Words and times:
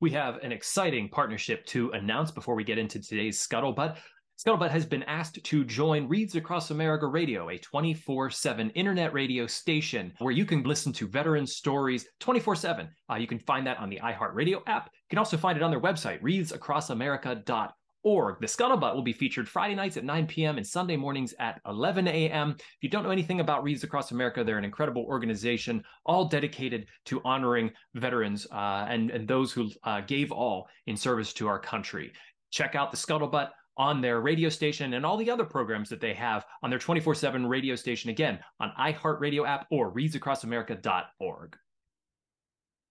We 0.00 0.10
have 0.12 0.36
an 0.36 0.50
exciting 0.50 1.10
partnership 1.10 1.66
to 1.66 1.90
announce 1.90 2.30
before 2.30 2.54
we 2.54 2.64
get 2.64 2.78
into 2.78 3.00
today's 3.00 3.46
scuttlebutt. 3.46 3.98
Scuttlebutt 4.38 4.70
has 4.70 4.86
been 4.86 5.02
asked 5.02 5.44
to 5.44 5.64
join 5.64 6.08
Wreaths 6.08 6.36
Across 6.36 6.70
America 6.70 7.06
Radio, 7.06 7.50
a 7.50 7.58
24 7.58 8.30
7 8.30 8.70
internet 8.70 9.12
radio 9.12 9.46
station 9.46 10.14
where 10.18 10.32
you 10.32 10.46
can 10.46 10.62
listen 10.62 10.94
to 10.94 11.06
veteran 11.06 11.46
stories 11.46 12.06
24 12.20 12.56
7. 12.56 12.88
Uh, 13.10 13.16
you 13.16 13.26
can 13.26 13.38
find 13.38 13.66
that 13.66 13.78
on 13.78 13.90
the 13.90 14.00
iHeartRadio 14.02 14.62
app. 14.66 14.86
You 14.86 15.10
can 15.10 15.18
also 15.18 15.36
find 15.36 15.58
it 15.58 15.62
on 15.62 15.70
their 15.70 15.80
website, 15.80 16.22
wreathsacrossamerica.org 16.22 17.70
org. 18.02 18.40
The 18.40 18.46
Scuttlebutt 18.46 18.94
will 18.94 19.02
be 19.02 19.12
featured 19.12 19.48
Friday 19.48 19.74
nights 19.74 19.96
at 19.96 20.04
9 20.04 20.26
p.m. 20.26 20.56
and 20.56 20.66
Sunday 20.66 20.96
mornings 20.96 21.34
at 21.38 21.60
11 21.66 22.08
a.m. 22.08 22.56
If 22.58 22.82
you 22.82 22.88
don't 22.88 23.04
know 23.04 23.10
anything 23.10 23.40
about 23.40 23.62
Wreaths 23.62 23.84
Across 23.84 24.12
America, 24.12 24.44
they're 24.44 24.58
an 24.58 24.64
incredible 24.64 25.04
organization, 25.04 25.82
all 26.06 26.26
dedicated 26.26 26.86
to 27.06 27.20
honoring 27.24 27.70
veterans 27.94 28.46
uh, 28.52 28.86
and, 28.88 29.10
and 29.10 29.26
those 29.28 29.52
who 29.52 29.70
uh, 29.84 30.00
gave 30.02 30.32
all 30.32 30.68
in 30.86 30.96
service 30.96 31.32
to 31.34 31.48
our 31.48 31.58
country. 31.58 32.12
Check 32.50 32.74
out 32.74 32.90
the 32.90 32.96
Scuttlebutt 32.96 33.50
on 33.76 34.00
their 34.00 34.20
radio 34.20 34.48
station 34.48 34.94
and 34.94 35.06
all 35.06 35.16
the 35.16 35.30
other 35.30 35.44
programs 35.44 35.88
that 35.88 36.00
they 36.00 36.12
have 36.12 36.44
on 36.62 36.70
their 36.70 36.78
24 36.78 37.14
7 37.14 37.46
radio 37.46 37.74
station, 37.74 38.10
again, 38.10 38.38
on 38.60 38.72
iHeartRadio 38.78 39.46
app 39.46 39.66
or 39.70 39.92
wreathsacrossamerica.org. 39.92 41.56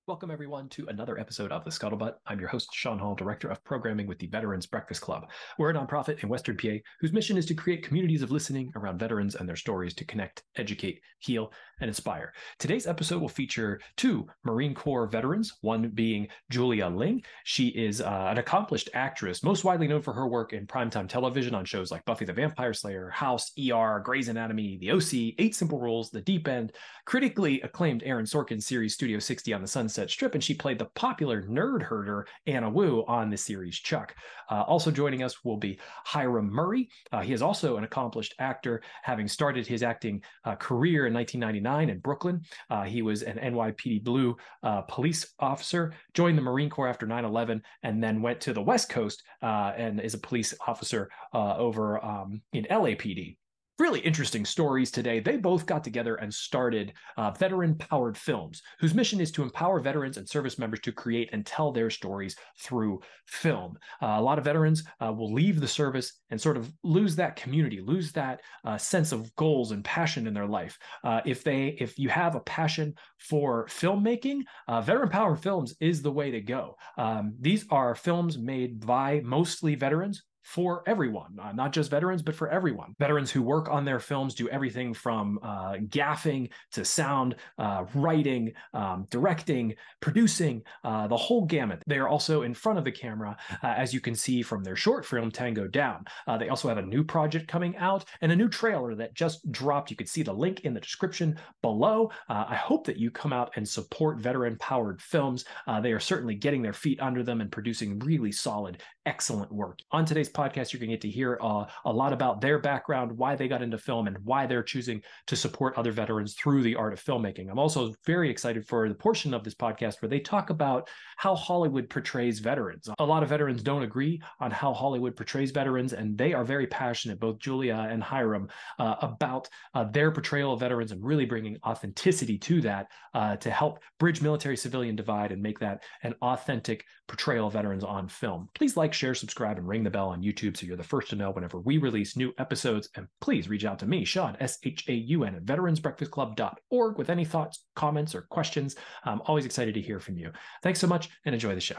Welcome, 0.10 0.32
everyone, 0.32 0.70
to 0.70 0.88
another 0.88 1.20
episode 1.20 1.52
of 1.52 1.64
The 1.64 1.70
Scuttlebutt. 1.70 2.16
I'm 2.26 2.40
your 2.40 2.50
host, 2.50 2.70
Sean 2.74 2.98
Hall, 2.98 3.14
Director 3.14 3.48
of 3.48 3.64
Programming 3.64 4.08
with 4.08 4.18
the 4.18 4.26
Veterans 4.26 4.66
Breakfast 4.66 5.02
Club. 5.02 5.30
We're 5.60 5.70
a 5.70 5.74
nonprofit 5.76 6.24
in 6.24 6.30
Western 6.30 6.58
PA 6.58 6.78
whose 7.00 7.14
mission 7.14 7.38
is 7.38 7.46
to 7.46 7.54
create 7.54 7.86
communities 7.86 8.24
of 8.24 8.32
listening 8.32 8.72
around 8.76 8.98
veterans 8.98 9.36
and 9.36 9.48
their 9.48 9.56
stories 9.56 9.94
to 9.94 10.06
connect, 10.06 10.42
educate, 10.56 11.00
heal, 11.20 11.52
and 11.80 11.90
inspire. 11.90 12.34
Today's 12.58 12.88
episode 12.88 13.22
will 13.22 13.30
feature 13.30 13.80
two 13.98 14.28
Marine 14.44 14.74
Corps 14.74 15.06
veterans, 15.06 15.58
one 15.62 15.90
being 15.90 16.28
Julia 16.50 16.88
Ling. 16.88 17.22
She 17.44 17.68
is 17.68 18.02
uh, 18.02 18.30
an 18.32 18.40
accomplished 18.40 18.90
actress, 18.96 19.44
most 19.44 19.64
widely 19.64 19.88
known 19.88 20.02
for 20.02 20.14
her 20.14 20.28
work 20.28 20.54
in 20.54 20.66
primetime 20.66 21.08
television 21.08 21.54
on 21.54 21.66
shows 21.66 21.92
like 21.92 22.04
Buffy 22.06 22.26
the 22.26 22.34
Vampire 22.34 22.74
Slayer, 22.74 23.12
House, 23.12 23.52
ER, 23.60 24.02
Grey's 24.04 24.28
Anatomy, 24.28 24.80
The 24.82 24.92
OC, 24.92 25.36
Eight 25.38 25.54
Simple 25.54 25.80
Rules, 25.80 26.10
The 26.10 26.22
Deep 26.22 26.48
End, 26.48 26.74
critically 27.06 27.62
acclaimed 27.62 28.02
Aaron 28.04 28.26
Sorkin 28.26 28.62
series 28.62 28.96
Studio 28.96 29.20
60 29.20 29.54
on 29.54 29.62
the 29.62 29.68
Sunset 29.68 29.99
Sunset 30.00 30.12
Strip, 30.12 30.34
and 30.34 30.42
she 30.42 30.54
played 30.54 30.80
the 30.80 30.86
popular 30.96 31.44
nerd 31.44 31.84
herder 31.84 32.26
Anna 32.48 32.70
Wu 32.70 33.04
on 33.10 33.30
the 33.30 33.36
series 33.36 33.78
Chuck. 33.78 34.16
Uh, 34.50 34.62
also 34.62 34.92
joining 34.92 35.24
us 35.24 35.44
will 35.44 35.58
be 35.58 35.78
Hiram 36.06 36.50
Murray. 36.50 36.88
Uh, 37.12 37.20
he 37.20 37.34
is 37.34 37.42
also 37.42 37.76
an 37.76 37.84
accomplished 37.84 38.34
actor, 38.40 38.82
having 39.04 39.28
started 39.28 39.68
his 39.68 39.84
acting 39.84 40.24
uh, 40.46 40.56
career 40.56 41.06
in 41.06 41.14
1999 41.14 41.90
in 41.90 42.00
Brooklyn. 42.00 42.42
Uh, 42.70 42.84
he 42.84 43.02
was 43.02 43.24
an 43.24 43.40
NYPD 43.40 44.06
Blue 44.06 44.38
uh, 44.64 44.84
police 44.84 45.34
officer, 45.38 45.94
joined 46.14 46.38
the 46.38 46.42
Marine 46.42 46.70
Corps 46.70 46.88
after 46.88 47.06
9 47.06 47.26
11, 47.26 47.62
and 47.84 48.02
then 48.02 48.22
went 48.22 48.40
to 48.40 48.54
the 48.54 48.62
West 48.62 48.88
Coast 48.88 49.22
uh, 49.44 49.74
and 49.76 50.00
is 50.00 50.14
a 50.14 50.20
police 50.20 50.54
officer 50.66 51.10
over 51.34 52.04
um, 52.06 52.42
in 52.54 52.64
LAPD 52.72 53.36
really 53.80 54.00
interesting 54.02 54.46
stories 54.46 54.92
today. 54.92 55.20
They 55.20 55.38
both 55.38 55.66
got 55.66 55.84
together 55.84 56.16
and 56.16 56.34
started 56.34 56.94
uh, 57.18 57.32
Veteran 57.32 57.76
Powered 57.76 58.18
Films, 58.18 58.62
whose 58.80 58.94
mission 58.94 59.22
is 59.22 59.32
to 59.32 59.44
empower 59.44 59.80
veterans 59.80 60.18
and 60.18 60.28
service 60.28 60.60
members 60.60 60.82
to 60.82 60.92
create 60.92 61.30
and 61.32 61.46
tell 61.46 61.72
their 61.72 61.90
stories 61.90 62.36
through 62.60 63.00
film. 63.26 63.78
Uh, 64.02 64.16
a 64.18 64.22
lot 64.22 64.38
of 64.38 64.44
veterans 64.44 64.84
uh, 65.00 65.12
will 65.12 65.34
leave 65.34 65.60
the 65.60 65.68
service 65.68 66.20
and 66.30 66.40
sort 66.40 66.58
of 66.58 66.72
lose 66.84 67.16
that 67.16 67.36
community, 67.36 67.80
lose 67.82 68.12
that 68.12 68.42
uh, 68.66 68.78
sense 68.78 69.12
of 69.12 69.34
goals 69.36 69.72
and 69.72 69.84
passion 69.84 70.28
in 70.28 70.34
their 70.34 70.48
life. 70.48 70.78
Uh, 71.04 71.22
if 71.26 71.44
they, 71.44 71.78
if 71.80 71.98
you 71.98 72.10
have 72.10 72.36
a 72.36 72.42
passion 72.42 72.94
for 73.18 73.66
filmmaking, 73.68 74.42
uh, 74.68 74.82
Veteran 74.82 75.10
Powered 75.10 75.40
Films 75.40 75.76
is 75.80 76.02
the 76.02 76.12
way 76.12 76.32
to 76.32 76.42
go. 76.42 76.76
Um, 76.98 77.34
these 77.40 77.66
are 77.70 77.96
films 77.96 78.38
made 78.38 78.86
by 78.86 79.22
mostly 79.24 79.76
veterans 79.76 80.24
for 80.50 80.82
everyone, 80.88 81.38
uh, 81.40 81.52
not 81.52 81.72
just 81.72 81.92
veterans, 81.92 82.24
but 82.24 82.34
for 82.34 82.50
everyone. 82.50 82.96
Veterans 82.98 83.30
who 83.30 83.44
work 83.44 83.70
on 83.70 83.86
their 83.86 84.00
films 84.00 84.34
do 84.34 84.50
everything 84.50 84.96
from 84.96 85.38
uh, 85.44 85.74
gaffing 85.90 86.50
to 86.72 86.84
sound, 86.84 87.36
uh, 87.60 87.86
writing, 87.94 88.52
um, 88.74 89.06
directing, 89.12 89.76
producing, 90.00 90.64
uh, 90.84 91.08
the 91.08 91.16
whole 91.16 91.46
gamut. 91.46 91.84
They 91.86 92.00
are 92.00 92.08
also 92.08 92.42
in 92.42 92.56
front 92.56 92.80
of 92.80 92.84
the 92.84 92.92
camera, 92.92 93.38
uh, 93.62 93.68
as 93.68 93.94
you 93.94 94.00
can 94.00 94.16
see 94.16 94.42
from 94.42 94.64
their 94.64 94.76
short 94.76 95.06
film, 95.06 95.30
Tango 95.30 95.68
Down. 95.68 96.04
Uh, 96.26 96.36
they 96.36 96.50
also 96.50 96.68
have 96.68 96.80
a 96.80 96.82
new 96.82 97.04
project 97.04 97.48
coming 97.48 97.78
out 97.78 98.06
and 98.22 98.32
a 98.32 98.36
new 98.36 98.50
trailer 98.50 98.96
that 98.96 99.14
just 99.14 99.52
dropped. 99.52 99.92
You 99.92 99.98
could 99.98 100.10
see 100.10 100.24
the 100.24 100.34
link 100.34 100.62
in 100.62 100.74
the 100.74 100.80
description 100.80 101.38
below. 101.62 102.10
I 102.28 102.56
hope 102.56 102.88
that 102.88 102.98
you 102.98 103.12
come 103.12 103.34
out 103.34 103.52
and 103.56 103.68
support 103.68 104.18
veteran 104.18 104.58
powered 104.58 105.00
films. 105.00 105.46
they 105.84 105.92
are 105.92 106.00
certainly 106.00 106.34
getting 106.34 106.64
their 106.64 106.74
feet 106.74 107.00
under 107.00 107.22
them 107.22 107.40
and 107.40 107.52
producing 107.52 108.00
really 108.00 108.32
solid, 108.32 108.82
excellent 109.10 109.52
work. 109.52 109.80
On 109.92 110.06
today's 110.06 110.30
podcast, 110.30 110.72
you're 110.72 110.80
going 110.80 110.92
to 110.92 110.96
get 110.96 111.02
to 111.02 111.10
hear 111.10 111.40
uh, 111.42 111.66
a 111.86 111.92
lot 111.92 112.14
about 112.14 112.42
their 112.42 112.60
background, 112.60 113.12
why 113.12 113.36
they 113.36 113.48
got 113.48 113.64
into 113.64 113.78
film, 113.80 114.06
and 114.06 114.16
why 114.24 114.46
they're 114.46 114.62
choosing 114.62 115.02
to 115.26 115.36
support 115.36 115.76
other 115.78 115.92
veterans 115.92 116.36
through 116.36 116.62
the 116.62 116.76
art 116.76 116.94
of 116.94 117.04
filmmaking. 117.04 117.50
I'm 117.50 117.58
also 117.58 117.96
very 118.06 118.30
excited 118.30 118.68
for 118.68 118.88
the 118.88 118.94
portion 118.94 119.34
of 119.34 119.44
this 119.44 119.56
podcast 119.56 120.00
where 120.00 120.10
they 120.10 120.20
talk 120.20 120.52
about 120.52 120.90
how 121.18 121.34
Hollywood 121.36 121.90
portrays 121.90 122.38
veterans. 122.38 122.88
A 123.00 123.04
lot 123.04 123.24
of 123.24 123.30
veterans 123.30 123.64
don't 123.64 123.82
agree 123.82 124.22
on 124.40 124.52
how 124.52 124.76
Hollywood 124.76 125.16
portrays 125.16 125.50
veterans, 125.50 125.94
and 125.94 126.16
they 126.16 126.34
are 126.34 126.44
very 126.44 126.68
passionate, 126.68 127.20
both 127.20 127.40
Julia 127.40 127.88
and 127.90 128.04
Hiram, 128.04 128.48
uh, 128.78 128.96
about 129.02 129.50
uh, 129.74 129.86
their 129.86 130.12
portrayal 130.12 130.54
of 130.54 130.60
veterans 130.60 130.92
and 130.92 131.04
really 131.04 131.26
bringing 131.26 131.58
authenticity 131.66 132.38
to 132.38 132.62
that 132.62 132.92
uh, 133.16 133.38
to 133.38 133.50
help 133.50 133.80
bridge 133.98 134.22
military 134.22 134.56
civilian 134.56 134.96
divide 134.96 135.32
and 135.32 135.42
make 135.42 135.58
that 135.58 135.82
an 136.04 136.14
authentic 136.22 136.86
portrayal 137.08 137.48
of 137.48 137.54
veterans 137.54 137.84
on 137.84 138.08
film. 138.08 138.48
Please 138.54 138.78
like, 138.78 138.94
share, 139.00 139.16
subscribe, 139.16 139.58
and 139.58 139.68
ring 139.68 139.84
the 139.84 139.90
bell 139.90 140.10
on 140.10 140.22
YouTube 140.22 140.58
so 140.58 140.66
you're 140.66 140.76
the 140.76 140.84
first 140.84 141.10
to 141.10 141.16
know 141.16 141.32
whenever 141.32 141.60
we 141.60 141.78
release 141.78 142.18
new 142.18 142.34
episodes. 142.38 142.90
And 142.96 143.08
please 143.22 143.48
reach 143.48 143.66
out 143.66 143.80
to 143.80 143.88
me, 143.88 144.04
Sean, 144.04 144.36
S 144.40 144.60
H 144.64 144.84
A 144.90 144.94
U 144.94 145.24
N, 145.24 145.36
at 145.36 145.46
veteransbreakfastclub.org 145.46 146.98
with 146.98 147.10
any 147.10 147.26
thoughts, 147.26 147.66
comments, 147.76 148.14
or 148.14 148.24
questions. 148.24 148.76
I'm 149.06 149.22
always 149.26 149.46
excited 149.46 149.74
to 149.76 149.82
hear 149.82 150.00
from 150.00 150.18
you. 150.18 150.32
Thanks 150.62 150.80
so 150.80 150.88
much 150.88 151.10
and 151.26 151.34
enjoy 151.34 151.56
the 151.56 151.62
show. 151.62 151.78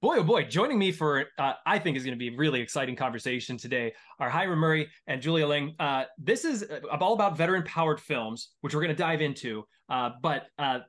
Boy, 0.00 0.16
oh 0.16 0.24
boy, 0.24 0.42
joining 0.44 0.80
me 0.80 0.90
for, 0.90 1.26
uh, 1.38 1.52
I 1.64 1.78
think 1.78 1.96
is 1.96 2.02
going 2.02 2.18
to 2.18 2.18
be 2.18 2.34
a 2.34 2.36
really 2.36 2.60
exciting 2.60 2.96
conversation 2.96 3.56
today 3.56 3.92
are 4.18 4.28
Hiram 4.28 4.58
Murray 4.58 4.88
and 5.06 5.22
Julia 5.22 5.46
Ling. 5.46 5.76
Uh, 5.78 6.04
this 6.18 6.44
is 6.44 6.64
uh, 6.64 6.80
all 7.00 7.12
about 7.12 7.36
veteran 7.36 7.62
powered 7.62 8.00
films, 8.00 8.48
which 8.62 8.74
we're 8.74 8.80
going 8.80 8.96
to 8.96 9.00
dive 9.00 9.20
into. 9.20 9.62
Uh, 9.88 10.10
but 10.20 10.46
uh, 10.58 10.80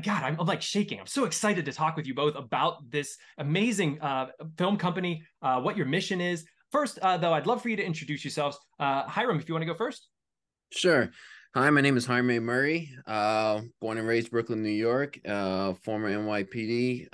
God, 0.00 0.22
I'm, 0.22 0.40
I'm, 0.40 0.46
like 0.46 0.62
shaking. 0.62 0.98
I'm 0.98 1.06
so 1.06 1.24
excited 1.24 1.66
to 1.66 1.72
talk 1.72 1.96
with 1.96 2.06
you 2.06 2.14
both 2.14 2.34
about 2.34 2.90
this 2.90 3.18
amazing 3.36 4.00
uh, 4.00 4.28
film 4.56 4.78
company, 4.78 5.22
uh, 5.42 5.60
what 5.60 5.76
your 5.76 5.84
mission 5.84 6.20
is. 6.20 6.46
First, 6.70 6.98
uh, 7.00 7.18
though, 7.18 7.34
I'd 7.34 7.46
love 7.46 7.60
for 7.60 7.68
you 7.68 7.76
to 7.76 7.84
introduce 7.84 8.24
yourselves. 8.24 8.58
Uh, 8.80 9.02
Hiram, 9.02 9.38
if 9.38 9.48
you 9.48 9.54
want 9.54 9.62
to 9.62 9.66
go 9.66 9.74
first. 9.74 10.08
Sure. 10.72 11.10
Hi, 11.54 11.68
my 11.68 11.82
name 11.82 11.98
is 11.98 12.06
Hiram 12.06 12.42
Murray. 12.42 12.90
Uh, 13.06 13.60
born 13.82 13.98
and 13.98 14.08
raised 14.08 14.30
Brooklyn, 14.30 14.62
New 14.62 14.70
York. 14.70 15.18
Uh, 15.28 15.74
former 15.74 16.10
NYPD. 16.10 17.08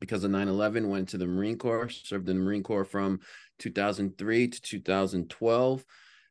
because 0.00 0.24
of 0.24 0.30
9/11, 0.30 0.88
went 0.88 1.10
to 1.10 1.18
the 1.18 1.26
Marine 1.26 1.58
Corps. 1.58 1.90
Served 1.90 2.30
in 2.30 2.38
the 2.38 2.42
Marine 2.42 2.62
Corps 2.62 2.86
from 2.86 3.20
2003 3.58 4.48
to 4.48 4.62
2012 4.62 5.84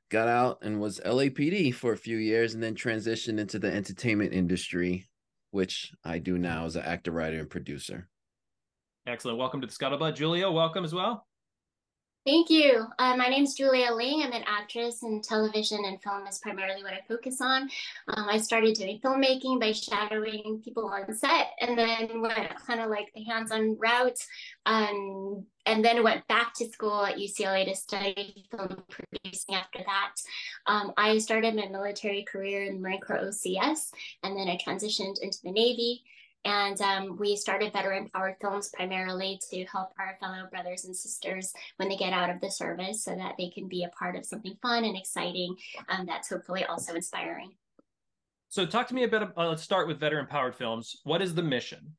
got 0.09 0.28
out 0.28 0.57
and 0.63 0.80
was 0.81 1.00
LAPD 1.06 1.72
for 1.72 1.94
a 1.94 1.97
few 1.97 2.18
years 2.18 2.56
and 2.56 2.63
then 2.63 2.74
transitioned 2.74 3.38
into 3.38 3.59
the 3.59 3.72
entertainment 3.72 4.34
industry 4.34 5.07
which 5.52 5.94
I 6.04 6.20
do 6.20 6.38
now 6.38 6.66
as 6.66 6.76
an 6.76 6.84
actor, 6.84 7.12
writer, 7.12 7.40
and 7.40 7.50
producer. 7.50 8.08
Excellent. 9.08 9.38
Welcome 9.38 9.62
to 9.62 9.68
the 9.68 9.74
Scuttlebutt. 9.74 10.16
Julia, 10.16 10.50
welcome 10.50 10.84
as 10.84 10.94
well. 10.94 11.26
Thank 12.25 12.50
you. 12.50 12.85
Uh, 13.00 13.16
my 13.16 13.30
name 13.30 13.46
is 13.46 13.53
Julia 13.53 13.91
Ling. 13.94 14.22
I'm 14.24 14.34
an 14.34 14.44
actress, 14.46 15.03
and 15.03 15.24
television 15.24 15.80
and 15.85 16.02
film 16.03 16.28
is 16.28 16.40
primarily 16.40 16.84
what 16.84 16.91
I 16.91 17.00
focus 17.07 17.39
on. 17.39 17.69
Um, 18.10 18.27
I 18.30 18.38
started 18.38 18.75
doing 18.75 19.00
filmmaking 19.00 19.60
by 19.60 19.71
shadowing 19.71 20.62
people 20.63 20.88
on 20.89 21.16
set, 21.16 21.51
and 21.62 21.77
then 21.77 22.21
went 22.21 22.54
kind 22.68 22.81
of 22.81 22.89
like 22.89 23.10
the 23.16 23.24
hands-on 23.24 23.77
route, 23.80 24.19
um, 24.66 25.45
and 25.66 25.83
then 25.83 26.04
went 26.04 26.27
back 26.27 26.54
to 26.56 26.68
school 26.68 27.06
at 27.06 27.16
UCLA 27.16 27.66
to 27.66 27.75
study 27.75 28.45
film 28.51 28.83
producing. 28.89 29.56
After 29.56 29.80
that, 29.80 30.15
um, 30.68 30.92
I 30.98 31.19
started 31.19 31.56
my 31.56 31.68
military 31.68 32.25
career 32.25 32.65
in 32.65 32.81
Marine 32.81 33.00
Corps 33.00 33.30
OCS, 33.30 33.92
and 34.24 34.36
then 34.36 34.50
I 34.50 34.57
transitioned 34.57 35.22
into 35.22 35.39
the 35.42 35.51
Navy. 35.51 36.04
And 36.45 36.80
um, 36.81 37.18
we 37.18 37.36
started 37.36 37.74
Veteran 37.74 38.09
Powered 38.13 38.36
Films 38.39 38.71
primarily 38.74 39.39
to 39.51 39.65
help 39.65 39.89
our 40.00 40.18
fellow 40.19 40.47
brothers 40.50 40.86
and 40.86 40.95
sisters 40.95 41.51
when 41.77 41.89
they 41.89 41.97
get 41.97 42.13
out 42.13 42.30
of 42.30 42.39
the 42.39 42.50
service 42.50 43.03
so 43.03 43.15
that 43.15 43.36
they 43.38 43.50
can 43.50 43.68
be 43.68 43.83
a 43.83 43.89
part 43.89 44.15
of 44.15 44.25
something 44.25 44.56
fun 44.62 44.86
and 44.86 44.97
exciting 44.97 45.56
um, 45.89 46.06
that's 46.06 46.30
hopefully 46.30 46.63
also 46.65 46.94
inspiring. 46.94 47.51
So, 48.47 48.65
talk 48.65 48.88
to 48.88 48.95
me 48.95 49.03
a 49.03 49.07
bit. 49.07 49.21
Uh, 49.21 49.50
let's 49.50 49.62
start 49.62 49.88
with 49.88 50.00
Veteran 50.00 50.25
Powered 50.25 50.56
Films. 50.56 50.95
What 51.03 51.21
is 51.21 51.36
the 51.36 51.44
mission? 51.44 51.95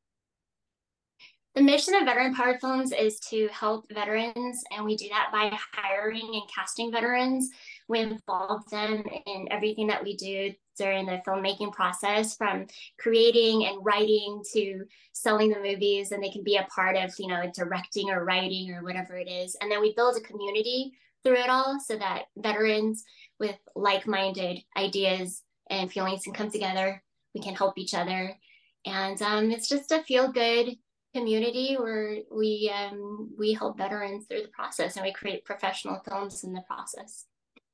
The 1.53 1.61
mission 1.61 1.95
of 1.95 2.05
Veteran 2.05 2.33
Powered 2.33 2.61
Films 2.61 2.93
is 2.93 3.19
to 3.29 3.49
help 3.49 3.85
veterans, 3.91 4.63
and 4.71 4.85
we 4.85 4.95
do 4.95 5.09
that 5.09 5.31
by 5.33 5.51
hiring 5.73 6.29
and 6.33 6.49
casting 6.55 6.93
veterans. 6.93 7.49
We 7.89 7.99
involve 7.99 8.69
them 8.69 9.03
in 9.25 9.47
everything 9.51 9.87
that 9.87 10.01
we 10.01 10.15
do 10.15 10.53
during 10.77 11.05
the 11.05 11.21
filmmaking 11.27 11.73
process, 11.73 12.37
from 12.37 12.67
creating 12.97 13.65
and 13.65 13.83
writing 13.83 14.41
to 14.53 14.85
selling 15.11 15.49
the 15.49 15.59
movies, 15.59 16.13
and 16.13 16.23
they 16.23 16.29
can 16.29 16.41
be 16.41 16.55
a 16.55 16.67
part 16.73 16.95
of, 16.95 17.13
you 17.19 17.27
know, 17.27 17.51
directing 17.53 18.09
or 18.11 18.23
writing 18.23 18.73
or 18.73 18.81
whatever 18.81 19.17
it 19.17 19.27
is. 19.27 19.57
And 19.59 19.69
then 19.69 19.81
we 19.81 19.93
build 19.93 20.15
a 20.15 20.21
community 20.21 20.93
through 21.21 21.35
it 21.35 21.49
all 21.49 21.81
so 21.85 21.97
that 21.97 22.27
veterans 22.37 23.03
with 23.41 23.57
like-minded 23.75 24.59
ideas 24.77 25.43
and 25.69 25.91
feelings 25.91 26.23
can 26.23 26.33
come 26.33 26.49
together. 26.49 27.03
We 27.35 27.41
can 27.41 27.55
help 27.55 27.77
each 27.77 27.93
other. 27.93 28.37
And 28.85 29.21
um, 29.21 29.51
it's 29.51 29.67
just 29.67 29.91
a 29.91 30.01
feel 30.03 30.31
good 30.31 30.77
community 31.13 31.75
where 31.75 32.17
we 32.31 32.71
um, 32.73 33.29
we 33.37 33.53
help 33.53 33.77
veterans 33.77 34.25
through 34.27 34.41
the 34.41 34.49
process 34.49 34.95
and 34.95 35.05
we 35.05 35.11
create 35.11 35.45
professional 35.45 35.99
films 36.07 36.43
in 36.43 36.53
the 36.53 36.61
process. 36.61 37.25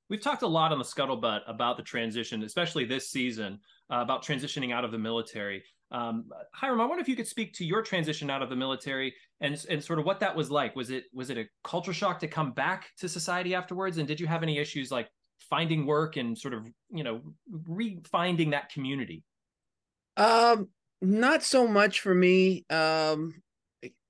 We've 0.09 0.21
talked 0.21 0.41
a 0.41 0.47
lot 0.47 0.71
on 0.71 0.77
the 0.77 0.85
scuttlebutt 0.85 1.41
about 1.47 1.77
the 1.77 1.83
transition, 1.83 2.41
especially 2.43 2.85
this 2.85 3.09
season, 3.09 3.59
uh, 3.91 3.97
about 3.97 4.23
transitioning 4.23 4.73
out 4.73 4.85
of 4.85 4.91
the 4.91 4.97
military. 4.97 5.63
Um, 5.91 6.25
Hiram, 6.53 6.81
I 6.81 6.85
wonder 6.85 7.01
if 7.01 7.09
you 7.09 7.15
could 7.15 7.27
speak 7.27 7.53
to 7.55 7.65
your 7.65 7.81
transition 7.81 8.29
out 8.29 8.41
of 8.41 8.49
the 8.49 8.55
military 8.55 9.13
and 9.39 9.65
and 9.69 9.83
sort 9.83 9.99
of 9.99 10.05
what 10.05 10.19
that 10.19 10.35
was 10.35 10.49
like. 10.49 10.75
Was 10.75 10.89
it 10.89 11.05
was 11.13 11.29
it 11.29 11.37
a 11.37 11.45
culture 11.63 11.93
shock 11.93 12.19
to 12.19 12.27
come 12.27 12.51
back 12.51 12.87
to 12.99 13.09
society 13.09 13.53
afterwards? 13.53 13.97
And 13.97 14.07
did 14.07 14.19
you 14.19 14.27
have 14.27 14.43
any 14.43 14.57
issues 14.57 14.91
like 14.91 15.09
finding 15.49 15.85
work 15.85 16.17
and 16.17 16.37
sort 16.37 16.53
of 16.53 16.65
you 16.89 17.03
know 17.03 17.21
refinding 17.51 18.51
that 18.51 18.71
community? 18.71 19.23
Um, 20.17 20.69
not 21.01 21.43
so 21.43 21.67
much 21.67 22.01
for 22.01 22.13
me. 22.13 22.65
Um, 22.69 23.41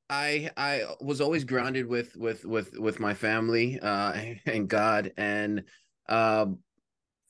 I 0.09 0.49
I 0.55 0.83
was 1.01 1.21
always 1.21 1.43
grounded 1.43 1.87
with 1.87 2.15
with 2.15 2.45
with 2.45 2.77
with 2.77 2.99
my 2.99 3.13
family 3.13 3.79
uh, 3.79 4.13
and 4.45 4.67
God, 4.67 5.13
and 5.17 5.63
uh, 6.07 6.47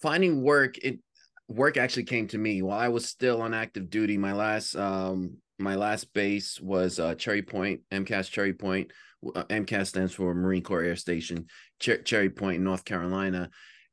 finding 0.01 0.41
work. 0.43 0.77
It 0.77 0.99
work 1.47 1.77
actually 1.77 2.03
came 2.03 2.27
to 2.27 2.37
me 2.37 2.61
while 2.61 2.79
I 2.79 2.89
was 2.89 3.05
still 3.05 3.41
on 3.41 3.53
active 3.53 3.89
duty. 3.89 4.17
My 4.17 4.33
last 4.33 4.75
um 4.75 5.37
my 5.59 5.75
last 5.75 6.13
base 6.13 6.59
was 6.61 6.99
uh, 6.99 7.15
Cherry 7.15 7.41
Point, 7.41 7.81
MCAS 7.91 8.29
Cherry 8.29 8.53
Point. 8.53 8.91
Uh, 9.35 9.43
MCAS 9.45 9.87
stands 9.87 10.13
for 10.13 10.35
Marine 10.35 10.61
Corps 10.61 10.83
Air 10.83 10.95
Station, 10.95 11.47
Cher- 11.81 12.03
Cherry 12.03 12.29
Point, 12.29 12.61
North 12.61 12.85
Carolina 12.85 13.49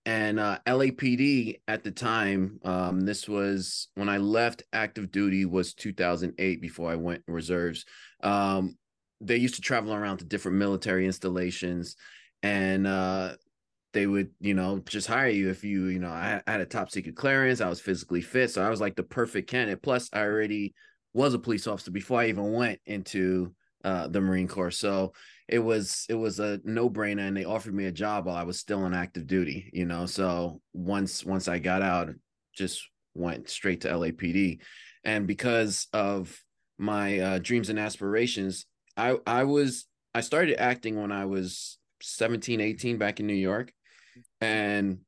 and 0.07 0.39
uh, 0.39 0.59
LAPD 0.67 1.61
at 1.67 1.83
the 1.83 1.91
time, 1.91 2.61
um, 2.65 3.01
this 3.01 3.29
was 3.29 3.89
when 3.95 4.09
I 4.09 4.19
left 4.19 4.63
active 4.73 5.11
duty 5.11 5.47
was 5.47 5.73
2008 5.75 6.61
before 6.61 6.91
I 6.91 6.97
went 6.97 7.23
reserves. 7.27 7.87
Um, 8.23 8.77
they 9.21 9.37
used 9.37 9.55
to 9.55 9.63
travel 9.63 9.95
around 9.95 10.19
to 10.19 10.25
different 10.25 10.59
military 10.59 11.07
installations, 11.07 11.97
and 12.43 12.87
uh, 12.87 13.37
they 13.95 14.07
would, 14.07 14.31
you 14.41 14.53
know, 14.53 14.81
just 14.81 15.07
hire 15.07 15.29
you 15.29 15.49
if 15.49 15.65
you, 15.65 15.87
you 15.87 16.01
know, 16.01 16.11
I, 16.11 16.43
had 16.47 16.61
a 16.61 16.67
top 16.67 16.91
secret 16.91 17.17
clearance. 17.17 17.63
I 17.63 17.69
was 17.71 17.81
physically 17.81 18.21
fit, 18.21 18.51
so 18.51 18.63
I 18.63 18.69
was 18.69 18.83
like 18.83 18.97
the 18.97 19.03
perfect 19.03 19.49
candidate. 19.49 19.83
Plus, 19.83 20.11
I 20.13 20.21
already 20.21 20.75
was 21.15 21.33
a 21.33 21.39
police 21.39 21.67
officer 21.67 21.91
before 21.91 22.21
I 22.21 22.29
even 22.29 22.53
went 22.53 22.81
into 22.85 23.55
uh, 23.85 24.09
the 24.09 24.21
Marine 24.21 24.49
Corps. 24.49 24.71
So 24.71 25.15
it 25.49 25.59
was 25.59 26.07
it 26.09 26.15
was 26.15 26.41
a 26.41 26.61
no 26.65 26.89
brainer, 26.89 27.27
and 27.27 27.37
they 27.37 27.45
offered 27.45 27.75
me 27.75 27.87
a 27.87 27.93
job 27.93 28.27
while 28.27 28.37
I 28.37 28.45
was 28.45 28.59
still 28.59 28.83
on 28.83 28.95
active 28.95 29.27
duty. 29.27 29.71
You 29.73 29.85
know, 29.85 30.07
so 30.07 30.61
once 30.73 31.25
once 31.25 31.49
I 31.49 31.59
got 31.59 31.83
out, 31.83 32.11
just 32.57 32.83
went 33.15 33.49
straight 33.49 33.83
to 33.83 33.89
LAPD, 33.89 34.61
and 35.05 35.27
because 35.27 35.87
of 35.93 36.37
my 36.79 37.19
uh, 37.19 37.39
dreams 37.39 37.69
and 37.69 37.79
aspirations, 37.79 38.67
I 38.97 39.17
I 39.27 39.45
was 39.45 39.87
I 40.15 40.23
started 40.23 40.61
acting 40.61 41.01
when 41.01 41.13
I 41.13 41.27
was 41.27 41.79
17, 42.01 42.61
18 42.61 42.99
back 42.99 43.21
in 43.21 43.27
New 43.27 43.35
York, 43.35 43.73
and 44.41 44.99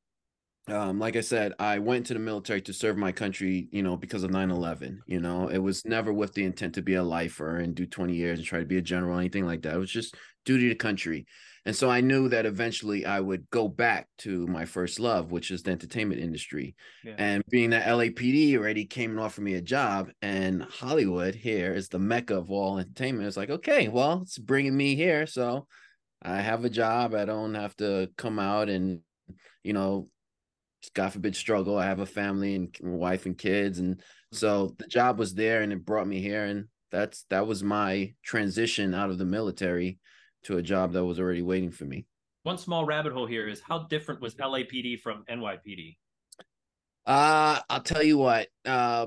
um, 0.68 0.98
like 0.98 1.16
I 1.16 1.20
said, 1.20 1.52
I 1.58 1.78
went 1.78 2.06
to 2.06 2.14
the 2.14 2.20
military 2.20 2.60
to 2.62 2.72
serve 2.72 2.96
my 2.96 3.12
country, 3.12 3.68
you 3.70 3.82
know, 3.82 3.96
because 3.96 4.24
of 4.24 4.30
9 4.30 4.50
11. 4.50 5.00
You 5.06 5.20
know, 5.20 5.48
it 5.48 5.58
was 5.58 5.84
never 5.84 6.12
with 6.12 6.32
the 6.34 6.44
intent 6.44 6.74
to 6.74 6.82
be 6.82 6.94
a 6.94 7.02
lifer 7.02 7.58
and 7.58 7.74
do 7.74 7.86
20 7.86 8.14
years 8.14 8.38
and 8.38 8.46
try 8.46 8.58
to 8.58 8.66
be 8.66 8.78
a 8.78 8.82
general, 8.82 9.18
anything 9.18 9.46
like 9.46 9.62
that. 9.62 9.74
It 9.74 9.78
was 9.78 9.90
just 9.90 10.16
duty 10.44 10.68
to 10.68 10.74
country. 10.74 11.26
And 11.66 11.74
so 11.74 11.90
I 11.90 12.00
knew 12.00 12.28
that 12.28 12.46
eventually 12.46 13.06
I 13.06 13.18
would 13.18 13.50
go 13.50 13.66
back 13.66 14.06
to 14.18 14.46
my 14.46 14.64
first 14.64 15.00
love, 15.00 15.32
which 15.32 15.50
is 15.50 15.64
the 15.64 15.72
entertainment 15.72 16.20
industry. 16.20 16.76
Yeah. 17.04 17.16
And 17.18 17.42
being 17.48 17.70
that 17.70 17.86
LAPD 17.86 18.56
already 18.56 18.86
came 18.86 19.10
and 19.10 19.20
offered 19.20 19.42
me 19.42 19.54
a 19.54 19.60
job, 19.60 20.10
and 20.22 20.62
Hollywood 20.62 21.34
here 21.34 21.74
is 21.74 21.88
the 21.88 21.98
mecca 21.98 22.36
of 22.36 22.52
all 22.52 22.78
entertainment. 22.78 23.26
It's 23.26 23.36
like, 23.36 23.50
okay, 23.50 23.88
well, 23.88 24.20
it's 24.22 24.38
bringing 24.38 24.76
me 24.76 24.94
here. 24.94 25.26
So 25.26 25.66
I 26.22 26.40
have 26.40 26.64
a 26.64 26.70
job. 26.70 27.14
I 27.14 27.24
don't 27.24 27.54
have 27.54 27.76
to 27.78 28.10
come 28.16 28.38
out 28.38 28.68
and, 28.68 29.00
you 29.64 29.72
know, 29.72 30.08
God 30.94 31.12
forbid 31.12 31.36
struggle. 31.36 31.78
I 31.78 31.86
have 31.86 32.00
a 32.00 32.06
family 32.06 32.54
and 32.54 32.70
wife 32.80 33.26
and 33.26 33.36
kids, 33.36 33.78
and 33.78 33.96
mm-hmm. 33.96 34.36
so 34.36 34.74
the 34.78 34.86
job 34.86 35.18
was 35.18 35.34
there, 35.34 35.62
and 35.62 35.72
it 35.72 35.84
brought 35.84 36.06
me 36.06 36.20
here, 36.20 36.44
and 36.44 36.66
that's 36.90 37.24
that 37.30 37.46
was 37.46 37.62
my 37.62 38.14
transition 38.22 38.94
out 38.94 39.10
of 39.10 39.18
the 39.18 39.24
military 39.24 39.98
to 40.44 40.58
a 40.58 40.62
job 40.62 40.92
that 40.92 41.04
was 41.04 41.18
already 41.18 41.42
waiting 41.42 41.70
for 41.70 41.84
me. 41.84 42.06
One 42.44 42.58
small 42.58 42.84
rabbit 42.84 43.12
hole 43.12 43.26
here 43.26 43.48
is 43.48 43.60
how 43.60 43.80
different 43.80 44.20
was 44.20 44.36
LAPD 44.36 45.00
from 45.00 45.24
NYPD? 45.28 45.96
Uh, 47.04 47.60
I'll 47.68 47.82
tell 47.82 48.02
you 48.02 48.18
what. 48.18 48.48
Uh, 48.64 49.06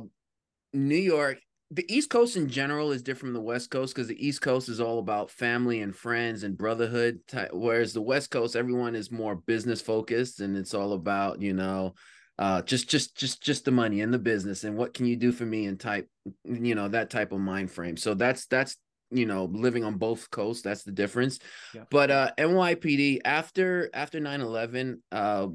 New 0.74 0.98
York 0.98 1.40
the 1.72 1.86
East 1.94 2.10
Coast 2.10 2.36
in 2.36 2.50
general 2.50 2.92
is 2.92 3.04
different 3.04 3.34
from 3.34 3.34
the 3.34 3.42
West 3.42 3.70
Coast 3.70 3.94
because 3.94 4.08
the 4.08 4.26
East 4.28 4.42
Coast 4.42 4.70
is 4.70 4.82
all 4.82 4.98
about 4.98 5.30
family 5.30 5.82
and 5.82 5.96
friends 5.96 6.44
and 6.44 6.58
brotherhood, 6.58 7.20
type, 7.28 7.52
whereas 7.54 7.94
the 7.94 8.02
West 8.02 8.32
Coast, 8.32 8.56
everyone 8.56 8.96
is 8.96 9.12
more 9.12 9.36
business 9.36 9.80
focused 9.80 10.40
and 10.40 10.58
it's 10.58 10.74
all 10.74 10.94
about 10.94 11.42
you 11.42 11.54
know, 11.54 11.94
uh, 12.40 12.64
just 12.64 12.90
just 12.90 13.16
just 13.16 13.44
just 13.44 13.66
the 13.66 13.72
money 13.72 14.02
and 14.02 14.12
the 14.12 14.20
business 14.20 14.64
and 14.64 14.78
what 14.78 14.96
can 14.96 15.06
you 15.06 15.16
do 15.16 15.32
for 15.32 15.46
me 15.46 15.68
and 15.68 15.80
type, 15.80 16.10
you 16.44 16.74
know, 16.74 16.88
that 16.88 17.12
type 17.12 17.32
of 17.32 17.40
mind 17.40 17.72
frame. 17.72 17.98
So 17.98 18.16
that's 18.16 18.48
that's 18.48 18.76
you 19.12 19.26
know 19.26 19.46
living 19.46 19.84
on 19.84 19.96
both 19.96 20.30
coasts 20.30 20.62
that's 20.62 20.84
the 20.84 20.92
difference 20.92 21.40
yeah. 21.74 21.84
but 21.90 22.12
uh 22.12 22.30
nypd 22.38 23.20
after 23.26 23.90
after 23.92 24.20
9-11 24.20 25.00
uh 25.12 25.48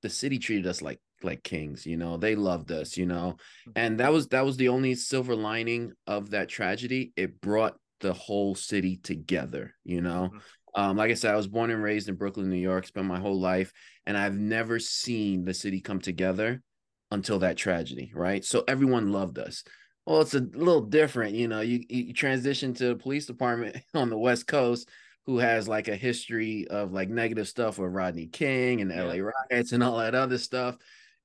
the 0.00 0.08
city 0.08 0.38
treated 0.38 0.66
us 0.66 0.80
like 0.80 0.98
like 1.26 1.42
kings 1.42 1.84
you 1.86 1.96
know 1.96 2.16
they 2.16 2.34
loved 2.34 2.72
us 2.72 2.96
you 2.96 3.06
know? 3.06 3.36
Mm-hmm. 3.68 3.70
and 3.76 4.00
that 4.00 4.12
was 4.12 4.28
that 4.28 4.44
was 4.44 4.56
the 4.56 4.68
only 4.68 4.94
silver 4.94 5.34
lining 5.34 5.92
of 6.06 6.30
that 6.30 6.48
tragedy. 6.48 7.12
It 7.16 7.40
brought 7.40 7.76
the 8.00 8.12
whole 8.12 8.54
city 8.54 8.96
together 8.96 9.74
you 9.84 10.00
know? 10.00 10.30
Mm-hmm. 10.32 10.80
um 10.80 10.96
like 10.96 11.10
i 11.10 11.14
said 11.14 11.32
i 11.32 11.36
was 11.36 11.48
born 11.48 11.70
and 11.70 11.82
raised 11.82 12.08
in 12.08 12.14
brooklyn 12.14 12.48
new 12.48 12.56
york 12.56 12.86
spent 12.86 13.06
my 13.06 13.18
whole 13.18 13.40
life 13.40 13.72
and 14.06 14.16
i've 14.16 14.36
never 14.36 14.78
seen 14.78 15.44
the 15.44 15.54
city 15.54 15.80
come 15.80 16.00
together 16.00 16.62
until 17.10 17.38
that 17.40 17.56
tragedy 17.56 18.12
right? 18.14 18.44
So 18.44 18.64
everyone 18.66 19.12
loved 19.12 19.38
us. 19.38 19.64
Well 20.06 20.20
it's 20.20 20.34
a 20.34 20.40
little 20.40 20.82
different 20.82 21.34
you 21.34 21.48
know? 21.48 21.60
You 21.60 21.82
you 21.88 22.12
transition 22.12 22.74
to 22.74 22.88
the 22.88 22.96
police 22.96 23.26
department 23.26 23.76
on 23.94 24.10
the 24.10 24.18
west 24.18 24.46
coast 24.46 24.88
who 25.26 25.38
has 25.38 25.66
like 25.66 25.88
a 25.88 25.96
history 25.96 26.66
of 26.68 26.92
like 26.92 27.08
negative 27.08 27.48
stuff 27.48 27.78
with 27.78 27.92
Rodney 27.92 28.26
King 28.26 28.80
and 28.80 28.90
yeah. 28.90 29.02
LA 29.02 29.30
riots 29.50 29.72
and 29.72 29.82
all 29.82 29.98
that 29.98 30.14
other 30.14 30.38
stuff 30.38 30.76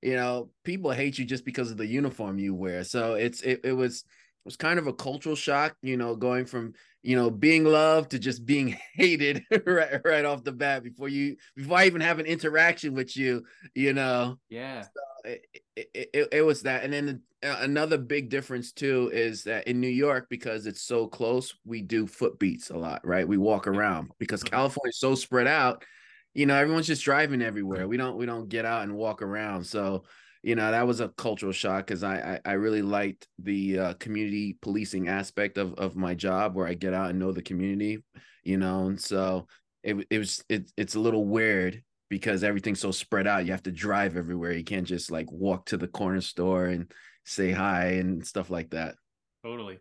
you 0.01 0.15
know 0.15 0.49
people 0.63 0.91
hate 0.91 1.17
you 1.17 1.25
just 1.25 1.45
because 1.45 1.71
of 1.71 1.77
the 1.77 1.85
uniform 1.85 2.39
you 2.39 2.53
wear. 2.53 2.83
So 2.83 3.13
it's 3.13 3.41
it, 3.41 3.61
it 3.63 3.73
was 3.73 4.03
it 4.03 4.45
was 4.45 4.57
kind 4.57 4.79
of 4.79 4.87
a 4.87 4.93
cultural 4.93 5.35
shock 5.35 5.75
you 5.81 5.97
know 5.97 6.15
going 6.15 6.45
from 6.45 6.73
you 7.03 7.15
know 7.15 7.29
being 7.29 7.63
loved 7.63 8.11
to 8.11 8.19
just 8.19 8.45
being 8.45 8.77
hated 8.93 9.43
right 9.65 10.01
right 10.03 10.25
off 10.25 10.43
the 10.43 10.51
bat 10.51 10.83
before 10.83 11.09
you 11.09 11.35
before 11.55 11.77
i 11.77 11.85
even 11.85 12.01
have 12.01 12.19
an 12.19 12.25
interaction 12.25 12.93
with 12.93 13.15
you 13.15 13.43
you 13.75 13.93
know? 13.93 14.37
Yeah. 14.49 14.83
So 14.83 14.89
it, 15.25 15.45
it, 15.75 16.09
it, 16.13 16.27
it, 16.31 16.41
was 16.41 16.63
that. 16.63 16.83
And 16.83 16.91
then 16.91 17.21
uh, 17.43 17.57
another 17.59 17.97
big 17.97 18.29
difference 18.29 18.71
too 18.71 19.09
is 19.13 19.43
that 19.43 19.67
in 19.67 19.79
new 19.79 19.87
york 19.87 20.27
because 20.29 20.65
it's 20.65 20.81
so 20.81 21.07
close 21.07 21.53
we 21.65 21.81
do 21.81 22.07
foot 22.07 22.39
beats 22.39 22.69
a 22.69 22.77
lot 22.77 23.05
right? 23.05 23.27
We 23.27 23.37
walk 23.37 23.67
around 23.67 24.11
because 24.19 24.43
california 24.43 24.89
is 24.89 24.99
so 24.99 25.15
spread 25.15 25.47
out 25.47 25.83
you 26.33 26.45
know 26.45 26.55
everyone's 26.55 26.87
just 26.87 27.03
driving 27.03 27.41
everywhere 27.41 27.87
we 27.87 27.97
don't 27.97 28.17
we 28.17 28.25
don't 28.25 28.49
get 28.49 28.65
out 28.65 28.83
and 28.83 28.95
walk 28.95 29.21
around 29.21 29.63
so 29.63 30.03
you 30.43 30.55
know 30.55 30.71
that 30.71 30.87
was 30.87 30.99
a 30.99 31.09
cultural 31.09 31.51
shock 31.51 31.85
because 31.85 32.03
I, 32.03 32.39
I, 32.45 32.51
I 32.51 32.53
really 32.53 32.81
liked 32.81 33.27
the 33.37 33.79
uh, 33.79 33.93
community 33.95 34.57
policing 34.61 35.07
aspect 35.07 35.57
of 35.57 35.75
of 35.75 35.95
my 35.95 36.15
job 36.15 36.55
where 36.55 36.67
I 36.67 36.73
get 36.73 36.93
out 36.93 37.11
and 37.11 37.19
know 37.19 37.31
the 37.31 37.43
community, 37.43 38.03
you 38.43 38.57
know, 38.57 38.87
and 38.87 38.99
so 38.99 39.47
it 39.83 39.95
it 40.09 40.17
was 40.17 40.43
it, 40.49 40.71
it's 40.77 40.95
a 40.95 40.99
little 40.99 41.25
weird 41.25 41.83
because 42.09 42.43
everything's 42.43 42.79
so 42.79 42.91
spread 42.91 43.27
out. 43.27 43.45
You 43.45 43.51
have 43.51 43.63
to 43.63 43.71
drive 43.71 44.17
everywhere. 44.17 44.51
You 44.51 44.63
can't 44.63 44.87
just 44.87 45.11
like 45.11 45.31
walk 45.31 45.67
to 45.67 45.77
the 45.77 45.87
corner 45.87 46.21
store 46.21 46.65
and 46.65 46.91
say 47.23 47.51
hi 47.51 47.85
and 47.93 48.25
stuff 48.25 48.49
like 48.49 48.71
that. 48.71 48.95
Totally. 49.43 49.79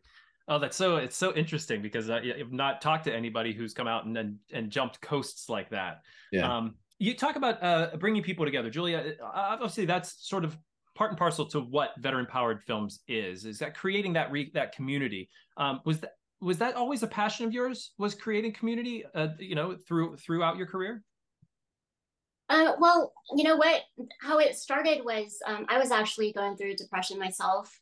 Oh, 0.51 0.59
that's 0.59 0.77
so 0.77 0.97
it's 0.97 1.17
so 1.17 1.33
interesting 1.35 1.81
because 1.81 2.11
I, 2.11 2.27
have 2.37 2.53
not 2.53 2.81
talked 2.81 3.05
to 3.05 3.15
anybody 3.15 3.53
who's 3.55 3.73
come 3.73 3.87
out 3.87 4.05
and 4.05 4.19
and, 4.19 4.37
and 4.53 4.69
jumped 4.69 5.01
coasts 5.01 5.49
like 5.49 5.71
that. 5.71 6.03
Yeah. 6.33 6.57
Um, 6.57 6.75
you 6.99 7.15
talk 7.15 7.37
about 7.37 7.63
uh, 7.63 7.97
bringing 7.99 8.23
people 8.23 8.45
together, 8.45 8.69
Julia. 8.69 9.15
Uh, 9.23 9.31
obviously, 9.33 9.85
that's 9.85 10.29
sort 10.29 10.45
of 10.45 10.59
part 10.97 11.13
and 11.13 11.19
parcel 11.19 11.47
to 11.47 11.61
what 11.61 11.93
veteran 11.99 12.27
powered 12.27 12.63
films 12.65 13.01
is. 13.07 13.45
Is 13.47 13.61
that 13.61 13.77
creating 13.77 14.13
that 14.15 14.33
re- 14.33 14.51
that 14.53 14.75
community? 14.75 15.31
Um, 15.57 15.81
was 15.85 16.01
that 16.01 16.15
was 16.41 16.59
that 16.59 16.75
always 16.75 17.05
a 17.05 17.07
passion 17.07 17.47
of 17.47 17.53
yours? 17.53 17.93
Was 17.99 18.17
creating 18.17 18.53
community, 18.53 19.05
uh, 19.15 19.29
you 19.39 19.55
know, 19.55 19.77
through 19.87 20.17
throughout 20.17 20.57
your 20.57 20.67
career? 20.67 21.05
Uh, 22.49 22.73
well, 22.81 23.13
you 23.37 23.45
know 23.45 23.55
what? 23.55 23.83
How 24.21 24.39
it 24.39 24.57
started 24.57 25.05
was 25.05 25.39
um, 25.47 25.65
I 25.69 25.79
was 25.79 25.93
actually 25.93 26.33
going 26.33 26.57
through 26.57 26.75
depression 26.75 27.21
myself. 27.21 27.73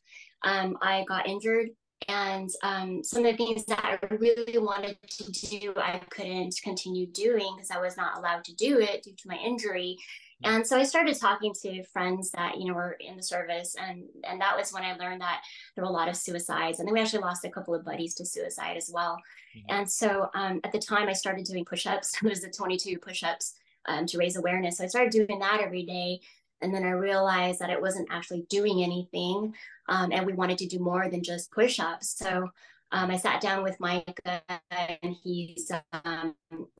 Um, 0.43 0.77
I 0.81 1.03
got 1.09 1.27
injured, 1.27 1.69
and 2.07 2.49
um, 2.63 3.03
some 3.03 3.25
of 3.25 3.31
the 3.31 3.37
things 3.37 3.65
that 3.65 3.83
I 3.83 4.15
really 4.15 4.57
wanted 4.57 4.97
to 5.07 5.31
do, 5.31 5.73
I 5.75 5.99
couldn't 6.09 6.59
continue 6.63 7.07
doing 7.07 7.53
because 7.55 7.71
I 7.71 7.79
was 7.79 7.97
not 7.97 8.17
allowed 8.17 8.43
to 8.45 8.55
do 8.55 8.79
it 8.79 9.03
due 9.03 9.13
to 9.15 9.27
my 9.27 9.35
injury. 9.35 9.97
And 10.43 10.65
so 10.65 10.77
I 10.77 10.83
started 10.83 11.19
talking 11.19 11.53
to 11.63 11.83
friends 11.83 12.31
that 12.31 12.57
you 12.57 12.67
know 12.67 12.73
were 12.73 12.95
in 13.01 13.17
the 13.17 13.23
service, 13.23 13.75
and 13.77 14.03
and 14.23 14.39
that 14.39 14.55
was 14.55 14.71
when 14.71 14.83
I 14.83 14.95
learned 14.95 15.19
that 15.19 15.41
there 15.75 15.83
were 15.83 15.89
a 15.89 15.93
lot 15.93 16.07
of 16.07 16.15
suicides, 16.15 16.79
and 16.79 16.87
then 16.87 16.93
we 16.93 17.01
actually 17.01 17.23
lost 17.23 17.43
a 17.43 17.49
couple 17.49 17.75
of 17.75 17.83
buddies 17.83 18.15
to 18.15 18.25
suicide 18.25 18.77
as 18.77 18.89
well. 18.93 19.17
Mm-hmm. 19.57 19.75
And 19.75 19.91
so 19.91 20.29
um, 20.33 20.61
at 20.63 20.71
the 20.71 20.79
time, 20.79 21.09
I 21.09 21.13
started 21.13 21.45
doing 21.45 21.65
push-ups. 21.65 22.15
It 22.23 22.29
was 22.29 22.41
the 22.41 22.49
22 22.49 22.99
push-ups 22.99 23.55
um, 23.87 24.05
to 24.05 24.17
raise 24.17 24.37
awareness. 24.37 24.77
So 24.77 24.85
I 24.85 24.87
started 24.87 25.11
doing 25.11 25.39
that 25.39 25.59
every 25.61 25.83
day. 25.83 26.21
And 26.61 26.73
then 26.73 26.83
I 26.83 26.91
realized 26.91 27.59
that 27.59 27.69
it 27.69 27.81
wasn't 27.81 28.09
actually 28.11 28.45
doing 28.49 28.83
anything. 28.83 29.53
Um, 29.87 30.11
and 30.11 30.25
we 30.25 30.33
wanted 30.33 30.57
to 30.59 30.67
do 30.67 30.79
more 30.79 31.09
than 31.09 31.23
just 31.23 31.51
push 31.51 31.79
ups. 31.79 32.09
So 32.17 32.49
um, 32.91 33.11
I 33.11 33.17
sat 33.17 33.41
down 33.41 33.63
with 33.63 33.79
Micah, 33.79 34.41
and 34.71 35.15
he's 35.23 35.71
um, 36.03 36.35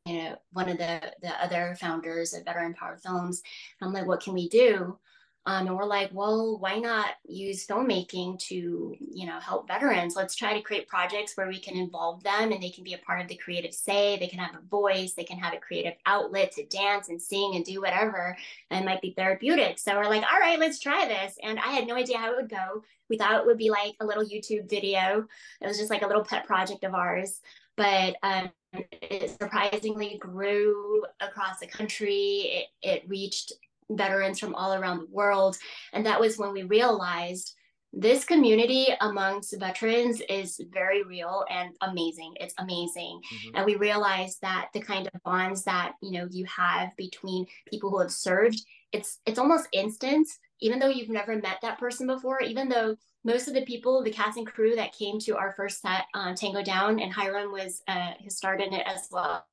you 0.06 0.24
know 0.24 0.38
one 0.54 0.70
of 0.70 0.78
the 0.78 1.02
the 1.22 1.44
other 1.44 1.76
founders 1.80 2.34
of 2.34 2.46
Veteran 2.46 2.74
Power 2.74 2.98
Films. 2.98 3.44
I'm 3.82 3.94
like, 3.94 4.08
what 4.08 4.22
can 4.22 4.34
we 4.34 4.50
do? 4.50 4.98
Um, 5.46 5.68
and 5.68 5.76
we're 5.76 5.86
like, 5.86 6.12
well, 6.14 6.60
why 6.60 6.78
not 6.78 7.12
use 7.26 7.66
filmmaking 7.66 8.40
to, 8.48 8.96
you 9.00 9.26
know, 9.26 9.40
help 9.40 9.68
veterans? 9.68 10.16
Let's 10.16 10.36
try 10.36 10.54
to 10.54 10.62
create 10.62 10.88
projects 10.88 11.36
where 11.36 11.48
we 11.48 11.60
can 11.60 11.76
involve 11.76 12.22
them 12.24 12.52
and 12.52 12.62
they 12.62 12.70
can 12.70 12.84
be 12.84 12.94
a 12.94 13.00
part 13.00 13.22
of 13.22 13.28
the 13.28 13.38
creative 13.38 13.74
say. 13.74 14.18
They 14.18 14.28
can 14.28 14.40
have 14.40 14.56
a 14.56 14.68
voice. 14.68 15.14
They 15.14 15.24
can 15.24 15.40
have 15.40 15.54
a 15.54 15.60
creative 15.60 15.94
outlet 16.06 16.52
to 16.54 16.66
dance 16.66 17.10
and 17.10 17.22
sing 17.22 17.54
and 17.56 17.66
do 17.66 17.82
whatever. 17.82 18.38
And 18.70 18.86
might 18.86 19.02
be 19.02 19.14
therapeutic. 19.14 19.80
So 19.80 19.96
we're 19.96 20.10
like, 20.10 20.24
all 20.32 20.40
right, 20.40 20.60
let's 20.60 20.80
try 20.80 21.08
this. 21.08 21.38
And 21.42 21.58
I 21.58 21.68
had 21.68 21.88
no 21.88 21.96
idea 21.96 22.18
how 22.18 22.32
it 22.32 22.36
would 22.36 22.50
go. 22.50 22.84
We 23.10 23.18
thought 23.18 23.40
it 23.40 23.46
would 23.46 23.58
be 23.58 23.72
like 23.72 23.96
a 24.02 24.06
little 24.06 24.24
YouTube 24.24 24.70
video. 24.70 25.26
It 25.62 25.68
was 25.68 25.78
just 25.78 25.90
like 25.90 26.04
a 26.04 26.08
little 26.08 26.24
pet 26.24 26.46
project 26.46 26.84
of 26.84 26.94
ours. 26.94 27.40
But 27.76 28.18
um, 28.24 28.52
it 28.92 29.32
surprisingly 29.32 30.18
grew 30.20 31.04
across 31.22 31.60
the 31.60 31.68
country. 31.68 32.42
It, 32.52 32.68
it 32.82 33.10
reached 33.10 33.54
veterans 33.90 34.40
from 34.40 34.56
all 34.56 34.74
around 34.74 35.00
the 35.00 35.08
world. 35.12 35.58
And 35.94 36.06
that 36.06 36.20
was 36.20 36.38
when 36.38 36.54
we 36.54 36.64
realized 36.64 37.56
this 37.92 38.24
community 38.24 38.88
amongst 39.02 39.58
veterans 39.60 40.22
is 40.30 40.62
very 40.72 41.04
real 41.04 41.44
and 41.50 41.76
amazing 41.82 42.34
it's 42.40 42.54
amazing 42.60 43.20
mm-hmm. 43.34 43.56
and 43.56 43.66
we 43.66 43.76
realized 43.76 44.38
that 44.42 44.70
the 44.74 44.80
kind 44.80 45.10
of 45.12 45.24
bonds 45.24 45.64
that 45.64 45.94
you 46.02 46.12
know 46.12 46.28
you 46.30 46.46
have 46.46 46.96
between 46.98 47.48
people 47.68 47.90
who 47.90 48.00
have 48.00 48.12
served 48.12 48.62
it's 48.92 49.20
it's 49.26 49.40
almost 49.40 49.68
instant 49.74 50.28
even 50.62 50.78
though 50.78 50.90
you've 50.90 51.10
never 51.10 51.36
met 51.38 51.58
that 51.62 51.80
person 51.80 52.06
before 52.06 52.42
even 52.42 52.70
though 52.70 52.96
most 53.24 53.48
of 53.48 53.56
the 53.56 53.66
people 53.66 54.04
the 54.04 54.12
cast 54.12 54.38
and 54.38 54.46
crew 54.46 54.76
that 54.76 54.94
came 54.94 55.18
to 55.20 55.36
our 55.36 55.54
first 55.54 55.82
set 55.82 56.04
on 56.14 56.36
tango 56.36 56.62
down 56.62 57.00
and 57.00 57.12
hiram 57.12 57.52
was 57.52 57.82
uh, 57.88 58.12
his 58.20 58.38
starred 58.38 58.62
in 58.62 58.72
it 58.72 58.86
as 58.86 59.08
well 59.12 59.48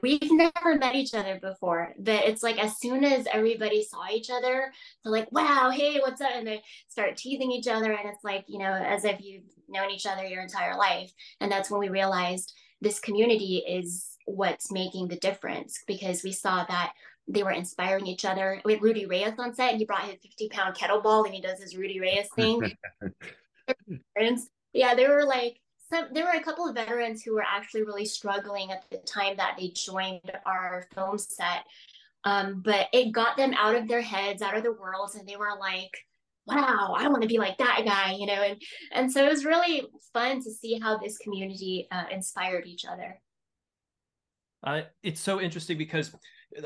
we've 0.00 0.30
never 0.30 0.76
met 0.76 0.94
each 0.94 1.14
other 1.14 1.38
before 1.40 1.92
but 1.98 2.24
it's 2.24 2.42
like 2.42 2.62
as 2.62 2.78
soon 2.78 3.04
as 3.04 3.26
everybody 3.32 3.82
saw 3.82 4.06
each 4.10 4.30
other 4.30 4.72
they're 5.02 5.12
like 5.12 5.30
wow 5.32 5.70
hey 5.74 5.98
what's 6.00 6.20
up 6.20 6.30
and 6.34 6.46
they 6.46 6.62
start 6.88 7.16
teasing 7.16 7.50
each 7.50 7.66
other 7.66 7.92
and 7.92 8.08
it's 8.08 8.22
like 8.22 8.44
you 8.46 8.58
know 8.58 8.72
as 8.72 9.04
if 9.04 9.20
you've 9.20 9.42
known 9.68 9.90
each 9.90 10.06
other 10.06 10.24
your 10.24 10.42
entire 10.42 10.76
life 10.76 11.12
and 11.40 11.50
that's 11.50 11.70
when 11.70 11.80
we 11.80 11.88
realized 11.88 12.52
this 12.80 13.00
community 13.00 13.64
is 13.68 14.18
what's 14.26 14.70
making 14.70 15.08
the 15.08 15.16
difference 15.16 15.82
because 15.86 16.22
we 16.22 16.32
saw 16.32 16.64
that 16.64 16.92
they 17.28 17.42
were 17.42 17.52
inspiring 17.52 18.06
each 18.06 18.24
other. 18.24 18.60
We 18.64 18.74
had 18.74 18.82
Rudy 18.82 19.06
Reyes 19.06 19.34
on 19.38 19.54
set, 19.54 19.70
and 19.70 19.78
he 19.78 19.84
brought 19.84 20.02
his 20.02 20.18
50 20.22 20.48
pound 20.48 20.76
kettlebell 20.76 21.24
and 21.24 21.34
he 21.34 21.40
does 21.40 21.60
his 21.60 21.76
Rudy 21.76 22.00
Reyes 22.00 22.28
thing. 22.34 22.72
yeah, 24.72 24.94
they 24.94 25.06
were 25.06 25.24
like, 25.24 25.60
some, 25.92 26.08
there 26.12 26.24
were 26.24 26.38
a 26.38 26.42
couple 26.42 26.66
of 26.66 26.74
veterans 26.74 27.22
who 27.22 27.34
were 27.34 27.44
actually 27.44 27.82
really 27.82 28.04
struggling 28.06 28.72
at 28.72 28.84
the 28.90 28.98
time 28.98 29.36
that 29.36 29.56
they 29.58 29.68
joined 29.68 30.32
our 30.46 30.86
film 30.94 31.18
set. 31.18 31.64
Um, 32.24 32.62
but 32.64 32.86
it 32.92 33.12
got 33.12 33.36
them 33.36 33.52
out 33.54 33.74
of 33.74 33.88
their 33.88 34.00
heads, 34.00 34.42
out 34.42 34.56
of 34.56 34.62
their 34.62 34.72
worlds, 34.72 35.16
and 35.16 35.28
they 35.28 35.36
were 35.36 35.58
like, 35.58 35.90
wow, 36.46 36.94
I 36.96 37.08
want 37.08 37.22
to 37.22 37.28
be 37.28 37.38
like 37.38 37.58
that 37.58 37.82
guy, 37.84 38.12
you 38.12 38.26
know? 38.26 38.42
And, 38.42 38.62
and 38.92 39.12
so 39.12 39.24
it 39.24 39.30
was 39.30 39.44
really 39.44 39.88
fun 40.12 40.42
to 40.42 40.50
see 40.50 40.78
how 40.78 40.98
this 40.98 41.18
community 41.18 41.88
uh, 41.90 42.04
inspired 42.10 42.66
each 42.66 42.84
other. 42.84 43.20
Uh, 44.64 44.82
it's 45.02 45.20
so 45.20 45.40
interesting 45.40 45.76
because 45.76 46.14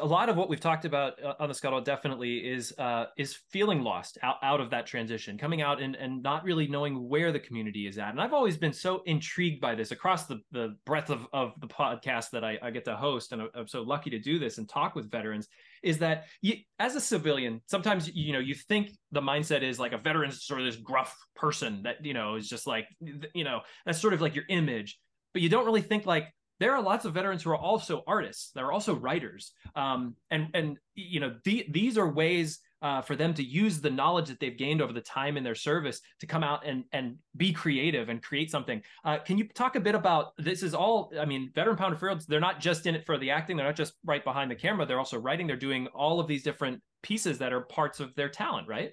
a 0.01 0.07
lot 0.07 0.29
of 0.29 0.37
what 0.37 0.49
we've 0.49 0.61
talked 0.61 0.85
about 0.85 1.23
uh, 1.23 1.35
on 1.39 1.49
the 1.49 1.55
scuttle 1.55 1.81
definitely 1.81 2.39
is 2.39 2.75
uh, 2.79 3.07
is 3.17 3.39
feeling 3.51 3.83
lost 3.83 4.19
out, 4.23 4.37
out 4.43 4.61
of 4.61 4.69
that 4.71 4.85
transition, 4.85 5.39
coming 5.39 5.63
out 5.63 5.81
and, 5.81 5.95
and 5.95 6.23
not 6.23 6.45
really 6.45 6.67
knowing 6.67 7.09
where 7.09 7.33
the 7.33 7.39
community 7.39 7.87
is 7.87 7.97
at. 7.97 8.11
And 8.11 8.21
I've 8.21 8.33
always 8.33 8.57
been 8.57 8.73
so 8.73 9.03
intrigued 9.07 9.61
by 9.61 9.75
this 9.75 9.93
across 9.93 10.27
the, 10.27 10.41
the 10.51 10.77
breadth 10.85 11.11
of, 11.11 11.27
of 11.33 11.53
the 11.61 11.69
podcast 11.69 12.31
that 12.31 12.45
I, 12.45 12.59
I 12.63 12.71
get 12.71 12.85
to 12.87 12.97
host. 12.97 13.33
And 13.33 13.43
I'm 13.55 13.69
so 13.69 13.83
lucky 13.83 14.11
to 14.11 14.19
do 14.19 14.39
this 14.39 14.59
and 14.59 14.69
talk 14.69 14.95
with 14.95 15.11
veterans 15.11 15.47
is 15.83 15.99
that 15.99 16.25
you, 16.43 16.55
as 16.81 16.97
a 16.97 17.01
civilian, 17.01 17.61
sometimes, 17.67 18.13
you 18.13 18.33
know, 18.33 18.41
you 18.41 18.55
think 18.55 18.91
the 19.13 19.23
mindset 19.23 19.63
is 19.63 19.79
like 19.79 19.93
a 19.93 19.99
veteran 19.99 20.33
sort 20.33 20.61
of 20.61 20.67
this 20.67 20.77
gruff 20.77 21.17
person 21.37 21.83
that, 21.85 22.05
you 22.05 22.13
know, 22.13 22.35
is 22.35 22.49
just 22.49 22.67
like, 22.67 22.89
you 23.35 23.45
know, 23.45 23.61
that's 23.85 24.01
sort 24.01 24.15
of 24.15 24.21
like 24.21 24.35
your 24.35 24.47
image, 24.49 24.99
but 25.33 25.43
you 25.43 25.49
don't 25.49 25.65
really 25.65 25.83
think 25.83 26.07
like, 26.07 26.27
there 26.59 26.75
are 26.75 26.83
lots 26.83 27.05
of 27.05 27.15
veterans 27.15 27.43
who 27.43 27.51
are 27.51 27.57
also 27.57 28.03
artists. 28.07 28.51
They're 28.55 28.73
also 28.73 28.95
writers, 28.95 29.53
um, 29.75 30.15
and 30.31 30.49
and 30.55 30.79
you 30.95 31.21
know 31.21 31.35
the, 31.45 31.67
these 31.71 31.99
are 31.99 32.09
ways 32.09 32.61
uh, 32.83 33.01
for 33.01 33.17
them 33.17 33.35
to 33.35 33.43
use 33.43 33.81
the 33.81 33.91
knowledge 33.91 34.29
that 34.29 34.39
they've 34.39 34.57
gained 34.57 34.83
over 34.83 34.93
the 34.93 35.01
time 35.01 35.37
in 35.37 35.45
their 35.45 35.55
service 35.55 36.01
to 36.21 36.27
come 36.27 36.43
out 36.43 36.67
and 36.67 36.85
and 36.93 37.17
be 37.37 37.53
creative 37.53 38.09
and 38.09 38.23
create 38.23 38.51
something. 38.51 38.83
Uh, 39.05 39.19
can 39.19 39.39
you 39.39 39.49
talk 39.49 39.77
a 39.77 39.81
bit 39.81 39.95
about 39.95 40.37
this? 40.39 40.63
Is 40.63 40.75
all 40.75 41.13
I 41.19 41.25
mean, 41.25 41.51
veteran 41.55 41.77
powered 41.77 41.99
films. 41.99 42.27
They're 42.27 42.41
not 42.41 42.61
just 42.61 42.87
in 42.87 42.95
it 42.95 43.05
for 43.07 43.19
the 43.19 43.31
acting. 43.31 43.57
They're 43.57 43.67
not 43.67 43.77
just 43.77 43.95
right 44.05 44.25
behind 44.25 44.51
the 44.51 44.57
camera. 44.57 44.87
They're 44.87 44.99
also 44.99 45.19
writing. 45.19 45.47
They're 45.47 45.57
doing 45.57 45.87
all 45.89 46.21
of 46.21 46.27
these 46.27 46.43
different 46.43 46.81
pieces 47.03 47.39
that 47.39 47.53
are 47.53 47.63
parts 47.63 48.01
of 48.01 48.15
their 48.15 48.29
talent, 48.29 48.69
right? 48.69 48.93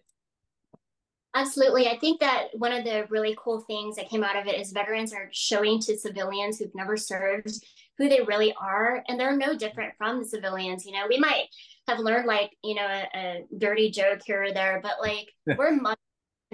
Absolutely. 1.35 1.87
I 1.87 1.97
think 1.97 2.19
that 2.19 2.49
one 2.53 2.71
of 2.71 2.83
the 2.83 3.07
really 3.09 3.35
cool 3.39 3.61
things 3.61 3.95
that 3.95 4.09
came 4.09 4.23
out 4.23 4.35
of 4.35 4.45
it 4.45 4.59
is 4.59 4.71
veterans 4.71 5.13
are 5.13 5.29
showing 5.31 5.79
to 5.81 5.97
civilians 5.97 6.59
who've 6.59 6.75
never 6.75 6.95
served 6.95 7.49
who 7.97 8.07
they 8.07 8.21
really 8.21 8.53
are. 8.61 9.03
And 9.07 9.19
they're 9.19 9.35
no 9.35 9.57
different 9.57 9.93
from 9.97 10.19
the 10.19 10.25
civilians. 10.25 10.85
You 10.85 10.91
know, 10.91 11.05
we 11.09 11.17
might 11.17 11.45
have 11.87 11.99
learned 11.99 12.27
like, 12.27 12.51
you 12.63 12.75
know, 12.75 12.85
a, 12.85 13.07
a 13.15 13.45
dirty 13.57 13.89
joke 13.89 14.21
here 14.25 14.43
or 14.43 14.53
there, 14.53 14.79
but 14.83 14.97
like 15.01 15.29
we're 15.57 15.71
much 15.71 15.97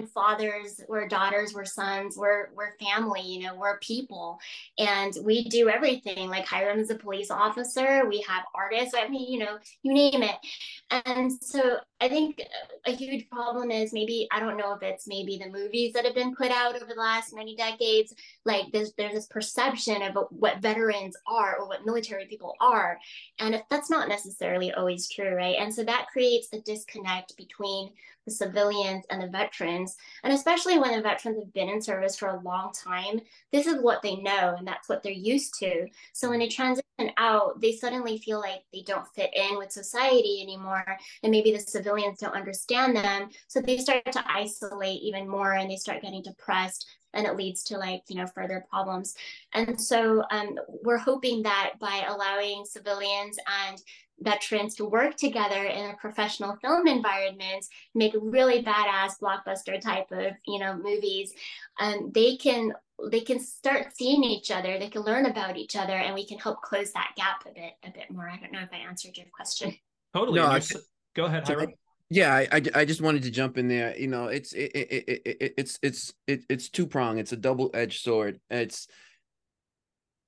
fathers, 0.06 0.80
we're 0.88 1.08
daughters, 1.08 1.54
we're 1.54 1.64
sons, 1.64 2.16
we're 2.16 2.48
we're 2.54 2.76
family, 2.78 3.22
you 3.22 3.42
know, 3.42 3.54
we're 3.54 3.78
people. 3.78 4.38
And 4.78 5.12
we 5.22 5.48
do 5.48 5.68
everything. 5.68 6.28
Like 6.28 6.46
Hiram's 6.46 6.90
a 6.90 6.94
police 6.94 7.30
officer, 7.30 8.06
we 8.08 8.24
have 8.28 8.44
artists, 8.54 8.94
I 8.96 9.08
mean, 9.08 9.30
you 9.30 9.38
know, 9.38 9.58
you 9.82 9.92
name 9.92 10.22
it. 10.22 10.36
And 11.06 11.32
so 11.42 11.78
I 12.00 12.08
think 12.08 12.42
a 12.86 12.92
huge 12.92 13.28
problem 13.28 13.70
is 13.70 13.92
maybe 13.92 14.26
I 14.30 14.40
don't 14.40 14.56
know 14.56 14.72
if 14.72 14.82
it's 14.82 15.06
maybe 15.06 15.38
the 15.38 15.50
movies 15.50 15.92
that 15.92 16.04
have 16.04 16.14
been 16.14 16.34
put 16.34 16.50
out 16.50 16.74
over 16.74 16.86
the 16.86 17.00
last 17.00 17.34
many 17.34 17.54
decades. 17.54 18.14
Like 18.44 18.66
there's 18.72 18.92
there's 18.94 19.14
this 19.14 19.26
perception 19.26 20.02
of 20.02 20.16
what 20.30 20.60
veterans 20.60 21.16
are 21.26 21.58
or 21.58 21.68
what 21.68 21.84
military 21.84 22.26
people 22.26 22.54
are, 22.60 22.98
and 23.38 23.54
if 23.54 23.62
that's 23.70 23.90
not 23.90 24.08
necessarily 24.08 24.72
always 24.72 25.08
true, 25.08 25.34
right? 25.34 25.56
And 25.58 25.72
so 25.72 25.84
that 25.84 26.08
creates 26.12 26.48
a 26.52 26.60
disconnect 26.60 27.36
between 27.36 27.90
the 28.26 28.32
civilians 28.32 29.04
and 29.10 29.22
the 29.22 29.28
veterans. 29.28 29.89
And 30.22 30.32
especially 30.32 30.78
when 30.78 30.92
the 30.94 31.02
veterans 31.02 31.38
have 31.38 31.52
been 31.52 31.68
in 31.68 31.82
service 31.82 32.16
for 32.16 32.28
a 32.28 32.40
long 32.40 32.72
time, 32.72 33.20
this 33.52 33.66
is 33.66 33.82
what 33.82 34.02
they 34.02 34.16
know 34.16 34.54
and 34.58 34.66
that's 34.66 34.88
what 34.88 35.02
they're 35.02 35.12
used 35.12 35.58
to. 35.60 35.86
So 36.12 36.28
when 36.28 36.38
they 36.38 36.48
transition 36.48 36.84
out, 37.16 37.60
they 37.60 37.72
suddenly 37.72 38.18
feel 38.18 38.40
like 38.40 38.62
they 38.72 38.82
don't 38.82 39.06
fit 39.14 39.30
in 39.34 39.58
with 39.58 39.72
society 39.72 40.40
anymore. 40.42 40.84
And 41.22 41.30
maybe 41.30 41.52
the 41.52 41.60
civilians 41.60 42.18
don't 42.18 42.34
understand 42.34 42.96
them. 42.96 43.30
So 43.48 43.60
they 43.60 43.78
start 43.78 44.10
to 44.12 44.24
isolate 44.26 45.02
even 45.02 45.28
more 45.28 45.52
and 45.52 45.70
they 45.70 45.76
start 45.76 46.02
getting 46.02 46.22
depressed 46.22 46.86
and 47.12 47.26
it 47.26 47.36
leads 47.36 47.62
to 47.64 47.76
like 47.76 48.02
you 48.08 48.16
know 48.16 48.26
further 48.26 48.64
problems 48.70 49.14
and 49.52 49.80
so 49.80 50.22
um, 50.30 50.56
we're 50.84 50.98
hoping 50.98 51.42
that 51.42 51.72
by 51.80 52.04
allowing 52.06 52.64
civilians 52.64 53.36
and 53.68 53.82
veterans 54.22 54.74
to 54.76 54.84
work 54.84 55.16
together 55.16 55.64
in 55.64 55.90
a 55.90 55.96
professional 55.96 56.56
film 56.56 56.86
environment, 56.86 57.66
make 57.94 58.14
really 58.20 58.62
badass 58.62 59.12
blockbuster 59.20 59.80
type 59.80 60.10
of 60.10 60.32
you 60.46 60.58
know 60.58 60.76
movies, 60.76 61.32
um, 61.80 62.10
they 62.14 62.36
can 62.36 62.72
they 63.10 63.20
can 63.20 63.40
start 63.40 63.96
seeing 63.96 64.22
each 64.24 64.50
other, 64.50 64.78
they 64.78 64.88
can 64.88 65.02
learn 65.02 65.26
about 65.26 65.56
each 65.56 65.76
other, 65.76 65.94
and 65.94 66.14
we 66.14 66.26
can 66.26 66.38
help 66.38 66.60
close 66.62 66.92
that 66.92 67.12
gap 67.16 67.44
a 67.46 67.54
bit 67.54 67.72
a 67.84 67.90
bit 67.90 68.10
more. 68.10 68.28
I 68.28 68.38
don't 68.38 68.52
know 68.52 68.60
if 68.60 68.70
I 68.72 68.88
answered 68.88 69.16
your 69.16 69.26
question. 69.34 69.74
Totally. 70.14 70.40
No, 70.40 70.46
I, 70.46 70.60
go 71.14 71.24
ahead, 71.26 71.44
to, 71.46 71.68
Yeah, 72.10 72.34
I, 72.34 72.48
I, 72.52 72.62
I 72.74 72.84
just 72.84 73.00
wanted 73.00 73.22
to 73.22 73.30
jump 73.30 73.56
in 73.58 73.68
there. 73.68 73.96
You 73.96 74.08
know, 74.08 74.26
it's 74.26 74.52
it, 74.52 74.72
it, 74.74 75.04
it, 75.08 75.22
it 75.24 75.54
it's 75.56 75.78
it's 75.82 76.12
it, 76.26 76.44
it's 76.48 76.68
two 76.68 76.86
prong. 76.86 77.18
It's 77.18 77.32
a 77.32 77.36
double 77.36 77.70
edged 77.74 78.02
sword. 78.02 78.40
It's 78.50 78.88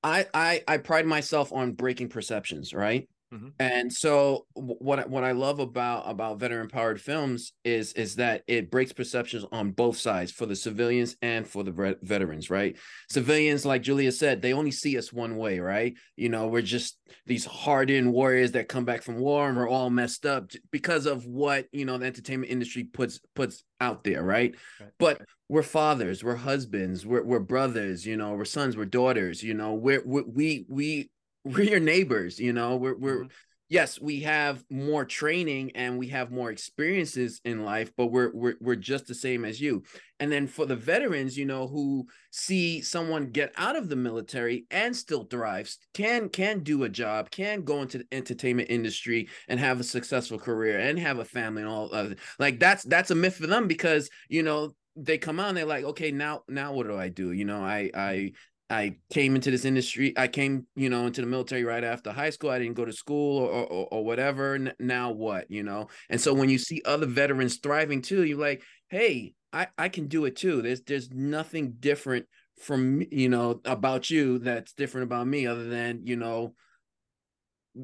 I 0.03 0.27
I 0.33 0.63
I 0.67 0.77
pride 0.79 1.07
myself 1.07 1.53
on 1.53 1.73
breaking 1.73 2.09
perceptions, 2.09 2.73
right? 2.73 3.09
Mm-hmm. 3.33 3.49
And 3.59 3.93
so 3.93 4.47
what 4.53 5.09
what 5.09 5.25
I 5.25 5.33
love 5.33 5.59
about 5.59 6.03
about 6.07 6.39
veteran 6.39 6.69
powered 6.69 7.01
films 7.01 7.53
is 7.65 7.95
is 7.95 8.17
that 8.17 8.43
it 8.47 8.71
breaks 8.71 8.93
perceptions 8.93 9.47
on 9.51 9.71
both 9.71 9.97
sides 9.97 10.31
for 10.31 10.45
the 10.45 10.57
civilians 10.57 11.17
and 11.23 11.47
for 11.47 11.65
the 11.65 11.97
veterans, 12.03 12.51
right? 12.51 12.77
Civilians, 13.09 13.65
like 13.65 13.83
Julia 13.83 14.13
said, 14.13 14.43
they 14.43 14.53
only 14.53 14.71
see 14.71 14.99
us 14.99 15.13
one 15.13 15.37
way, 15.37 15.61
right? 15.61 15.95
You 16.17 16.29
know, 16.29 16.49
we're 16.49 16.63
just 16.63 16.99
these 17.27 17.47
hardened 17.47 18.13
warriors 18.13 18.53
that 18.53 18.69
come 18.69 18.85
back 18.85 19.03
from 19.03 19.17
war 19.17 19.49
and 19.49 19.57
we're 19.57 19.69
all 19.69 19.89
messed 19.89 20.27
up 20.27 20.51
because 20.71 21.07
of 21.07 21.25
what 21.27 21.67
you 21.73 21.87
know 21.87 21.97
the 21.97 22.07
entertainment 22.07 22.53
industry 22.53 22.85
puts 22.85 23.19
puts 23.35 23.65
out 23.81 24.05
there, 24.05 24.23
right? 24.23 24.55
right. 24.79 24.91
But 24.99 25.23
we're 25.49 25.63
fathers, 25.63 26.23
we're 26.23 26.37
husbands, 26.37 27.07
we're 27.07 27.23
we're 27.25 27.41
brothers, 27.41 28.07
you 28.07 28.17
know, 28.17 28.33
we're 28.35 28.45
sons, 28.45 28.77
we're 28.77 28.85
daughters, 28.85 29.43
you 29.43 29.55
know, 29.55 29.73
we're, 29.75 30.03
we 30.05 30.23
we 30.23 30.67
we 30.69 31.11
we're 31.45 31.63
your 31.63 31.81
neighbors 31.81 32.39
you 32.39 32.53
know 32.53 32.77
we're 32.77 32.97
we're 32.97 33.17
mm-hmm. 33.19 33.27
yes 33.69 34.01
we 34.01 34.21
have 34.21 34.63
more 34.71 35.05
training 35.05 35.73
and 35.75 35.99
we 35.99 36.09
have 36.09 36.31
more 36.31 36.51
experiences 36.51 37.41
in 37.45 37.65
life 37.65 37.91
but 37.97 38.07
we're, 38.07 38.31
we're 38.33 38.55
we're 38.61 38.77
just 38.77 39.07
the 39.07 39.15
same 39.15 39.45
as 39.45 39.61
you. 39.61 39.83
And 40.21 40.31
then 40.31 40.47
for 40.47 40.67
the 40.67 40.77
veterans 40.77 41.37
you 41.37 41.45
know 41.45 41.67
who 41.67 42.07
see 42.31 42.81
someone 42.81 43.33
get 43.33 43.53
out 43.57 43.75
of 43.75 43.89
the 43.89 43.97
military 43.97 44.67
and 44.71 44.95
still 44.95 45.25
thrives 45.25 45.79
can 45.95 46.29
can 46.29 46.61
do 46.61 46.85
a 46.85 46.89
job 46.89 47.31
can 47.31 47.63
go 47.63 47.83
into 47.83 47.99
the 47.99 48.07
entertainment 48.13 48.71
industry 48.71 49.29
and 49.49 49.59
have 49.59 49.81
a 49.81 49.85
successful 49.85 50.39
career 50.39 50.79
and 50.79 50.99
have 50.99 51.19
a 51.19 51.25
family 51.25 51.63
and 51.63 51.71
all 51.71 51.91
of 51.91 52.15
like 52.39 52.61
that's 52.61 52.85
that's 52.85 53.11
a 53.11 53.17
myth 53.17 53.37
for 53.37 53.49
them 53.49 53.67
because 53.67 54.09
you 54.29 54.45
know 54.45 54.73
they 54.95 55.19
come 55.19 55.41
on 55.41 55.55
they're 55.55 55.65
like 55.65 55.85
okay 55.85 56.13
now 56.13 56.43
now 56.49 56.73
what 56.73 56.87
do 56.87 56.97
i 56.97 57.09
do? 57.09 57.33
You 57.33 57.47
know 57.47 57.63
i 57.65 57.91
i 57.95 58.33
I 58.73 58.97
came 59.13 59.35
into 59.35 59.51
this 59.51 59.67
industry. 59.67 60.15
I 60.17 60.29
came, 60.29 60.67
you 60.75 60.89
know, 60.89 61.07
into 61.07 61.21
the 61.21 61.27
military 61.27 61.63
right 61.63 61.85
after 61.85 62.11
high 62.11 62.31
school. 62.31 62.51
I 62.51 62.59
didn't 62.59 62.75
go 62.75 62.87
to 62.87 62.93
school 62.93 63.39
or, 63.39 63.51
or, 63.67 63.89
or 63.91 64.05
whatever. 64.05 64.59
Now 64.81 65.11
what, 65.11 65.51
you 65.51 65.63
know? 65.63 65.89
And 66.09 66.21
so 66.21 66.33
when 66.33 66.49
you 66.49 66.59
see 66.59 66.81
other 66.85 67.07
veterans 67.07 67.59
thriving 67.59 68.01
too, 68.01 68.25
you're 68.25 68.39
like, 68.39 68.63
hey, 68.89 69.35
I, 69.53 69.67
I 69.77 69.91
can 69.91 70.09
do 70.09 70.25
it 70.25 70.37
too. 70.37 70.63
There's 70.63 70.81
there's 70.83 71.11
nothing 71.11 71.75
different 71.79 72.27
from 72.59 73.03
you 73.11 73.29
know 73.29 73.61
about 73.65 74.09
you 74.09 74.39
that's 74.39 74.73
different 74.73 75.05
about 75.05 75.27
me 75.27 75.47
other 75.47 75.69
than 75.69 76.03
you 76.05 76.17
know 76.17 76.55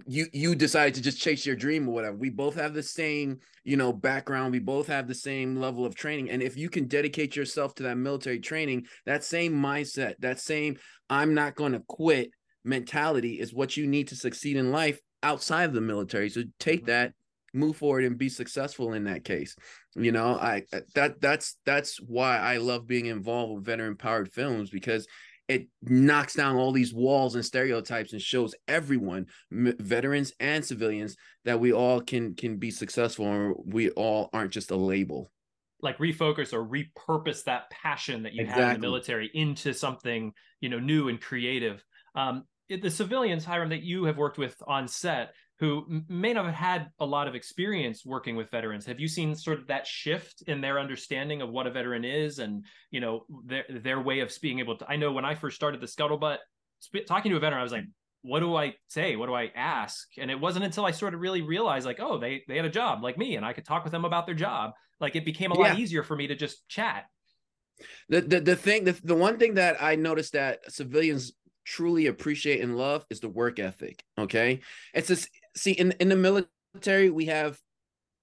you 0.07 0.27
you 0.33 0.55
decide 0.55 0.95
to 0.95 1.03
just 1.03 1.21
chase 1.21 1.47
your 1.47 1.57
dream 1.57 1.89
or 1.89 1.93
whatever. 1.93 2.17
We 2.17 2.31
both 2.31 2.55
have 2.57 2.75
the 2.75 2.83
same 2.83 3.39
you 3.65 3.77
know 3.77 3.93
background. 3.93 4.53
We 4.53 4.59
both 4.59 4.87
have 4.89 5.09
the 5.09 5.15
same 5.15 5.57
level 5.57 5.87
of 5.87 5.95
training. 5.95 6.31
And 6.31 6.43
if 6.43 6.57
you 6.57 6.69
can 6.69 6.87
dedicate 6.87 7.37
yourself 7.37 7.75
to 7.77 7.83
that 7.85 7.97
military 7.97 8.39
training 8.39 8.87
that 9.07 9.25
same 9.25 9.55
mindset 9.55 10.15
that 10.21 10.41
same 10.41 10.77
i'm 11.11 11.35
not 11.35 11.55
going 11.55 11.73
to 11.73 11.83
quit 11.89 12.31
mentality 12.65 13.41
is 13.41 13.55
what 13.55 13.77
you 13.77 13.87
need 13.87 14.09
to 14.09 14.17
succeed 14.17 14.57
in 14.57 14.71
life 14.73 15.01
outside 15.23 15.65
of 15.65 15.73
the 15.73 15.81
military. 15.81 16.29
So 16.29 16.43
take 16.59 16.81
mm-hmm. 16.81 16.87
that 16.87 17.13
move 17.55 17.77
forward 17.77 18.05
and 18.05 18.19
be 18.19 18.29
successful 18.29 18.93
in 18.93 19.05
that 19.05 19.25
case. 19.25 19.57
You 19.97 20.13
know 20.13 20.35
i 20.35 20.63
that 20.95 21.21
that's 21.21 21.57
that's 21.65 21.97
why 22.01 22.39
i 22.39 22.59
love 22.59 22.87
being 22.87 23.07
involved 23.07 23.55
with 23.55 23.65
veteran 23.65 23.97
powered 23.97 24.33
films 24.33 24.71
because 24.71 25.09
it 25.49 25.67
knocks 25.83 26.35
down 26.35 26.57
all 26.57 26.73
these 26.73 26.93
walls 26.93 27.35
and 27.35 27.45
stereotypes 27.45 28.13
and 28.13 28.21
shows 28.21 28.55
everyone 28.69 29.27
veterans 29.51 30.33
and 30.41 30.65
civilians 30.65 31.17
that 31.45 31.59
we 31.59 31.73
all 31.73 32.01
can 32.01 32.35
can 32.35 32.57
be 32.57 32.71
successful 32.71 33.27
and 33.27 33.55
we 33.67 33.91
all 33.91 34.29
aren't 34.33 34.53
just 34.53 34.71
a 34.71 34.77
label 34.77 35.31
like 35.81 35.99
refocus 35.99 36.53
or 36.53 36.67
repurpose 36.67 37.45
that 37.45 37.71
passion 37.71 38.23
that 38.23 38.35
you 38.35 38.43
exactly. 38.43 38.65
have 38.65 38.75
in 38.75 38.81
the 38.81 38.87
military 38.87 39.31
into 39.35 39.73
something 39.73 40.33
you 40.61 40.69
know 40.69 40.79
new 40.79 41.09
and 41.09 41.21
creative 41.21 41.83
um, 42.15 42.45
the 42.69 42.91
civilians 42.91 43.45
hiram 43.45 43.71
that 43.71 43.83
you 43.83 44.05
have 44.05 44.19
worked 44.19 44.39
with 44.39 44.55
on 44.67 44.87
set 44.87 45.33
who 45.61 46.03
may 46.09 46.33
not 46.33 46.45
have 46.45 46.55
had 46.55 46.91
a 47.01 47.07
lot 47.07 47.27
of 47.27 47.35
experience 47.35 48.07
working 48.07 48.37
with 48.37 48.51
veterans. 48.51 48.87
Have 48.87 49.01
you 49.01 49.09
seen 49.09 49.35
sort 49.35 49.59
of 49.59 49.67
that 49.67 49.87
shift 49.87 50.43
in 50.43 50.61
their 50.61 50.79
understanding 50.79 51.43
of 51.43 51.51
what 51.51 51.67
a 51.67 51.71
veteran 51.71 52.05
is 52.05 52.39
and 52.39 52.65
you 52.91 53.01
know 53.01 53.25
their 53.45 53.65
their 53.69 54.01
way 54.01 54.21
of 54.21 54.33
being 54.41 54.61
able 54.61 54.77
to 54.77 54.89
i 54.89 54.97
know 54.97 55.11
when 55.11 55.25
i 55.25 55.35
first 55.35 55.57
started 55.57 55.81
the 55.81 55.87
scuttlebutt 55.87 56.39
talking 57.07 57.31
to 57.31 57.37
a 57.37 57.41
veteran 57.41 57.61
i 57.61 57.63
was 57.63 57.73
like 57.73 57.85
what 58.23 58.41
do 58.41 58.57
i 58.57 58.75
say? 58.89 59.17
What 59.17 59.27
do 59.27 59.35
i 59.35 59.51
ask? 59.55 60.09
And 60.19 60.31
it 60.31 60.39
wasn't 60.39 60.65
until 60.65 60.85
i 60.85 60.91
sort 60.91 61.15
of 61.15 61.21
really 61.21 61.43
realized 61.43 61.87
like 61.87 62.01
oh 62.01 62.19
they 62.19 62.43
they 62.49 62.57
had 62.57 62.65
a 62.65 62.71
job 62.71 63.03
like 63.03 63.17
me 63.17 63.37
and 63.37 63.45
i 63.45 63.53
could 63.53 63.65
talk 63.65 63.85
with 63.85 63.93
them 63.93 64.05
about 64.05 64.27
their 64.27 64.35
job. 64.35 64.73
Like 65.01 65.15
it 65.15 65.25
became 65.25 65.53
a 65.53 65.59
lot 65.59 65.79
easier 65.79 66.03
for 66.03 66.17
me 66.17 66.27
to 66.27 66.35
just 66.35 66.67
chat. 66.69 67.05
The, 68.09 68.21
the 68.21 68.41
the 68.41 68.57
thing 68.57 68.85
the, 68.85 69.01
the 69.05 69.15
one 69.15 69.39
thing 69.39 69.55
that 69.55 69.81
i 69.81 69.95
noticed 69.95 70.33
that 70.33 70.73
civilians 70.73 71.33
truly 71.65 72.07
appreciate 72.07 72.61
and 72.61 72.77
love 72.77 73.05
is 73.11 73.21
the 73.21 73.29
work 73.29 73.59
ethic 73.59 74.03
okay? 74.19 74.61
It's 74.95 75.09
this 75.09 75.29
see 75.57 75.73
in 75.73 75.93
in 76.01 76.09
the 76.09 76.17
military 76.17 77.11
we 77.11 77.27
have 77.27 77.59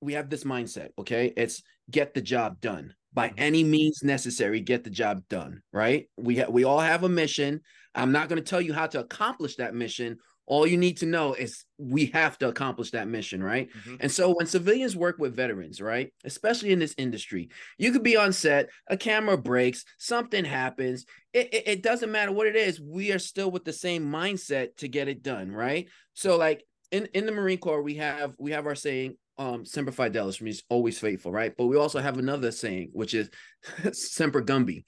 we 0.01 0.13
have 0.13 0.29
this 0.29 0.43
mindset 0.43 0.89
okay? 0.99 1.33
It's 1.35 1.63
get 1.89 2.13
the 2.13 2.21
job 2.21 2.61
done. 2.61 2.93
By 3.13 3.29
mm-hmm. 3.29 3.39
any 3.39 3.63
means 3.63 4.01
necessary 4.03 4.59
get 4.61 4.83
the 4.83 4.89
job 4.89 5.23
done 5.29 5.61
right? 5.71 6.09
We 6.17 6.39
ha- 6.39 6.49
we 6.49 6.63
all 6.63 6.79
have 6.79 7.03
a 7.03 7.09
mission. 7.09 7.61
I'm 7.93 8.11
not 8.11 8.29
going 8.29 8.41
to 8.41 8.49
tell 8.49 8.61
you 8.61 8.73
how 8.73 8.87
to 8.87 8.99
accomplish 8.99 9.55
that 9.55 9.73
mission. 9.73 10.17
All 10.47 10.67
you 10.67 10.77
need 10.77 10.97
to 10.97 11.07
know 11.07 11.33
is 11.33 11.63
we 11.79 12.07
have 12.07 12.37
to 12.37 12.49
accomplish 12.49 12.91
that 12.91 13.07
mission 13.07 13.41
right? 13.41 13.69
Mm-hmm. 13.69 13.95
and 14.01 14.11
so 14.11 14.33
when 14.35 14.45
civilians 14.45 14.95
work 14.95 15.17
with 15.17 15.35
veterans 15.35 15.81
right 15.81 16.13
especially 16.23 16.71
in 16.71 16.77
this 16.77 16.93
industry 16.99 17.49
you 17.79 17.91
could 17.91 18.03
be 18.03 18.15
on 18.15 18.31
set 18.31 18.69
a 18.87 18.95
camera 18.95 19.37
breaks 19.39 19.85
something 19.97 20.45
happens 20.45 21.05
it, 21.33 21.51
it, 21.51 21.63
it 21.67 21.83
doesn't 21.83 22.11
matter 22.11 22.31
what 22.31 22.45
it 22.45 22.55
is 22.55 22.79
we 22.79 23.11
are 23.11 23.19
still 23.19 23.49
with 23.49 23.65
the 23.65 23.73
same 23.73 24.05
mindset 24.05 24.75
to 24.77 24.87
get 24.87 25.07
it 25.07 25.23
done 25.23 25.51
right? 25.51 25.87
So 26.13 26.37
like 26.37 26.63
in 26.91 27.07
in 27.13 27.25
the 27.25 27.31
Marine 27.31 27.57
Corps, 27.57 27.81
we 27.81 27.95
have 27.95 28.35
we 28.39 28.51
have 28.51 28.65
our 28.65 28.75
saying, 28.75 29.15
um, 29.37 29.65
Semper 29.65 29.91
Fidelis 29.91 30.41
means 30.41 30.63
always 30.69 30.99
faithful, 30.99 31.31
right? 31.31 31.53
But 31.57 31.67
we 31.67 31.77
also 31.77 31.99
have 31.99 32.17
another 32.17 32.51
saying, 32.51 32.89
which 32.93 33.13
is 33.13 33.29
Semper 33.91 34.41
Gumby, 34.41 34.83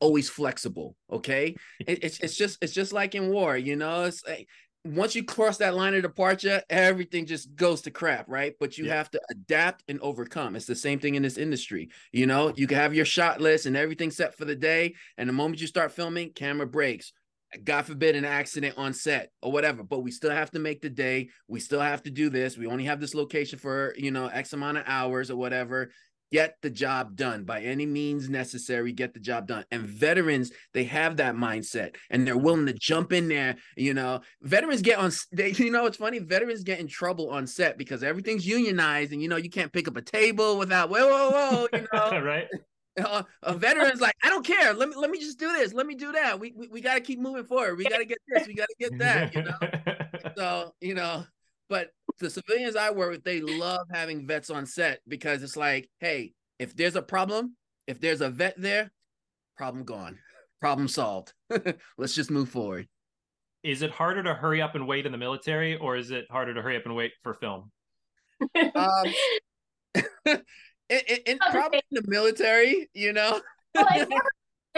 always 0.00 0.28
flexible. 0.28 0.96
Okay, 1.10 1.56
it, 1.80 2.04
it's 2.04 2.20
it's 2.20 2.36
just 2.36 2.62
it's 2.62 2.72
just 2.72 2.92
like 2.92 3.14
in 3.14 3.30
war, 3.30 3.56
you 3.56 3.76
know. 3.76 4.04
It's 4.04 4.26
like 4.26 4.48
once 4.84 5.14
you 5.14 5.22
cross 5.22 5.58
that 5.58 5.74
line 5.74 5.94
of 5.94 6.02
departure, 6.02 6.62
everything 6.68 7.24
just 7.26 7.54
goes 7.54 7.82
to 7.82 7.90
crap, 7.90 8.28
right? 8.28 8.54
But 8.58 8.76
you 8.76 8.86
yeah. 8.86 8.96
have 8.96 9.10
to 9.12 9.20
adapt 9.30 9.84
and 9.88 10.00
overcome. 10.00 10.56
It's 10.56 10.66
the 10.66 10.74
same 10.74 10.98
thing 10.98 11.14
in 11.14 11.22
this 11.22 11.38
industry. 11.38 11.90
You 12.10 12.26
know, 12.26 12.52
you 12.56 12.66
can 12.66 12.78
have 12.78 12.94
your 12.94 13.04
shot 13.04 13.40
list 13.40 13.66
and 13.66 13.76
everything 13.76 14.10
set 14.10 14.36
for 14.36 14.44
the 14.44 14.56
day, 14.56 14.94
and 15.16 15.28
the 15.28 15.32
moment 15.32 15.60
you 15.60 15.68
start 15.68 15.92
filming, 15.92 16.32
camera 16.32 16.66
breaks 16.66 17.12
God 17.64 17.82
forbid 17.82 18.16
an 18.16 18.24
accident 18.24 18.74
on 18.78 18.94
set 18.94 19.30
or 19.42 19.52
whatever, 19.52 19.82
but 19.82 20.00
we 20.00 20.10
still 20.10 20.30
have 20.30 20.50
to 20.52 20.58
make 20.58 20.80
the 20.80 20.90
day. 20.90 21.28
We 21.48 21.60
still 21.60 21.80
have 21.80 22.02
to 22.04 22.10
do 22.10 22.30
this. 22.30 22.56
We 22.56 22.66
only 22.66 22.84
have 22.84 23.00
this 23.00 23.14
location 23.14 23.58
for, 23.58 23.94
you 23.96 24.10
know, 24.10 24.26
X 24.26 24.52
amount 24.52 24.78
of 24.78 24.84
hours 24.86 25.30
or 25.30 25.36
whatever. 25.36 25.90
Get 26.32 26.56
the 26.62 26.70
job 26.70 27.14
done 27.14 27.44
by 27.44 27.60
any 27.60 27.84
means 27.84 28.30
necessary. 28.30 28.92
Get 28.92 29.12
the 29.12 29.20
job 29.20 29.46
done. 29.46 29.66
And 29.70 29.82
veterans, 29.82 30.50
they 30.72 30.84
have 30.84 31.18
that 31.18 31.34
mindset 31.34 31.96
and 32.08 32.26
they're 32.26 32.38
willing 32.38 32.64
to 32.66 32.72
jump 32.72 33.12
in 33.12 33.28
there. 33.28 33.56
You 33.76 33.92
know, 33.92 34.20
veterans 34.40 34.80
get 34.80 34.98
on, 34.98 35.12
they, 35.30 35.50
you 35.58 35.70
know, 35.70 35.84
it's 35.84 35.98
funny. 35.98 36.20
Veterans 36.20 36.62
get 36.62 36.80
in 36.80 36.88
trouble 36.88 37.28
on 37.28 37.46
set 37.46 37.76
because 37.76 38.02
everything's 38.02 38.46
unionized 38.46 39.12
and, 39.12 39.20
you 39.20 39.28
know, 39.28 39.36
you 39.36 39.50
can't 39.50 39.72
pick 39.72 39.88
up 39.88 39.96
a 39.98 40.02
table 40.02 40.56
without, 40.58 40.88
whoa, 40.88 41.06
whoa, 41.06 41.30
whoa, 41.30 41.68
you 41.72 41.86
know, 41.92 42.22
right 42.22 42.48
uh, 43.00 43.22
a 43.42 43.54
veteran's 43.54 44.00
like, 44.00 44.14
I 44.22 44.28
don't 44.28 44.44
care. 44.44 44.74
Let 44.74 44.88
me 44.88 44.96
let 44.96 45.10
me 45.10 45.18
just 45.18 45.38
do 45.38 45.52
this. 45.52 45.72
Let 45.72 45.86
me 45.86 45.94
do 45.94 46.12
that. 46.12 46.38
We 46.38 46.52
we, 46.56 46.68
we 46.68 46.80
got 46.80 46.94
to 46.94 47.00
keep 47.00 47.18
moving 47.18 47.44
forward. 47.44 47.78
We 47.78 47.84
got 47.84 47.98
to 47.98 48.04
get 48.04 48.18
this. 48.28 48.46
We 48.46 48.54
got 48.54 48.68
to 48.68 48.76
get 48.78 48.98
that. 48.98 49.34
You 49.34 49.42
know. 49.42 50.30
so 50.36 50.74
you 50.80 50.94
know, 50.94 51.24
but 51.68 51.90
the 52.18 52.30
civilians 52.30 52.76
I 52.76 52.90
work 52.90 53.10
with, 53.10 53.24
they 53.24 53.40
love 53.40 53.86
having 53.92 54.26
vets 54.26 54.50
on 54.50 54.66
set 54.66 55.00
because 55.08 55.42
it's 55.42 55.56
like, 55.56 55.88
hey, 56.00 56.34
if 56.58 56.76
there's 56.76 56.96
a 56.96 57.02
problem, 57.02 57.56
if 57.86 58.00
there's 58.00 58.20
a 58.20 58.28
vet 58.28 58.54
there, 58.58 58.92
problem 59.56 59.84
gone, 59.84 60.18
problem 60.60 60.88
solved. 60.88 61.32
Let's 61.98 62.14
just 62.14 62.30
move 62.30 62.48
forward. 62.48 62.88
Is 63.62 63.82
it 63.82 63.90
harder 63.90 64.22
to 64.24 64.34
hurry 64.34 64.60
up 64.60 64.74
and 64.74 64.86
wait 64.86 65.06
in 65.06 65.12
the 65.12 65.18
military, 65.18 65.76
or 65.76 65.96
is 65.96 66.10
it 66.10 66.26
harder 66.30 66.52
to 66.52 66.62
hurry 66.62 66.76
up 66.76 66.84
and 66.84 66.96
wait 66.96 67.12
for 67.22 67.34
film? 67.34 67.70
Um, 68.74 69.04
in, 71.08 71.16
in 71.26 71.38
probably 71.50 71.82
in 71.90 72.02
the 72.02 72.10
military, 72.10 72.90
you 72.94 73.12
know. 73.12 73.40
well, 73.74 73.86
it's 73.90 74.10
more, 74.10 74.22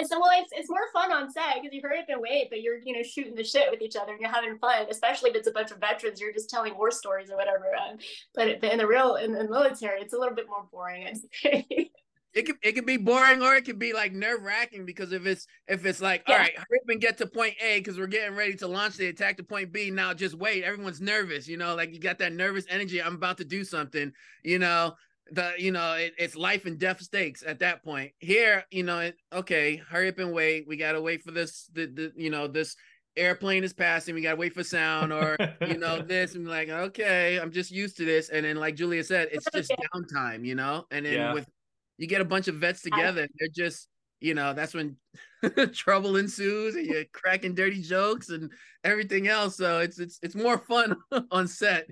so 0.03 0.21
well, 0.21 0.31
it's 0.35 0.51
it's 0.53 0.71
more 0.71 0.91
fun 0.93 1.13
on 1.13 1.31
set 1.31 1.55
because 1.55 1.73
you 1.73 1.81
hurry 1.83 1.99
up 1.99 2.07
and 2.09 2.21
wait, 2.21 2.49
but 2.51 2.63
you're 2.63 2.79
you 2.85 2.95
know 2.95 3.03
shooting 3.03 3.35
the 3.35 3.45
shit 3.45 3.71
with 3.71 3.83
each 3.83 3.97
other 3.97 4.13
and 4.13 4.21
you're 4.21 4.31
having 4.31 4.59
fun. 4.59 4.87
Especially 4.91 5.31
if 5.31 5.37
it's 5.37 5.49
a 5.49 5.53
bunch 5.53 5.71
of 5.71 5.79
veterans, 5.79 6.21
you're 6.21 6.33
just 6.33 6.51
telling 6.51 6.77
war 6.77 6.91
stories 6.91 7.31
or 7.31 7.37
whatever. 7.37 7.67
Um, 7.75 7.99
but 8.35 8.49
in 8.65 8.79
the 8.79 8.87
real 8.87 9.17
in 9.17 9.33
the 9.33 9.49
military, 9.49 10.01
it's 10.01 10.15
a 10.15 10.19
little 10.19 10.35
bit 10.35 10.47
more 10.49 10.67
boring. 10.71 11.07
I'd 11.07 11.17
say. 11.43 11.91
It 12.35 12.47
could 12.47 12.57
it 12.65 12.73
could 12.73 12.85
be 12.85 12.97
boring 12.97 13.43
or 13.43 13.55
it 13.55 13.65
could 13.65 13.79
be 13.79 13.93
like 13.93 14.13
nerve 14.13 14.43
wracking 14.43 14.85
because 14.85 15.13
if 15.13 15.25
it's 15.25 15.47
if 15.69 15.87
it's 15.87 16.01
like 16.01 16.25
yeah. 16.27 16.35
all 16.35 16.41
right, 16.41 16.57
hurry 16.57 16.81
up 16.83 16.89
and 16.89 17.01
get 17.01 17.17
to 17.19 17.29
point 17.29 17.55
A 17.63 17.79
because 17.79 17.97
we're 17.97 18.09
getting 18.09 18.35
ready 18.35 18.55
to 18.55 18.67
launch 18.67 18.97
the 18.97 19.07
attack 19.07 19.37
to 19.37 19.45
point 19.45 19.71
B. 19.71 19.93
Now 19.93 20.13
just 20.15 20.35
wait. 20.35 20.65
Everyone's 20.65 21.01
nervous, 21.01 21.47
you 21.47 21.57
know, 21.57 21.77
like 21.77 21.95
you 21.95 22.01
got 22.01 22.19
that 22.19 22.33
nervous 22.33 22.65
energy. 22.69 23.01
I'm 23.01 23.15
about 23.15 23.39
to 23.39 23.45
do 23.45 23.63
something, 23.63 24.11
you 24.43 24.59
know 24.59 24.97
the 25.31 25.53
you 25.59 25.73
know 25.73 25.95
it, 25.95 26.15
it's 26.19 26.37
life 26.37 26.67
and 26.67 26.79
death 26.79 27.01
stakes 27.01 27.43
at 27.47 27.59
that 27.61 27.83
point. 27.83 28.13
Here 28.19 28.65
you 28.71 28.83
know 28.83 28.99
it, 29.01 29.17
okay 29.33 29.77
hurry 29.77 30.09
up 30.09 30.19
and 30.19 30.33
wait. 30.33 30.67
We 30.69 30.77
gotta 30.77 31.01
wait 31.01 31.23
for 31.23 31.31
this 31.31 31.69
the, 31.73 31.87
the 31.87 32.13
you 32.17 32.31
know 32.31 32.47
this 32.47 32.77
airplane 33.17 33.65
is 33.65 33.73
passing. 33.73 34.15
We 34.15 34.23
gotta 34.23 34.37
wait 34.37 34.55
for 34.55 34.65
sound 34.65 35.13
or 35.13 35.37
you 35.67 35.79
know 35.79 36.03
this. 36.07 36.35
And 36.35 36.47
like 36.47 36.69
okay 36.69 37.39
i'm 37.41 37.53
just 37.53 37.71
used 37.71 37.97
to 37.99 38.05
this. 38.05 38.29
And 38.29 38.45
then 38.45 38.57
like 38.57 38.77
julia 38.77 39.03
said 39.05 39.29
it's 39.33 39.47
just 39.55 39.73
downtime 39.95 40.45
you 40.45 40.55
know? 40.55 40.85
And 40.91 41.07
then 41.07 41.15
yeah. 41.15 41.33
with 41.33 41.49
you 41.97 42.07
get 42.07 42.21
a 42.21 42.25
bunch 42.25 42.49
of 42.49 42.57
vets 42.57 42.83
together 42.83 43.27
they're 43.39 43.49
just 43.55 43.89
you 44.21 44.35
know 44.35 44.53
that's 44.53 44.75
when 44.75 44.97
trouble 45.73 46.17
ensues 46.17 46.75
and 46.75 46.87
you're 46.87 47.05
cracking 47.13 47.55
dirty 47.55 47.83
jokes 47.83 48.31
and 48.31 48.51
everything 48.83 49.29
else. 49.29 49.57
So 49.57 49.81
it's 49.81 49.99
it's 49.99 50.19
it's 50.23 50.35
more 50.35 50.59
fun 50.59 50.97
on 51.31 51.49
set 51.49 51.89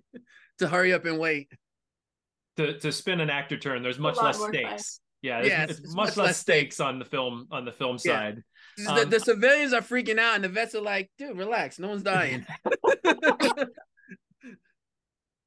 to 0.58 0.68
hurry 0.68 0.92
up 0.92 1.04
and 1.04 1.18
wait 1.18 1.48
to 2.56 2.78
to 2.78 2.92
spin 2.92 3.20
an 3.20 3.30
actor 3.30 3.56
turn, 3.56 3.82
there's 3.82 3.98
much 3.98 4.16
less 4.16 4.38
stakes. 4.38 4.68
Fun. 4.68 4.78
Yeah, 5.22 5.42
yeah 5.42 5.64
it's, 5.64 5.78
it's 5.78 5.94
much, 5.94 6.08
much, 6.08 6.16
less 6.16 6.38
stakes 6.38 6.80
on 6.80 6.98
the 6.98 7.04
film 7.04 7.46
on 7.50 7.64
the 7.64 7.72
film 7.72 7.98
yeah. 8.04 8.12
side. 8.12 8.42
Um, 8.88 8.96
the, 8.96 9.06
the, 9.06 9.20
civilians 9.20 9.72
are 9.72 9.80
freaking 9.80 10.18
out, 10.18 10.34
and 10.34 10.42
the 10.42 10.48
vets 10.48 10.74
are 10.74 10.80
like, 10.80 11.10
"Dude, 11.18 11.38
relax. 11.38 11.78
No 11.78 11.88
one's 11.88 12.02
dying." 12.02 12.44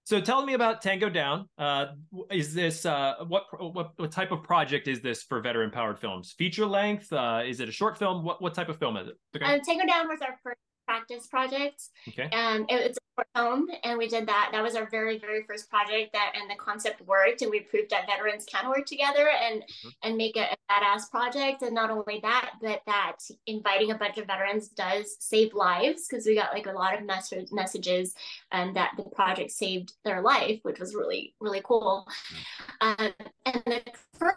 so, 0.05 0.21
tell 0.21 0.45
me 0.45 0.53
about 0.53 0.81
Tango 0.81 1.09
Down. 1.09 1.49
Uh, 1.57 1.87
is 2.31 2.53
this 2.53 2.85
uh, 2.85 3.15
what, 3.27 3.47
what 3.59 3.91
what 3.97 4.11
type 4.11 4.31
of 4.31 4.43
project 4.43 4.87
is 4.87 5.01
this 5.01 5.23
for 5.23 5.41
veteran 5.41 5.71
powered 5.71 5.99
films? 5.99 6.33
Feature 6.37 6.65
length? 6.65 7.11
Uh, 7.11 7.41
is 7.45 7.59
it 7.59 7.67
a 7.67 7.73
short 7.73 7.97
film? 7.97 8.23
What 8.23 8.41
what 8.41 8.53
type 8.53 8.69
of 8.69 8.79
film 8.79 8.95
is 8.95 9.09
it? 9.09 9.15
Okay. 9.35 9.55
Um, 9.55 9.59
Tango 9.61 9.85
Down 9.85 10.07
was 10.07 10.21
our 10.21 10.39
first 10.41 10.59
practice 10.85 11.27
project. 11.27 11.83
Okay. 12.07 12.29
Um, 12.31 12.65
it, 12.69 12.75
it's 12.81 12.97
a 13.17 13.23
home, 13.35 13.67
and 13.83 13.97
we 13.97 14.07
did 14.07 14.27
that. 14.27 14.49
That 14.51 14.63
was 14.63 14.75
our 14.75 14.89
very, 14.89 15.17
very 15.17 15.43
first 15.43 15.69
project. 15.69 16.13
That 16.13 16.33
and 16.35 16.49
the 16.49 16.55
concept 16.55 17.01
worked, 17.01 17.41
and 17.41 17.51
we 17.51 17.61
proved 17.61 17.89
that 17.91 18.07
veterans 18.07 18.45
can 18.45 18.69
work 18.69 18.85
together 18.85 19.29
and 19.29 19.61
mm-hmm. 19.61 19.89
and 20.03 20.17
make 20.17 20.37
a, 20.37 20.43
a 20.51 20.57
badass 20.71 21.09
project. 21.09 21.61
And 21.61 21.73
not 21.73 21.91
only 21.91 22.19
that, 22.21 22.51
but 22.61 22.81
that 22.85 23.17
inviting 23.47 23.91
a 23.91 23.97
bunch 23.97 24.17
of 24.17 24.27
veterans 24.27 24.69
does 24.69 25.15
save 25.19 25.53
lives 25.53 26.07
because 26.07 26.25
we 26.25 26.35
got 26.35 26.53
like 26.53 26.67
a 26.67 26.71
lot 26.71 26.97
of 26.97 27.05
mess- 27.05 27.33
messages, 27.51 28.13
and 28.51 28.69
um, 28.69 28.73
that 28.75 28.91
the 28.97 29.03
project 29.03 29.51
saved 29.51 29.93
their 30.03 30.21
life, 30.21 30.59
which 30.63 30.79
was 30.79 30.95
really, 30.95 31.33
really 31.39 31.61
cool. 31.63 32.07
Mm-hmm. 32.07 33.05
Um, 33.05 33.13
and 33.45 33.63
the 33.65 33.81
first 34.13 34.35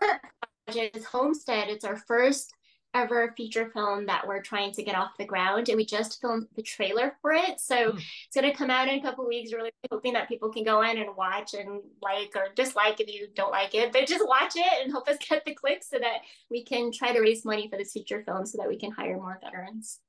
project 0.67 0.97
is 0.97 1.05
Homestead. 1.05 1.69
It's 1.69 1.85
our 1.85 1.97
first 1.97 2.53
ever 2.95 3.35
feature 3.37 3.71
film 3.73 4.07
that 4.07 4.27
we're 4.27 4.43
trying 4.43 4.73
to 4.73 4.83
get 4.83 4.95
off 4.95 5.17
the 5.19 5.25
ground 5.25 5.69
and 5.69 5.77
we 5.77 5.85
just 5.85 6.21
filmed 6.21 6.47
the 6.57 6.63
trailer 6.63 7.17
for 7.21 7.33
it. 7.33 7.61
So 7.61 7.93
mm. 7.93 7.97
it's 7.97 8.35
going 8.35 8.51
to 8.51 8.57
come 8.57 8.71
out 8.71 8.89
in 8.89 8.99
a 8.99 9.03
couple 9.03 9.27
weeks 9.27 9.53
really 9.53 9.71
hoping 9.91 10.15
that 10.15 10.29
people 10.29 10.51
can 10.51 10.65
go 10.65 10.83
in 10.83 10.97
and 10.97 11.15
watch 11.17 11.55
and 11.55 11.83
like 12.03 12.33
or 12.35 12.49
dislike 12.55 13.01
if 13.01 13.13
you 13.13 13.29
don't 13.35 13.51
like 13.51 13.75
it 13.75 13.93
but 13.93 14.07
just 14.07 14.27
watch 14.27 14.53
it 14.57 14.83
and 14.83 14.91
help 14.91 15.09
us 15.09 15.17
get 15.29 15.45
the 15.45 15.55
clicks 15.55 15.91
so 15.91 15.99
that 15.99 16.21
we 16.51 16.65
can 16.65 16.91
try 16.91 17.13
to 17.13 17.21
raise 17.21 17.45
money 17.45 17.69
for 17.69 17.77
this 17.77 17.93
feature 17.93 18.23
film 18.25 18.47
so 18.47 18.59
that 18.59 18.69
we 18.69 18.79
can 18.79 18.91
hire 18.91 19.17
more 19.17 19.39
veterans. 19.43 20.01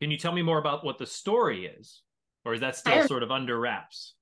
Can 0.00 0.10
you 0.10 0.18
tell 0.18 0.32
me 0.32 0.42
more 0.42 0.58
about 0.58 0.84
what 0.84 0.98
the 0.98 1.06
story 1.06 1.66
is? 1.66 2.02
Or 2.44 2.54
is 2.54 2.60
that 2.60 2.76
still 2.76 3.06
sort 3.06 3.22
of 3.22 3.30
under 3.30 3.58
wraps? 3.58 4.14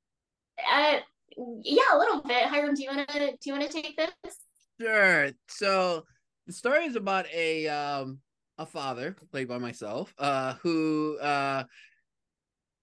Uh 0.70 0.98
yeah 1.36 1.82
a 1.94 1.98
little 1.98 2.20
bit. 2.20 2.44
Hiram 2.44 2.74
do 2.74 2.82
you 2.82 2.90
want 2.94 3.08
to 3.08 3.30
do 3.30 3.36
you 3.44 3.52
want 3.52 3.70
to 3.70 3.82
take 3.82 3.96
this? 3.96 4.36
Sure. 4.80 5.30
So 5.48 6.04
the 6.46 6.52
story 6.52 6.84
is 6.84 6.96
about 6.96 7.26
a 7.32 7.68
um 7.68 8.18
a 8.58 8.66
father 8.66 9.16
played 9.30 9.48
by 9.48 9.58
myself 9.58 10.14
uh 10.18 10.54
who 10.62 11.18
uh, 11.20 11.64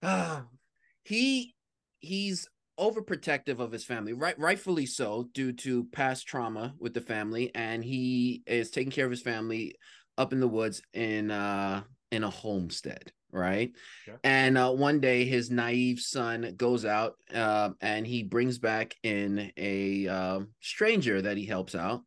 uh 0.02 0.42
he 1.04 1.54
he's 2.00 2.48
overprotective 2.80 3.60
of 3.60 3.72
his 3.72 3.84
family 3.84 4.14
right 4.14 4.38
rightfully 4.38 4.86
so 4.86 5.28
due 5.34 5.52
to 5.52 5.86
past 5.86 6.28
trauma 6.28 6.74
with 6.80 6.94
the 6.94 7.02
family 7.02 7.52
and 7.56 7.84
he 7.84 8.44
is 8.46 8.70
taking 8.70 8.92
care 8.92 9.06
of 9.06 9.12
his 9.12 9.22
family 9.22 9.74
up 10.18 10.32
in 10.32 10.40
the 10.40 10.48
woods 10.48 10.82
in 10.94 11.32
uh 11.32 11.82
in 12.12 12.24
a 12.24 12.30
homestead 12.30 13.12
right 13.32 13.72
yeah. 14.08 14.16
and 14.24 14.58
uh, 14.58 14.72
one 14.72 15.00
day 15.00 15.26
his 15.26 15.50
naive 15.50 16.00
son 16.00 16.54
goes 16.56 16.86
out 16.86 17.16
uh, 17.34 17.70
and 17.82 18.08
he 18.08 18.24
brings 18.24 18.58
back 18.58 18.96
in 19.04 19.52
a 19.58 20.08
uh, 20.08 20.40
stranger 20.62 21.22
that 21.22 21.36
he 21.36 21.46
helps 21.46 21.76
out 21.76 22.04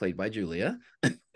played 0.00 0.16
by 0.16 0.30
Julia. 0.30 0.78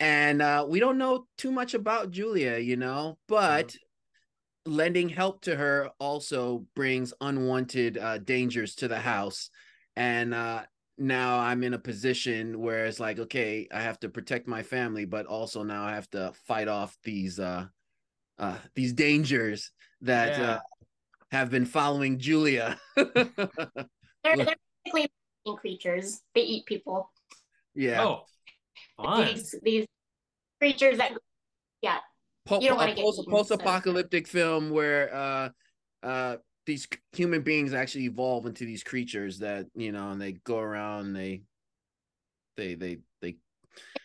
and 0.00 0.40
uh, 0.40 0.66
we 0.66 0.80
don't 0.80 0.96
know 0.96 1.26
too 1.36 1.52
much 1.52 1.74
about 1.74 2.10
Julia, 2.10 2.56
you 2.56 2.78
know, 2.78 3.18
but 3.28 3.68
mm-hmm. 3.68 4.72
lending 4.72 5.10
help 5.10 5.42
to 5.42 5.54
her 5.54 5.90
also 6.00 6.64
brings 6.74 7.12
unwanted 7.20 7.98
uh, 7.98 8.16
dangers 8.16 8.74
to 8.76 8.88
the 8.88 8.98
house. 8.98 9.50
And 9.96 10.32
uh, 10.32 10.62
now 10.96 11.38
I'm 11.38 11.62
in 11.62 11.74
a 11.74 11.78
position 11.78 12.58
where 12.58 12.86
it's 12.86 13.00
like, 13.00 13.18
okay, 13.18 13.68
I 13.70 13.82
have 13.82 14.00
to 14.00 14.08
protect 14.08 14.48
my 14.48 14.62
family, 14.62 15.04
but 15.04 15.26
also 15.26 15.62
now 15.62 15.84
I 15.84 15.94
have 15.94 16.08
to 16.12 16.32
fight 16.46 16.68
off 16.68 16.96
these 17.04 17.38
uh, 17.38 17.66
uh, 18.38 18.56
these 18.74 18.94
dangers 18.94 19.72
that 20.00 20.38
yeah. 20.38 20.50
uh, 20.52 20.58
have 21.32 21.50
been 21.50 21.66
following 21.66 22.18
Julia. 22.18 22.78
they're, 22.96 23.14
they're 24.24 24.54
basically 24.84 25.10
creatures. 25.54 26.22
They 26.34 26.42
eat 26.42 26.66
people. 26.66 27.10
Yeah. 27.76 28.04
Oh, 28.04 28.24
fun. 28.96 29.26
These 29.26 29.54
these 29.62 29.86
creatures 30.60 30.98
that 30.98 31.12
yeah. 31.82 31.98
Po- 32.46 32.60
you 32.60 32.68
don't 32.68 32.78
want 32.78 32.96
to 32.96 33.02
post, 33.02 33.28
post-apocalyptic 33.28 34.26
so. 34.26 34.32
film 34.32 34.70
where 34.70 35.14
uh 35.14 35.48
uh 36.02 36.36
these 36.64 36.86
human 37.12 37.42
beings 37.42 37.72
actually 37.72 38.04
evolve 38.04 38.46
into 38.46 38.64
these 38.64 38.82
creatures 38.82 39.38
that 39.38 39.66
you 39.74 39.92
know 39.92 40.10
and 40.10 40.20
they 40.20 40.32
go 40.32 40.58
around 40.58 41.06
and 41.06 41.16
they 41.16 41.42
they 42.56 42.74
they 42.74 42.98
they 43.20 43.36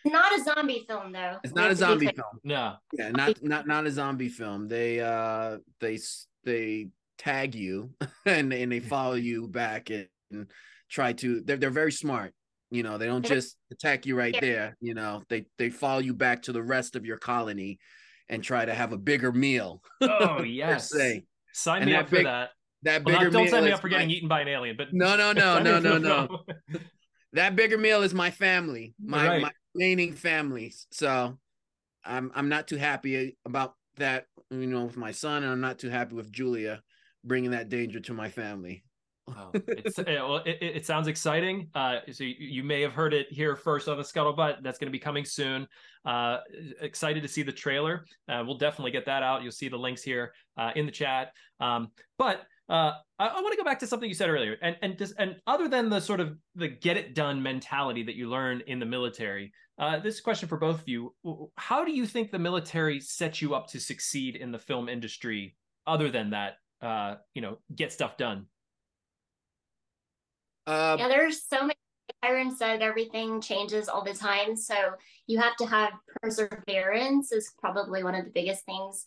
it's 0.04 0.12
not 0.12 0.36
a 0.36 0.42
zombie 0.42 0.84
film 0.88 1.12
though 1.12 1.36
it's 1.44 1.54
not 1.54 1.70
a 1.70 1.76
zombie 1.76 2.06
film 2.06 2.38
no 2.44 2.74
yeah 2.92 3.10
not 3.10 3.42
not 3.42 3.66
not 3.66 3.86
a 3.86 3.90
zombie 3.90 4.28
film 4.28 4.68
they 4.68 5.00
uh 5.00 5.58
they 5.80 5.98
they 6.44 6.88
tag 7.18 7.54
you 7.54 7.90
and 8.26 8.52
and 8.52 8.72
they 8.72 8.80
follow 8.80 9.14
you 9.14 9.46
back 9.48 9.90
and, 9.90 10.08
and 10.30 10.50
try 10.90 11.12
to 11.12 11.40
they're, 11.42 11.56
they're 11.56 11.70
very 11.70 11.92
smart 11.92 12.34
you 12.72 12.82
know, 12.82 12.96
they 12.96 13.06
don't 13.06 13.24
just 13.24 13.56
attack 13.70 14.06
you 14.06 14.16
right 14.16 14.34
there. 14.40 14.76
You 14.80 14.94
know, 14.94 15.22
they 15.28 15.44
they 15.58 15.68
follow 15.68 16.00
you 16.00 16.14
back 16.14 16.42
to 16.42 16.52
the 16.52 16.62
rest 16.62 16.96
of 16.96 17.04
your 17.04 17.18
colony 17.18 17.78
and 18.30 18.42
try 18.42 18.64
to 18.64 18.74
have 18.74 18.92
a 18.92 18.98
bigger 18.98 19.30
meal. 19.30 19.82
Oh 20.02 20.42
yes, 20.42 20.90
say. 20.90 21.24
sign 21.52 21.82
and 21.82 21.90
me 21.90 21.96
up 21.96 22.08
big, 22.08 22.20
for 22.20 22.24
that. 22.24 22.50
That 22.82 23.04
well, 23.04 23.18
bigger 23.18 23.30
not, 23.30 23.38
don't 23.38 23.48
sign 23.50 23.64
me 23.64 23.72
up 23.72 23.80
for 23.80 23.90
getting 23.90 24.10
eaten 24.10 24.28
by 24.28 24.40
an 24.40 24.48
alien. 24.48 24.76
But 24.76 24.88
no, 24.92 25.16
no, 25.16 25.32
no, 25.32 25.60
no, 25.60 25.78
no, 25.78 25.98
no. 25.98 26.40
that 27.34 27.54
bigger 27.54 27.76
meal 27.76 28.02
is 28.02 28.14
my 28.14 28.30
family, 28.30 28.94
my 28.98 29.28
right. 29.28 29.42
my 29.42 29.50
remaining 29.74 30.14
families. 30.14 30.86
So 30.90 31.38
I'm 32.04 32.32
I'm 32.34 32.48
not 32.48 32.66
too 32.66 32.76
happy 32.76 33.36
about 33.44 33.74
that. 33.98 34.24
You 34.50 34.66
know, 34.66 34.84
with 34.84 34.96
my 34.96 35.12
son, 35.12 35.42
and 35.42 35.52
I'm 35.52 35.60
not 35.60 35.78
too 35.78 35.90
happy 35.90 36.14
with 36.14 36.32
Julia 36.32 36.82
bringing 37.24 37.50
that 37.50 37.68
danger 37.68 38.00
to 38.00 38.14
my 38.14 38.30
family. 38.30 38.82
Oh, 39.36 39.50
it's, 39.54 39.98
it, 39.98 40.06
well, 40.06 40.38
it, 40.38 40.58
it, 40.60 40.86
sounds 40.86 41.08
exciting. 41.08 41.68
Uh, 41.74 41.98
so 42.10 42.24
you, 42.24 42.34
you, 42.38 42.64
may 42.64 42.80
have 42.80 42.92
heard 42.92 43.14
it 43.14 43.26
here 43.30 43.56
first 43.56 43.88
on 43.88 43.96
the 43.96 44.02
Scuttlebutt. 44.02 44.62
That's 44.62 44.78
going 44.78 44.88
to 44.88 44.92
be 44.92 44.98
coming 44.98 45.24
soon. 45.24 45.66
Uh, 46.04 46.38
excited 46.80 47.22
to 47.22 47.28
see 47.28 47.42
the 47.42 47.52
trailer. 47.52 48.04
Uh, 48.28 48.42
we'll 48.44 48.58
definitely 48.58 48.90
get 48.90 49.06
that 49.06 49.22
out. 49.22 49.42
You'll 49.42 49.52
see 49.52 49.68
the 49.68 49.76
links 49.76 50.02
here 50.02 50.32
uh, 50.56 50.70
in 50.74 50.86
the 50.86 50.92
chat. 50.92 51.32
Um, 51.60 51.90
but 52.18 52.42
uh, 52.68 52.92
I, 53.18 53.26
I 53.26 53.40
want 53.40 53.52
to 53.52 53.56
go 53.56 53.64
back 53.64 53.78
to 53.80 53.86
something 53.86 54.08
you 54.08 54.14
said 54.14 54.28
earlier, 54.28 54.56
and 54.62 54.76
and 54.82 54.98
just, 54.98 55.14
and 55.18 55.36
other 55.46 55.68
than 55.68 55.88
the 55.88 56.00
sort 56.00 56.20
of 56.20 56.36
the 56.54 56.68
get 56.68 56.96
it 56.96 57.14
done 57.14 57.42
mentality 57.42 58.02
that 58.04 58.14
you 58.14 58.28
learn 58.28 58.62
in 58.66 58.78
the 58.78 58.86
military, 58.86 59.52
uh, 59.78 59.98
this 59.98 60.20
question 60.20 60.48
for 60.48 60.58
both 60.58 60.80
of 60.80 60.88
you: 60.88 61.14
How 61.56 61.84
do 61.84 61.92
you 61.92 62.06
think 62.06 62.30
the 62.30 62.38
military 62.38 63.00
sets 63.00 63.42
you 63.42 63.54
up 63.54 63.68
to 63.68 63.80
succeed 63.80 64.36
in 64.36 64.52
the 64.52 64.58
film 64.58 64.88
industry? 64.88 65.56
Other 65.84 66.10
than 66.10 66.30
that, 66.30 66.58
you 67.34 67.42
know, 67.42 67.58
get 67.74 67.92
stuff 67.92 68.16
done. 68.16 68.46
Uh, 70.66 70.96
yeah, 70.98 71.08
there's 71.08 71.42
so 71.42 71.60
many. 71.60 71.74
Hiram 72.22 72.54
said 72.54 72.82
everything 72.82 73.40
changes 73.40 73.88
all 73.88 74.04
the 74.04 74.14
time, 74.14 74.54
so 74.56 74.74
you 75.26 75.40
have 75.40 75.56
to 75.56 75.66
have 75.66 75.92
perseverance. 76.22 77.32
Is 77.32 77.52
probably 77.58 78.04
one 78.04 78.14
of 78.14 78.24
the 78.24 78.30
biggest 78.30 78.64
things. 78.64 79.04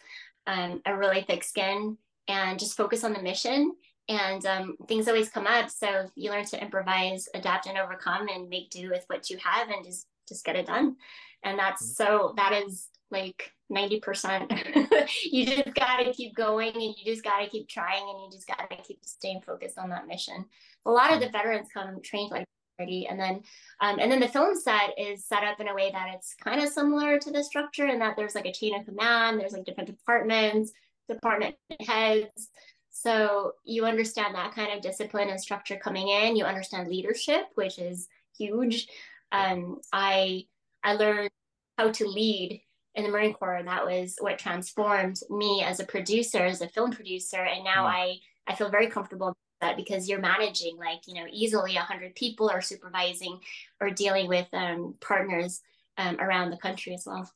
Um, 0.47 0.81
a 0.85 0.95
really 0.95 1.23
thick 1.23 1.43
skin 1.43 1.97
and 2.27 2.59
just 2.59 2.77
focus 2.77 3.03
on 3.03 3.13
the 3.13 3.21
mission. 3.21 3.73
And 4.07 4.45
um, 4.45 4.75
things 4.87 5.07
always 5.07 5.29
come 5.29 5.47
up, 5.47 5.69
so 5.69 6.07
you 6.15 6.29
learn 6.29 6.45
to 6.45 6.61
improvise, 6.61 7.27
adapt, 7.33 7.65
and 7.65 7.77
overcome, 7.77 8.27
and 8.27 8.49
make 8.49 8.69
do 8.69 8.89
with 8.89 9.03
what 9.07 9.29
you 9.29 9.37
have, 9.37 9.69
and 9.69 9.83
just 9.83 10.07
just 10.27 10.45
get 10.45 10.55
it 10.55 10.67
done. 10.67 10.95
And 11.43 11.57
that's 11.57 11.83
mm-hmm. 11.83 12.03
so 12.03 12.33
that 12.37 12.53
is 12.53 12.89
like 13.11 13.51
90%. 13.71 15.09
you 15.31 15.45
just 15.45 15.73
got 15.73 15.97
to 15.97 16.13
keep 16.13 16.35
going 16.35 16.73
and 16.73 16.83
you 16.83 17.05
just 17.05 17.23
got 17.23 17.39
to 17.39 17.49
keep 17.49 17.67
trying 17.67 18.03
and 18.07 18.21
you 18.21 18.29
just 18.31 18.47
got 18.47 18.69
to 18.69 18.75
keep 18.83 18.99
staying 19.05 19.41
focused 19.41 19.77
on 19.77 19.89
that 19.89 20.07
mission. 20.07 20.45
A 20.85 20.91
lot 20.91 21.13
of 21.13 21.19
the 21.19 21.29
veterans 21.29 21.69
come 21.73 22.01
trained 22.03 22.31
like 22.31 22.45
already 22.79 23.07
and 23.07 23.17
then 23.19 23.41
um, 23.79 23.99
and 23.99 24.11
then 24.11 24.19
the 24.19 24.27
film 24.27 24.53
set 24.53 24.91
is 24.97 25.25
set 25.25 25.43
up 25.43 25.61
in 25.61 25.69
a 25.69 25.73
way 25.73 25.91
that 25.91 26.09
it's 26.13 26.35
kind 26.35 26.61
of 26.61 26.67
similar 26.69 27.17
to 27.17 27.31
the 27.31 27.41
structure 27.43 27.85
and 27.85 28.01
that 28.01 28.15
there's 28.17 28.35
like 28.35 28.45
a 28.45 28.51
chain 28.51 28.75
of 28.77 28.85
command 28.85 29.39
there's 29.39 29.53
like 29.53 29.63
different 29.63 29.89
departments 29.89 30.73
department 31.07 31.55
heads 31.87 32.49
So 32.89 33.53
you 33.65 33.85
understand 33.85 34.35
that 34.35 34.53
kind 34.55 34.73
of 34.73 34.81
discipline 34.81 35.29
and 35.29 35.39
structure 35.39 35.77
coming 35.77 36.07
in. 36.09 36.35
You 36.35 36.45
understand 36.45 36.87
leadership, 36.89 37.45
which 37.55 37.77
is 37.79 38.07
huge. 38.37 38.87
Um, 39.31 39.79
I 39.93 40.45
I 40.83 40.93
learned 40.93 41.29
how 41.77 41.91
to 41.91 42.07
lead 42.07 42.61
in 42.95 43.03
the 43.03 43.09
Marine 43.09 43.33
Corps. 43.33 43.55
And 43.55 43.67
that 43.67 43.85
was 43.85 44.15
what 44.19 44.39
transformed 44.39 45.19
me 45.29 45.63
as 45.65 45.79
a 45.79 45.85
producer, 45.85 46.39
as 46.39 46.61
a 46.61 46.69
film 46.69 46.91
producer. 46.91 47.41
And 47.41 47.63
now 47.63 47.85
mm. 47.85 47.93
I, 47.93 48.15
I 48.47 48.55
feel 48.55 48.69
very 48.69 48.87
comfortable 48.87 49.35
that 49.61 49.77
because 49.77 50.09
you're 50.09 50.19
managing 50.19 50.77
like, 50.77 51.07
you 51.07 51.15
know, 51.15 51.25
easily 51.31 51.75
a 51.75 51.81
hundred 51.81 52.15
people 52.15 52.49
or 52.49 52.61
supervising 52.61 53.39
or 53.79 53.89
dealing 53.89 54.27
with 54.27 54.47
um, 54.53 54.95
partners 55.01 55.61
um, 55.97 56.19
around 56.19 56.49
the 56.49 56.57
country 56.57 56.93
as 56.93 57.03
well. 57.05 57.29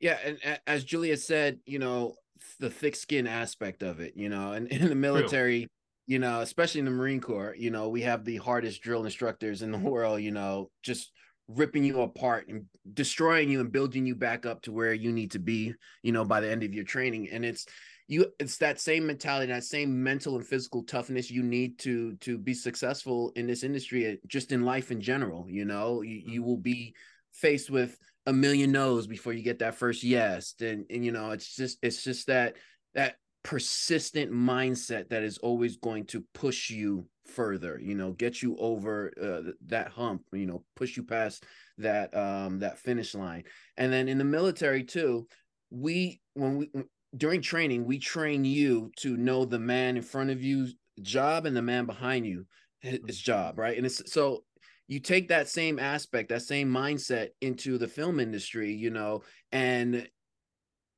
Yeah. 0.00 0.18
And 0.24 0.60
as 0.66 0.84
Julia 0.84 1.16
said, 1.16 1.60
you 1.64 1.78
know, 1.78 2.16
the 2.58 2.70
thick 2.70 2.96
skin 2.96 3.26
aspect 3.26 3.82
of 3.82 4.00
it, 4.00 4.16
you 4.16 4.28
know, 4.28 4.52
and 4.52 4.66
in 4.68 4.88
the 4.88 4.94
military, 4.94 5.60
True. 5.60 5.68
you 6.06 6.18
know, 6.18 6.40
especially 6.40 6.80
in 6.80 6.84
the 6.84 6.90
Marine 6.90 7.20
Corps, 7.20 7.54
you 7.56 7.70
know, 7.70 7.88
we 7.88 8.02
have 8.02 8.24
the 8.24 8.36
hardest 8.36 8.82
drill 8.82 9.04
instructors 9.04 9.62
in 9.62 9.70
the 9.70 9.78
world, 9.90 10.20
you 10.20 10.32
know, 10.32 10.70
just 10.82 11.12
ripping 11.54 11.84
you 11.84 12.02
apart 12.02 12.48
and 12.48 12.64
destroying 12.94 13.50
you 13.50 13.60
and 13.60 13.72
building 13.72 14.06
you 14.06 14.14
back 14.14 14.46
up 14.46 14.62
to 14.62 14.72
where 14.72 14.92
you 14.92 15.12
need 15.12 15.30
to 15.32 15.38
be 15.38 15.74
you 16.02 16.12
know 16.12 16.24
by 16.24 16.40
the 16.40 16.50
end 16.50 16.62
of 16.62 16.74
your 16.74 16.84
training. 16.84 17.28
And 17.30 17.44
it's 17.44 17.66
you 18.08 18.26
it's 18.38 18.58
that 18.58 18.80
same 18.80 19.06
mentality 19.06 19.52
that 19.52 19.64
same 19.64 20.02
mental 20.02 20.36
and 20.36 20.46
physical 20.46 20.82
toughness 20.82 21.30
you 21.30 21.42
need 21.42 21.78
to 21.78 22.14
to 22.16 22.36
be 22.36 22.52
successful 22.52 23.32
in 23.36 23.46
this 23.46 23.62
industry 23.62 24.12
uh, 24.12 24.16
just 24.26 24.52
in 24.52 24.64
life 24.64 24.90
in 24.90 25.00
general 25.00 25.46
you 25.48 25.64
know? 25.64 26.02
You, 26.02 26.14
you 26.14 26.40
mm-hmm. 26.40 26.48
will 26.48 26.56
be 26.56 26.94
faced 27.32 27.70
with 27.70 27.96
a 28.26 28.32
million 28.32 28.72
no's 28.72 29.06
before 29.06 29.32
you 29.32 29.42
get 29.42 29.60
that 29.60 29.74
first 29.74 30.02
yes. 30.02 30.54
And 30.60 30.86
and 30.90 31.04
you 31.04 31.12
know 31.12 31.30
it's 31.30 31.54
just 31.54 31.78
it's 31.82 32.04
just 32.04 32.26
that 32.26 32.56
that 32.94 33.16
persistent 33.42 34.30
mindset 34.30 35.08
that 35.08 35.22
is 35.22 35.38
always 35.38 35.76
going 35.76 36.06
to 36.06 36.24
push 36.32 36.70
you 36.70 37.06
further 37.26 37.78
you 37.80 37.94
know 37.94 38.12
get 38.12 38.42
you 38.42 38.56
over 38.58 39.12
uh, 39.20 39.50
that 39.66 39.88
hump 39.88 40.22
you 40.32 40.46
know 40.46 40.64
push 40.76 40.96
you 40.96 41.02
past 41.02 41.44
that 41.78 42.14
um 42.16 42.58
that 42.58 42.78
finish 42.78 43.14
line 43.14 43.44
and 43.76 43.92
then 43.92 44.08
in 44.08 44.18
the 44.18 44.24
military 44.24 44.82
too 44.82 45.26
we 45.70 46.20
when 46.34 46.56
we 46.56 46.70
during 47.16 47.40
training 47.40 47.84
we 47.84 47.98
train 47.98 48.44
you 48.44 48.90
to 48.96 49.16
know 49.16 49.44
the 49.44 49.58
man 49.58 49.96
in 49.96 50.02
front 50.02 50.30
of 50.30 50.42
you 50.42 50.68
job 51.00 51.46
and 51.46 51.56
the 51.56 51.62
man 51.62 51.86
behind 51.86 52.26
you 52.26 52.44
his 52.80 52.98
mm-hmm. 52.98 53.06
job 53.08 53.58
right 53.58 53.76
and 53.76 53.86
it's 53.86 54.12
so 54.12 54.42
you 54.88 54.98
take 54.98 55.28
that 55.28 55.48
same 55.48 55.78
aspect 55.78 56.28
that 56.28 56.42
same 56.42 56.68
mindset 56.68 57.28
into 57.40 57.78
the 57.78 57.88
film 57.88 58.18
industry 58.18 58.72
you 58.72 58.90
know 58.90 59.22
and 59.52 60.08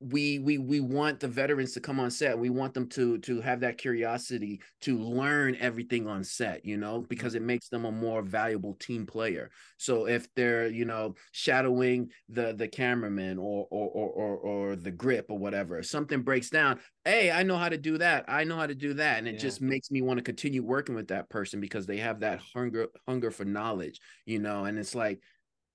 we 0.09 0.37
we 0.39 0.59
we 0.59 0.79
want 0.79 1.19
the 1.19 1.27
veterans 1.27 1.71
to 1.73 1.79
come 1.79 1.99
on 1.99 2.11
set. 2.11 2.37
We 2.37 2.51
want 2.51 2.73
them 2.73 2.87
to 2.89 3.17
to 3.19 3.41
have 3.41 3.61
that 3.61 3.77
curiosity 3.77 4.61
to 4.81 4.99
learn 4.99 5.57
everything 5.59 6.07
on 6.07 6.23
set 6.23 6.63
you 6.63 6.77
know 6.77 6.99
mm-hmm. 6.99 7.07
because 7.07 7.33
it 7.33 7.41
makes 7.41 7.69
them 7.69 7.85
a 7.85 7.91
more 7.91 8.21
valuable 8.21 8.75
team 8.75 9.07
player. 9.07 9.49
So 9.77 10.07
if 10.07 10.27
they're 10.35 10.67
you 10.67 10.85
know 10.85 11.15
shadowing 11.31 12.11
the 12.29 12.53
the 12.53 12.67
cameraman 12.67 13.39
or 13.39 13.67
or 13.71 13.89
or 13.89 14.09
or, 14.09 14.37
or 14.37 14.75
the 14.75 14.91
grip 14.91 15.25
or 15.29 15.39
whatever 15.39 15.81
something 15.81 16.21
breaks 16.21 16.49
down 16.49 16.79
hey 17.03 17.31
i 17.31 17.43
know 17.43 17.57
how 17.57 17.69
to 17.69 17.77
do 17.77 17.97
that. 17.97 18.25
I 18.27 18.43
know 18.43 18.57
how 18.57 18.67
to 18.67 18.75
do 18.75 18.93
that. 18.95 19.19
And 19.19 19.27
it 19.27 19.35
yeah. 19.35 19.39
just 19.39 19.61
makes 19.61 19.89
me 19.89 20.01
want 20.01 20.17
to 20.17 20.23
continue 20.23 20.63
working 20.63 20.95
with 20.95 21.07
that 21.07 21.29
person 21.29 21.59
because 21.59 21.87
they 21.87 21.97
have 21.97 22.19
that 22.19 22.39
hunger 22.53 22.87
hunger 23.07 23.31
for 23.31 23.45
knowledge 23.45 23.99
you 24.25 24.39
know? 24.39 24.65
And 24.65 24.77
it's 24.77 24.93
like 24.93 25.19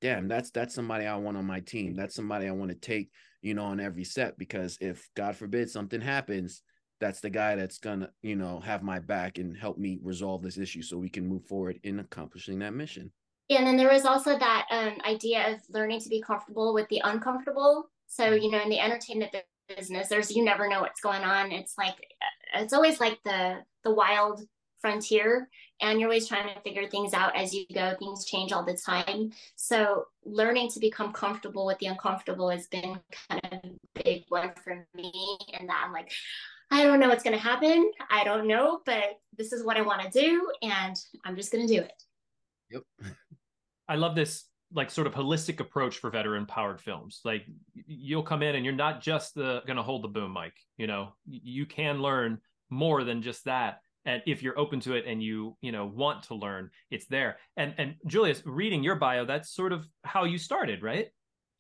damn 0.00 0.28
that's 0.28 0.50
that's 0.50 0.74
somebody 0.74 1.06
i 1.06 1.16
want 1.16 1.36
on 1.36 1.46
my 1.46 1.60
team. 1.60 1.96
That's 1.96 2.14
somebody 2.14 2.46
i 2.46 2.52
want 2.52 2.70
to 2.70 2.76
take 2.76 3.10
you 3.42 3.55
know, 3.55 3.64
on 3.64 3.81
every 3.81 4.05
set 4.05 4.38
because 4.38 4.76
if 4.81 5.09
God 5.16 5.37
forbid 5.37 5.70
something 5.70 6.00
happens, 6.00 6.62
that's 7.00 7.20
the 7.20 7.31
guy 7.31 7.57
that's 7.57 7.79
gonna, 7.79 8.11
you 8.22 8.37
know, 8.37 8.61
have 8.61 8.83
my 8.83 8.98
back 8.98 9.38
and 9.38 9.57
help 9.57 9.79
me 9.79 9.98
resolve 10.03 10.42
this 10.42 10.59
issue 10.59 10.83
so 10.83 10.98
we 10.98 11.09
can 11.09 11.26
move 11.26 11.46
forward 11.46 11.81
in 11.83 11.98
accomplishing 12.00 12.59
that 12.59 12.74
mission. 12.74 13.11
And 13.48 13.66
then 13.66 13.76
there 13.76 13.90
was 13.90 14.05
also 14.05 14.38
that 14.38 14.66
um, 14.70 14.98
idea 15.05 15.53
of 15.53 15.61
learning 15.70 16.00
to 16.00 16.09
be 16.09 16.20
comfortable 16.20 16.72
with 16.72 16.88
the 16.88 17.00
uncomfortable. 17.03 17.90
So, 18.07 18.24
mm-hmm. 18.24 18.42
you 18.42 18.50
know, 18.50 18.62
in 18.62 18.68
the 18.68 18.79
entertainment 18.79 19.35
business, 19.76 20.09
there's 20.09 20.31
you 20.31 20.44
never 20.44 20.68
know 20.68 20.81
what's 20.81 21.00
going 21.00 21.22
on. 21.22 21.50
It's 21.50 21.74
like 21.76 21.96
it's 22.55 22.72
always 22.72 23.00
like 23.00 23.18
the 23.24 23.59
the 23.83 23.92
wild 23.92 24.42
frontier 24.80 25.48
and 25.80 25.98
you're 25.98 26.08
always 26.08 26.28
trying 26.28 26.52
to 26.54 26.60
figure 26.60 26.86
things 26.88 27.14
out 27.14 27.34
as 27.36 27.54
you 27.54 27.64
go. 27.72 27.94
Things 27.98 28.24
change 28.24 28.52
all 28.52 28.64
the 28.64 28.76
time. 28.76 29.32
So 29.56 30.06
learning 30.24 30.70
to 30.70 30.80
become 30.80 31.12
comfortable 31.12 31.66
with 31.66 31.78
the 31.78 31.86
uncomfortable 31.86 32.50
has 32.50 32.66
been 32.66 32.98
kind 33.28 33.40
of 33.44 33.52
a 33.52 34.02
big 34.04 34.24
one 34.28 34.52
for 34.62 34.86
me 34.94 35.38
and 35.54 35.68
that 35.68 35.82
i'm 35.84 35.92
like 35.92 36.12
i 36.70 36.84
don't 36.84 37.00
know 37.00 37.08
what's 37.08 37.24
going 37.24 37.36
to 37.36 37.42
happen. 37.42 37.90
I 38.10 38.24
don't 38.24 38.46
know 38.46 38.80
but 38.84 39.18
this 39.36 39.52
is 39.52 39.64
what 39.64 39.76
i 39.76 39.80
want 39.80 40.02
to 40.02 40.10
do 40.10 40.50
and 40.62 40.96
i'm 41.24 41.36
just 41.36 41.52
going 41.52 41.66
to 41.66 41.74
do 41.74 41.80
it. 41.80 42.02
Yep. 42.70 42.82
I 43.88 43.96
love 43.96 44.14
this 44.14 44.44
like 44.72 44.90
sort 44.90 45.06
of 45.06 45.14
holistic 45.14 45.58
approach 45.58 45.98
for 45.98 46.10
veteran 46.10 46.46
powered 46.46 46.80
films. 46.80 47.20
Like 47.24 47.44
you'll 47.74 48.22
come 48.22 48.42
in 48.42 48.54
and 48.54 48.64
you're 48.64 48.74
not 48.74 49.00
just 49.00 49.34
the 49.34 49.62
going 49.66 49.78
to 49.78 49.82
hold 49.82 50.02
the 50.04 50.08
boom 50.08 50.32
mic 50.32 50.52
you 50.80 50.86
know? 50.86 51.12
You 51.26 51.66
can 51.66 52.00
learn 52.00 52.38
more 52.70 53.04
than 53.04 53.20
just 53.20 53.44
that 53.44 53.80
and 54.04 54.22
if 54.26 54.42
you're 54.42 54.58
open 54.58 54.80
to 54.80 54.94
it 54.94 55.04
and 55.06 55.22
you 55.22 55.56
you 55.60 55.72
know 55.72 55.86
want 55.86 56.22
to 56.24 56.34
learn 56.34 56.70
it's 56.90 57.06
there. 57.06 57.38
And 57.56 57.74
and 57.78 57.94
julius 58.06 58.42
reading 58.44 58.82
your 58.82 58.96
bio 58.96 59.24
that's 59.24 59.50
sort 59.50 59.72
of 59.72 59.86
how 60.04 60.24
you 60.24 60.38
started 60.38 60.82
right? 60.82 61.08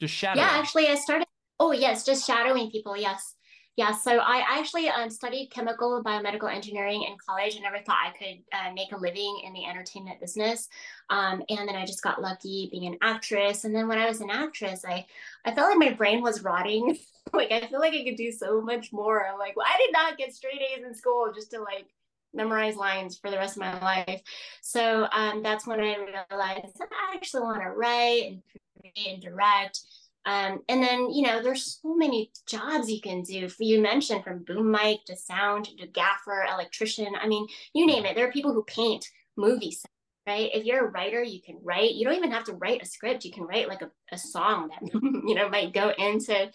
Just 0.00 0.14
shadowing. 0.14 0.46
yeah 0.46 0.52
actually 0.54 0.88
i 0.88 0.94
started 0.94 1.26
oh 1.58 1.72
yes 1.72 2.04
just 2.04 2.26
shadowing 2.26 2.70
people 2.70 2.96
yes. 2.96 3.34
Yeah 3.76 3.92
so 3.92 4.18
i 4.18 4.42
actually 4.48 4.88
um, 4.88 5.10
studied 5.10 5.50
chemical 5.52 6.02
biomedical 6.04 6.52
engineering 6.52 7.02
in 7.02 7.16
college. 7.26 7.56
I 7.56 7.60
never 7.60 7.78
thought 7.84 8.06
i 8.06 8.16
could 8.16 8.42
uh, 8.52 8.72
make 8.74 8.92
a 8.92 8.96
living 8.96 9.42
in 9.44 9.52
the 9.52 9.66
entertainment 9.66 10.20
business. 10.20 10.68
Um, 11.10 11.42
and 11.48 11.68
then 11.68 11.76
i 11.76 11.84
just 11.84 12.02
got 12.02 12.20
lucky 12.20 12.68
being 12.70 12.86
an 12.86 12.98
actress. 13.02 13.64
And 13.64 13.74
then 13.74 13.88
when 13.88 13.98
i 13.98 14.08
was 14.08 14.20
an 14.20 14.30
actress 14.30 14.84
i 14.86 15.06
i 15.44 15.54
felt 15.54 15.68
like 15.70 15.90
my 15.90 15.94
brain 15.94 16.22
was 16.22 16.42
rotting. 16.42 16.98
Like 17.32 17.52
i 17.52 17.60
feel 17.60 17.78
like 17.78 17.92
i 17.92 18.02
could 18.02 18.16
do 18.16 18.32
so 18.32 18.60
much 18.60 18.92
more. 18.92 19.24
I'm 19.24 19.38
like 19.38 19.54
well 19.54 19.66
i 19.68 19.76
did 19.78 19.92
not 19.92 20.18
get 20.18 20.34
straight 20.34 20.60
a's 20.60 20.84
in 20.84 20.94
school 20.94 21.30
just 21.32 21.52
to 21.52 21.60
like 21.60 21.86
memorize 22.34 22.76
lines 22.76 23.18
for 23.18 23.30
the 23.30 23.36
rest 23.36 23.56
of 23.56 23.60
my 23.60 23.80
life. 23.80 24.22
So 24.62 25.06
um, 25.12 25.42
that's 25.42 25.66
when 25.66 25.80
I 25.80 25.96
realized 25.96 26.76
I 26.80 27.14
actually 27.14 27.42
want 27.42 27.62
to 27.62 27.70
write 27.70 28.24
and 28.26 28.42
create 28.80 29.14
and 29.14 29.22
direct. 29.22 29.80
Um, 30.26 30.60
and 30.68 30.82
then, 30.82 31.10
you 31.10 31.22
know, 31.22 31.42
there's 31.42 31.80
so 31.82 31.94
many 31.94 32.30
jobs 32.46 32.90
you 32.90 33.00
can 33.00 33.22
do. 33.22 33.48
You 33.58 33.80
mentioned 33.80 34.22
from 34.22 34.44
boom 34.44 34.70
mic 34.70 35.04
to 35.06 35.16
sound 35.16 35.68
to 35.78 35.86
gaffer, 35.86 36.44
electrician. 36.52 37.14
I 37.20 37.26
mean, 37.26 37.46
you 37.72 37.86
name 37.86 38.04
it. 38.04 38.14
There 38.14 38.28
are 38.28 38.32
people 38.32 38.52
who 38.52 38.62
paint 38.64 39.08
movies 39.36 39.84
right? 40.26 40.50
If 40.52 40.64
you're 40.64 40.86
a 40.86 40.90
writer, 40.90 41.22
you 41.22 41.40
can 41.40 41.58
write. 41.62 41.94
You 41.94 42.04
don't 42.04 42.16
even 42.16 42.30
have 42.30 42.44
to 42.44 42.52
write 42.52 42.82
a 42.82 42.86
script. 42.86 43.24
You 43.24 43.32
can 43.32 43.44
write 43.44 43.68
like 43.68 43.82
a, 43.82 43.90
a 44.12 44.18
song 44.18 44.68
that, 44.68 44.92
you 45.02 45.34
know, 45.34 45.48
might 45.48 45.72
go 45.72 45.92
into 45.96 46.50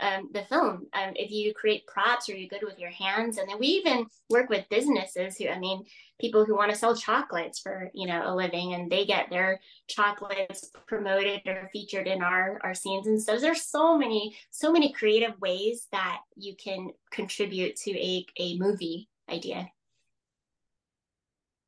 um, 0.00 0.28
the 0.32 0.44
film. 0.44 0.86
Um, 0.92 1.12
if 1.14 1.30
you 1.30 1.54
create 1.54 1.86
props 1.86 2.28
or 2.28 2.34
you're 2.34 2.48
good 2.48 2.66
with 2.66 2.78
your 2.78 2.90
hands. 2.90 3.38
And 3.38 3.48
then 3.48 3.58
we 3.58 3.68
even 3.68 4.06
work 4.28 4.50
with 4.50 4.68
businesses 4.68 5.38
who, 5.38 5.48
I 5.48 5.58
mean, 5.58 5.84
people 6.20 6.44
who 6.44 6.54
want 6.54 6.70
to 6.70 6.76
sell 6.76 6.94
chocolates 6.94 7.58
for, 7.58 7.90
you 7.94 8.06
know, 8.06 8.22
a 8.24 8.34
living 8.34 8.74
and 8.74 8.90
they 8.90 9.06
get 9.06 9.30
their 9.30 9.60
chocolates 9.88 10.70
promoted 10.86 11.40
or 11.46 11.70
featured 11.72 12.06
in 12.06 12.22
our, 12.22 12.60
our 12.62 12.74
scenes 12.74 13.06
and 13.06 13.20
so 13.20 13.38
There's 13.38 13.62
so 13.62 13.96
many, 13.96 14.36
so 14.50 14.72
many 14.72 14.92
creative 14.92 15.38
ways 15.40 15.86
that 15.92 16.18
you 16.36 16.54
can 16.56 16.90
contribute 17.10 17.76
to 17.76 17.92
a, 17.92 18.26
a 18.38 18.58
movie 18.58 19.08
idea. 19.30 19.70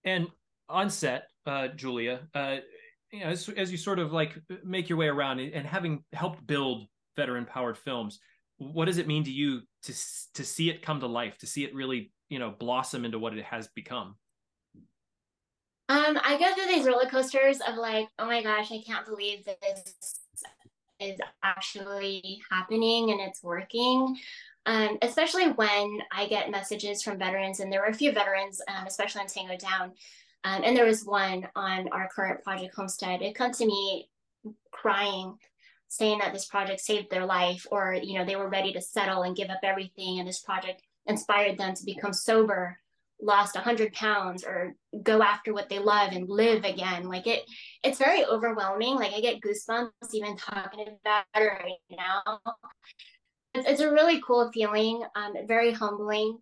And 0.05 0.29
on 0.69 0.91
set, 0.91 1.29
uh, 1.49 1.69
Julia, 1.69 2.21
uh, 2.35 2.57
you 3.11 3.21
know, 3.21 3.27
as, 3.27 3.49
as, 3.49 3.73
you 3.73 3.79
sort 3.79 3.99
of 3.99 4.13
like 4.13 4.39
make 4.65 4.89
your 4.89 4.99
way 4.99 5.09
around 5.09 5.41
and 5.41 5.67
having 5.67 6.05
helped 6.13 6.47
build 6.47 6.87
veteran 7.17 7.47
powered 7.47 7.79
films, 7.79 8.21
what 8.59 8.85
does 8.85 8.99
it 8.99 9.07
mean 9.07 9.25
to 9.25 9.31
you 9.31 9.63
to 9.85 9.93
to 10.35 10.45
see 10.45 10.69
it 10.69 10.83
come 10.83 11.01
to 11.01 11.07
life, 11.07 11.39
to 11.39 11.47
see 11.47 11.65
it 11.65 11.75
really, 11.75 12.13
you 12.29 12.39
know, 12.39 12.51
blossom 12.51 13.05
into 13.05 13.19
what 13.19 13.37
it 13.37 13.45
has 13.45 13.69
become? 13.69 14.17
Um, 15.89 16.19
I 16.23 16.37
go 16.39 16.55
through 16.55 16.75
these 16.75 16.87
roller 16.87 17.09
coasters 17.09 17.61
of 17.67 17.77
like, 17.77 18.09
oh 18.19 18.27
my 18.27 18.43
gosh, 18.43 18.71
I 18.71 18.83
can't 18.87 19.07
believe 19.07 19.47
this 19.47 20.21
is 21.01 21.19
actually 21.43 22.43
happening 22.51 23.11
and 23.11 23.21
it's 23.21 23.43
working. 23.43 24.17
Um, 24.67 24.99
especially 25.01 25.47
when 25.53 26.01
I 26.13 26.27
get 26.27 26.51
messages 26.51 27.03
from 27.03 27.19
veterans, 27.19 27.61
and 27.61 27.73
there 27.73 27.81
were 27.81 27.87
a 27.87 27.95
few 27.95 28.13
veterans, 28.13 28.61
um, 28.69 28.87
especially 28.87 29.23
on 29.23 29.27
Tango 29.27 29.57
Down, 29.57 29.93
um, 30.49 30.63
and 30.65 30.77
there 30.77 30.87
was 30.87 31.05
one 31.05 31.47
on 31.55 31.89
our 31.89 32.09
current 32.15 32.43
project 32.43 32.75
Homestead. 32.75 33.21
It 33.21 33.35
come 33.35 33.53
to 33.53 33.67
me 33.67 34.09
crying, 34.73 35.37
saying 35.89 36.21
that 36.21 36.33
this 36.33 36.47
project 36.47 36.81
saved 36.81 37.11
their 37.11 37.27
life, 37.27 37.67
or 37.71 37.99
you 38.03 38.19
know 38.19 38.25
they 38.25 38.37
were 38.37 38.49
ready 38.49 38.73
to 38.73 38.81
settle 38.81 39.23
and 39.23 39.37
give 39.37 39.51
up 39.51 39.61
everything, 39.63 40.19
and 40.19 40.29
this 40.29 40.41
project 40.41 40.83
inspired 41.07 41.59
them 41.59 41.75
to 41.75 41.85
become 41.85 42.13
sober, 42.13 42.79
lost 43.21 43.57
100 43.57 43.93
pounds, 43.93 44.43
or 44.45 44.75
go 45.03 45.23
after 45.23 45.53
what 45.53 45.69
they 45.69 45.79
love 45.79 46.13
and 46.13 46.29
live 46.29 46.65
again. 46.65 47.09
Like 47.09 47.27
it, 47.27 47.43
it's 47.85 47.99
very 47.99 48.25
overwhelming. 48.25 48.95
Like 48.95 49.13
I 49.13 49.21
get 49.21 49.41
goosebumps 49.41 49.91
even 50.15 50.37
talking 50.37 50.87
about 51.05 51.25
it 51.35 51.41
right 51.41 51.73
now. 51.91 52.41
It's, 53.55 53.69
it's 53.69 53.81
a 53.81 53.91
really 53.91 54.23
cool 54.27 54.51
feeling, 54.53 55.03
um, 55.15 55.35
very 55.47 55.73
humbling 55.73 56.39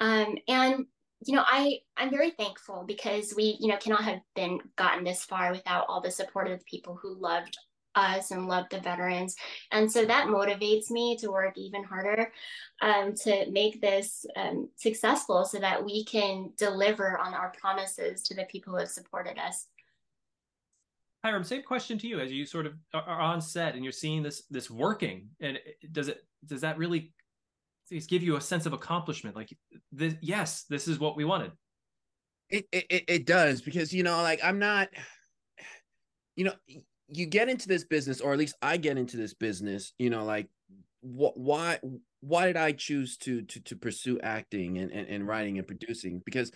Um, 0.00 0.38
and 0.48 0.86
you 1.26 1.34
know, 1.34 1.44
I 1.46 1.78
I'm 1.96 2.10
very 2.10 2.30
thankful 2.30 2.84
because 2.86 3.34
we 3.36 3.56
you 3.60 3.68
know 3.68 3.76
cannot 3.76 4.04
have 4.04 4.20
been 4.34 4.60
gotten 4.76 5.04
this 5.04 5.24
far 5.24 5.52
without 5.52 5.86
all 5.88 6.00
the 6.00 6.10
support 6.10 6.48
of 6.48 6.58
the 6.58 6.64
people 6.64 6.98
who 7.00 7.14
loved 7.20 7.56
us 7.94 8.30
and 8.30 8.48
love 8.48 8.66
the 8.70 8.80
veterans. 8.80 9.36
And 9.70 9.90
so 9.90 10.04
that 10.04 10.26
motivates 10.26 10.90
me 10.90 11.16
to 11.18 11.30
work 11.30 11.56
even 11.56 11.84
harder 11.84 12.32
um, 12.82 13.14
to 13.22 13.50
make 13.50 13.80
this 13.80 14.26
um, 14.36 14.68
successful 14.76 15.44
so 15.44 15.58
that 15.58 15.84
we 15.84 16.04
can 16.04 16.50
deliver 16.56 17.18
on 17.18 17.34
our 17.34 17.52
promises 17.60 18.22
to 18.24 18.34
the 18.34 18.44
people 18.44 18.72
who 18.72 18.80
have 18.80 18.88
supported 18.88 19.38
us. 19.38 19.68
Hiram, 21.24 21.44
same 21.44 21.62
question 21.62 21.96
to 21.98 22.06
you 22.06 22.20
as 22.20 22.30
you 22.30 22.44
sort 22.44 22.66
of 22.66 22.74
are 22.92 23.20
on 23.20 23.40
set 23.40 23.74
and 23.74 23.82
you're 23.82 23.92
seeing 23.92 24.22
this 24.22 24.42
this 24.50 24.70
working 24.70 25.30
and 25.40 25.58
does 25.92 26.08
it 26.08 26.26
does 26.44 26.60
that 26.60 26.76
really 26.76 27.13
give 28.08 28.22
you 28.22 28.36
a 28.36 28.40
sense 28.40 28.66
of 28.66 28.72
accomplishment 28.72 29.36
like 29.36 29.56
this 29.92 30.14
yes 30.20 30.64
this 30.68 30.88
is 30.88 30.98
what 30.98 31.16
we 31.16 31.24
wanted 31.24 31.52
it, 32.50 32.66
it 32.72 33.04
it 33.08 33.26
does 33.26 33.62
because 33.62 33.92
you 33.92 34.02
know 34.02 34.22
like 34.22 34.40
i'm 34.42 34.58
not 34.58 34.88
you 36.36 36.44
know 36.44 36.52
you 37.08 37.26
get 37.26 37.48
into 37.48 37.68
this 37.68 37.84
business, 37.84 38.20
or 38.20 38.32
at 38.32 38.38
least 38.38 38.56
I 38.62 38.76
get 38.76 38.98
into 38.98 39.16
this 39.16 39.34
business, 39.34 39.92
you 39.98 40.10
know, 40.10 40.24
like 40.24 40.48
what 41.00 41.38
why 41.38 41.78
why 42.20 42.46
did 42.46 42.56
I 42.56 42.72
choose 42.72 43.16
to 43.18 43.42
to 43.42 43.60
to 43.60 43.76
pursue 43.76 44.18
acting 44.20 44.78
and, 44.78 44.90
and, 44.90 45.08
and 45.08 45.26
writing 45.26 45.58
and 45.58 45.66
producing? 45.66 46.22
Because 46.24 46.50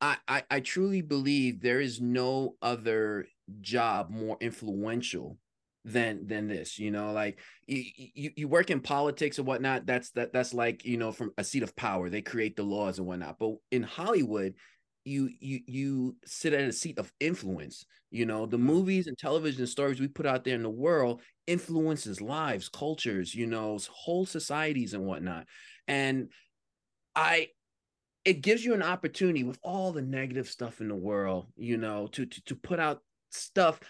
I, 0.00 0.16
I 0.26 0.42
I 0.50 0.60
truly 0.60 1.02
believe 1.02 1.60
there 1.60 1.80
is 1.80 2.00
no 2.00 2.56
other 2.60 3.26
job 3.60 4.10
more 4.10 4.36
influential 4.40 5.38
than 5.84 6.26
than 6.26 6.46
this 6.46 6.78
you 6.78 6.92
know 6.92 7.12
like 7.12 7.40
you, 7.66 7.84
you 8.14 8.30
you 8.36 8.48
work 8.48 8.70
in 8.70 8.80
politics 8.80 9.38
and 9.38 9.46
whatnot 9.46 9.84
that's 9.84 10.10
that 10.10 10.32
that's 10.32 10.54
like 10.54 10.84
you 10.84 10.96
know 10.96 11.10
from 11.10 11.32
a 11.38 11.44
seat 11.44 11.62
of 11.62 11.74
power 11.74 12.08
they 12.08 12.22
create 12.22 12.54
the 12.54 12.62
laws 12.62 12.98
and 12.98 13.06
whatnot. 13.06 13.36
But 13.38 13.54
in 13.72 13.82
hollywood 13.82 14.54
you 15.04 15.28
you 15.40 15.60
you 15.66 16.16
sit 16.24 16.52
at 16.52 16.60
a 16.60 16.72
seat 16.72 16.98
of 16.98 17.12
influence 17.18 17.84
you 18.10 18.26
know 18.26 18.46
the 18.46 18.56
mm-hmm. 18.56 18.66
movies 18.66 19.06
and 19.08 19.18
television 19.18 19.66
stories 19.66 20.00
we 20.00 20.06
put 20.06 20.26
out 20.26 20.44
there 20.44 20.54
in 20.54 20.62
the 20.62 20.70
world 20.70 21.20
influences 21.46 22.20
lives 22.20 22.68
cultures 22.68 23.34
you 23.34 23.46
know 23.46 23.78
whole 23.90 24.26
societies 24.26 24.94
and 24.94 25.04
whatnot. 25.04 25.46
And 25.88 26.28
i 27.16 27.48
it 28.24 28.40
gives 28.40 28.64
you 28.64 28.74
an 28.74 28.82
opportunity 28.82 29.42
with 29.42 29.58
all 29.62 29.90
the 29.90 30.02
negative 30.02 30.48
stuff 30.48 30.80
in 30.80 30.86
the 30.86 30.94
world 30.94 31.46
you 31.56 31.76
know 31.76 32.06
to 32.06 32.24
to, 32.24 32.44
to 32.44 32.54
put 32.54 32.78
out 32.78 33.00
stuff 33.30 33.80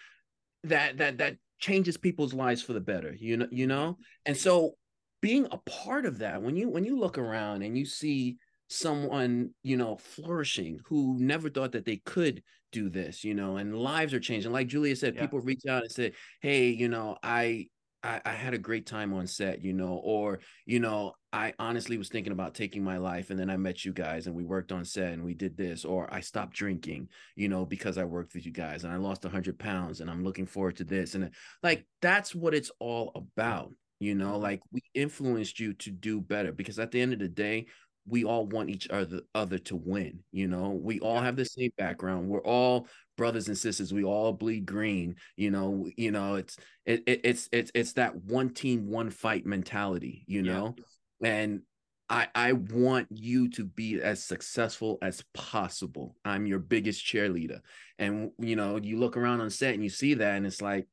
that 0.65 0.97
that 0.99 1.19
that 1.19 1.37
changes 1.63 1.97
people's 1.97 2.35
lives 2.35 2.61
for 2.61 2.73
the 2.73 2.81
better 2.81 3.17
you 3.19 3.37
know 3.37 3.47
you 3.53 3.67
know 3.67 3.97
and 4.27 4.37
so 4.37 4.75
being 5.21 5.47
a 5.53 5.59
part 5.59 6.05
of 6.05 6.19
that 6.19 6.43
when 6.43 6.57
you 6.57 6.69
when 6.69 6.85
you 6.85 6.99
look 6.99 7.17
around 7.17 7.63
and 7.63 7.79
you 7.79 7.87
see 7.87 8.37
someone 8.69 9.51
you 9.63 9.77
know 9.77 9.97
flourishing 9.97 10.81
who 10.87 11.17
never 11.21 11.49
thought 11.49 11.73
that 11.73 11.85
they 11.85 11.99
could 12.05 12.43
do 12.73 12.91
this 12.91 13.23
you 13.23 13.33
know 13.33 13.59
and 13.59 13.79
lives 13.79 14.13
are 14.13 14.19
changing 14.19 14.51
like 14.51 14.67
julia 14.67 14.97
said 14.97 15.15
yeah. 15.15 15.21
people 15.21 15.39
reach 15.41 15.63
out 15.69 15.83
and 15.83 15.93
say 15.93 16.13
hey 16.41 16.69
you 16.69 16.89
know 16.89 17.17
I, 17.23 17.69
I 18.03 18.21
i 18.25 18.33
had 18.33 18.55
a 18.55 18.59
great 18.59 18.87
time 18.87 19.13
on 19.13 19.27
set 19.27 19.63
you 19.63 19.73
know 19.73 20.01
or 20.05 20.41
you 20.67 20.81
know 20.81 21.13
i 21.33 21.53
honestly 21.59 21.97
was 21.97 22.09
thinking 22.09 22.33
about 22.33 22.55
taking 22.55 22.83
my 22.83 22.99
life 22.99 23.31
and 23.31 23.39
then 23.39 23.51
i 23.51 23.57
met 23.57 23.85
you 23.85 23.93
guys 23.93 24.27
and 24.27 24.35
we 24.35 24.45
worked 24.45 24.73
on 24.73 24.85
set 24.85 25.13
and 25.13 25.25
we 25.25 25.35
did 25.35 25.57
this 25.57 25.85
or 25.85 26.13
i 26.13 26.21
stopped 26.21 26.55
drinking 26.55 27.09
you 27.37 27.49
know 27.49 27.65
because 27.65 27.99
i 27.99 28.05
worked 28.05 28.35
with 28.35 28.45
you 28.45 28.53
guys 28.53 28.85
and 28.85 28.93
i 28.93 28.97
lost 28.97 29.25
100 29.25 29.59
pounds 29.59 30.01
and 30.01 30.11
i'm 30.11 30.25
looking 30.25 30.47
forward 30.47 30.77
to 30.77 30.85
this 30.85 31.15
and 31.15 31.31
like 31.63 31.87
that's 32.01 32.35
what 32.35 32.55
it's 32.55 32.71
all 32.79 33.13
about 33.15 33.73
you 34.01 34.15
know 34.15 34.33
mm-hmm. 34.33 34.43
like 34.43 34.61
we 34.73 34.83
influenced 34.95 35.61
you 35.61 35.73
to 35.75 35.91
do 35.91 36.21
better 36.21 36.53
because 36.53 36.79
at 36.79 36.91
the 36.91 37.01
end 37.01 37.13
of 37.13 37.19
the 37.19 37.29
day 37.29 37.67
we 38.07 38.25
all 38.25 38.47
want 38.47 38.69
each 38.69 38.89
other 38.91 39.21
other 39.35 39.59
to 39.59 39.77
win 39.77 40.19
you 40.33 40.49
know 40.49 40.71
we 40.71 40.99
all 41.01 41.21
have 41.21 41.37
the 41.37 41.45
same 41.45 41.71
background 41.79 42.29
we're 42.29 42.43
all 42.43 42.89
brothers 43.17 43.49
and 43.49 43.59
sisters 43.59 43.93
we 43.93 44.05
all 44.05 44.33
bleed 44.33 44.65
green 44.67 45.15
you 45.37 45.51
know 45.51 45.89
you 45.97 46.11
know 46.11 46.37
it's 46.37 46.57
it, 46.87 47.03
it 47.07 47.21
it's 47.25 47.49
it's 47.53 47.71
it's 47.75 47.93
that 47.95 48.17
one 48.17 48.51
team 48.51 48.89
one 48.89 49.11
fight 49.11 49.47
mentality 49.47 50.25
you 50.27 50.43
know? 50.43 50.75
Yeah. 51.21 51.29
and 51.29 51.63
i 52.09 52.29
i 52.35 52.53
want 52.53 53.07
you 53.11 53.49
to 53.51 53.65
be 53.65 54.01
as 54.01 54.25
successful 54.25 54.99
as 55.03 55.23
possible. 55.35 56.17
I'm 56.25 56.47
your 56.47 56.59
biggest 56.59 57.05
cheerleader. 57.05 57.61
And 57.99 58.33
you 58.39 58.57
know 58.57 58.77
you 58.77 58.99
look 58.99 59.17
around 59.17 59.41
on 59.41 59.51
set 59.51 59.75
and 59.75 59.83
you 59.83 59.91
see 59.91 60.15
that 60.15 60.37
and 60.37 60.47
it's 60.47 60.63
like 60.63 60.87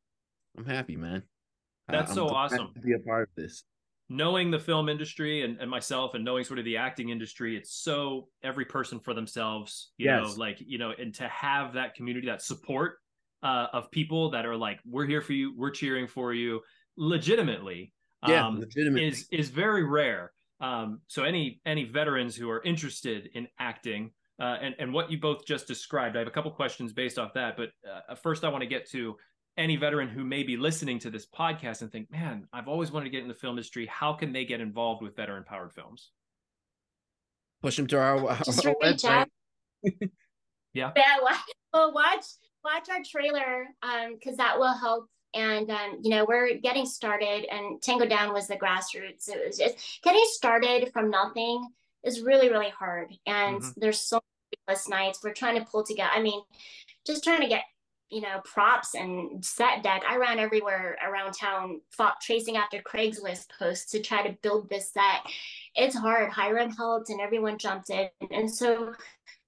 i'm 0.57 0.65
happy 0.65 0.95
man. 0.95 1.23
That's 1.87 2.13
so 2.13 2.27
awesome. 2.27 2.69
to 2.75 2.79
be 2.81 2.93
a 2.93 2.99
part 2.99 3.23
of 3.23 3.35
this 3.35 3.63
knowing 4.09 4.49
the 4.49 4.59
film 4.59 4.89
industry 4.89 5.43
and, 5.43 5.59
and 5.59 5.69
myself 5.69 6.15
and 6.15 6.25
knowing 6.25 6.43
sort 6.43 6.57
of 6.57 6.65
the 6.65 6.75
acting 6.75 7.09
industry 7.09 7.55
it's 7.55 7.71
so 7.71 8.27
every 8.43 8.65
person 8.65 8.99
for 8.99 9.13
themselves 9.13 9.91
you 9.97 10.07
yes. 10.07 10.23
know 10.23 10.33
like 10.33 10.57
you 10.59 10.79
know 10.79 10.91
and 10.97 11.13
to 11.13 11.27
have 11.27 11.73
that 11.73 11.93
community 11.93 12.27
that 12.27 12.41
support 12.41 12.97
uh, 13.43 13.67
of 13.71 13.89
people 13.91 14.31
that 14.31 14.45
are 14.45 14.57
like 14.57 14.79
we're 14.85 15.05
here 15.05 15.21
for 15.21 15.33
you 15.33 15.53
we're 15.55 15.69
cheering 15.69 16.07
for 16.07 16.33
you 16.33 16.59
legitimately 16.97 17.93
yeah 18.27 18.45
um, 18.45 18.59
legitimately. 18.59 19.07
is 19.07 19.27
is 19.31 19.49
very 19.49 19.83
rare 19.83 20.31
um, 20.59 20.99
so 21.07 21.23
any 21.23 21.61
any 21.65 21.83
veterans 21.83 22.35
who 22.35 22.49
are 22.49 22.61
interested 22.63 23.29
in 23.35 23.47
acting 23.59 24.11
uh, 24.41 24.57
and 24.61 24.75
and 24.79 24.91
what 24.91 25.11
you 25.11 25.19
both 25.19 25.45
just 25.45 25.67
described 25.67 26.15
i 26.15 26.19
have 26.19 26.27
a 26.27 26.31
couple 26.31 26.49
questions 26.51 26.91
based 26.91 27.19
off 27.19 27.31
that 27.33 27.55
but 27.55 27.69
uh, 27.87 28.15
first 28.15 28.43
i 28.43 28.49
want 28.49 28.61
to 28.61 28.67
get 28.67 28.89
to 28.89 29.15
any 29.59 29.75
veteran 29.75 30.07
who 30.07 30.23
may 30.23 30.41
be 30.43 30.57
listening 30.57 30.97
to 30.99 31.09
this 31.09 31.27
podcast 31.27 31.81
and 31.81 31.91
think, 31.91 32.09
man, 32.09 32.47
I've 32.53 32.67
always 32.67 32.91
wanted 32.91 33.05
to 33.05 33.11
get 33.11 33.21
in 33.21 33.27
the 33.27 33.33
film 33.33 33.51
industry. 33.51 33.85
How 33.85 34.13
can 34.13 34.31
they 34.31 34.45
get 34.45 34.61
involved 34.61 35.03
with 35.03 35.15
veteran 35.15 35.43
powered 35.43 35.73
films? 35.73 36.11
Push 37.61 37.75
them 37.75 37.87
to 37.87 37.99
our, 37.99 38.37
Just 38.45 38.65
our 38.65 38.73
website. 38.81 39.27
yeah. 40.73 40.91
Yeah. 40.95 41.15
Well, 41.73 41.93
watch 41.93 42.25
watch 42.63 42.87
our 42.89 43.01
trailer 43.05 43.67
because 44.13 44.33
um, 44.33 44.37
that 44.37 44.57
will 44.57 44.73
help. 44.73 45.07
And 45.35 45.69
um, 45.69 45.99
you 46.01 46.09
know, 46.09 46.25
we're 46.27 46.57
getting 46.57 46.85
started, 46.87 47.45
and 47.53 47.79
Tango 47.81 48.07
Down 48.07 48.33
was 48.33 48.47
the 48.47 48.55
grassroots. 48.55 49.29
It 49.29 49.45
was 49.45 49.57
just 49.57 49.99
getting 50.03 50.25
started 50.25 50.91
from 50.91 51.11
nothing 51.11 51.67
is 52.03 52.21
really 52.21 52.49
really 52.49 52.69
hard, 52.69 53.13
and 53.27 53.61
mm-hmm. 53.61 53.79
there's 53.79 54.01
so 54.01 54.19
many 54.67 54.79
nights. 54.89 55.19
We're 55.23 55.33
trying 55.33 55.59
to 55.59 55.65
pull 55.65 55.83
together. 55.83 56.09
I 56.11 56.21
mean, 56.21 56.41
just 57.05 57.23
trying 57.23 57.41
to 57.41 57.47
get 57.47 57.61
you 58.09 58.21
know, 58.21 58.41
props 58.43 58.95
and 58.95 59.43
set 59.43 59.83
dec. 59.83 60.01
I 60.07 60.17
ran 60.17 60.39
everywhere 60.39 60.97
around 61.05 61.33
town, 61.33 61.81
fought, 61.91 62.19
chasing 62.19 62.57
after 62.57 62.81
Craigslist 62.81 63.47
posts 63.57 63.91
to 63.91 64.01
try 64.01 64.25
to 64.25 64.37
build 64.41 64.69
this 64.69 64.91
set. 64.91 65.21
It's 65.75 65.95
hard. 65.95 66.31
Hiram 66.31 66.71
helped, 66.71 67.09
and 67.09 67.21
everyone 67.21 67.57
jumped 67.57 67.89
in, 67.89 68.09
and 68.31 68.49
so 68.49 68.93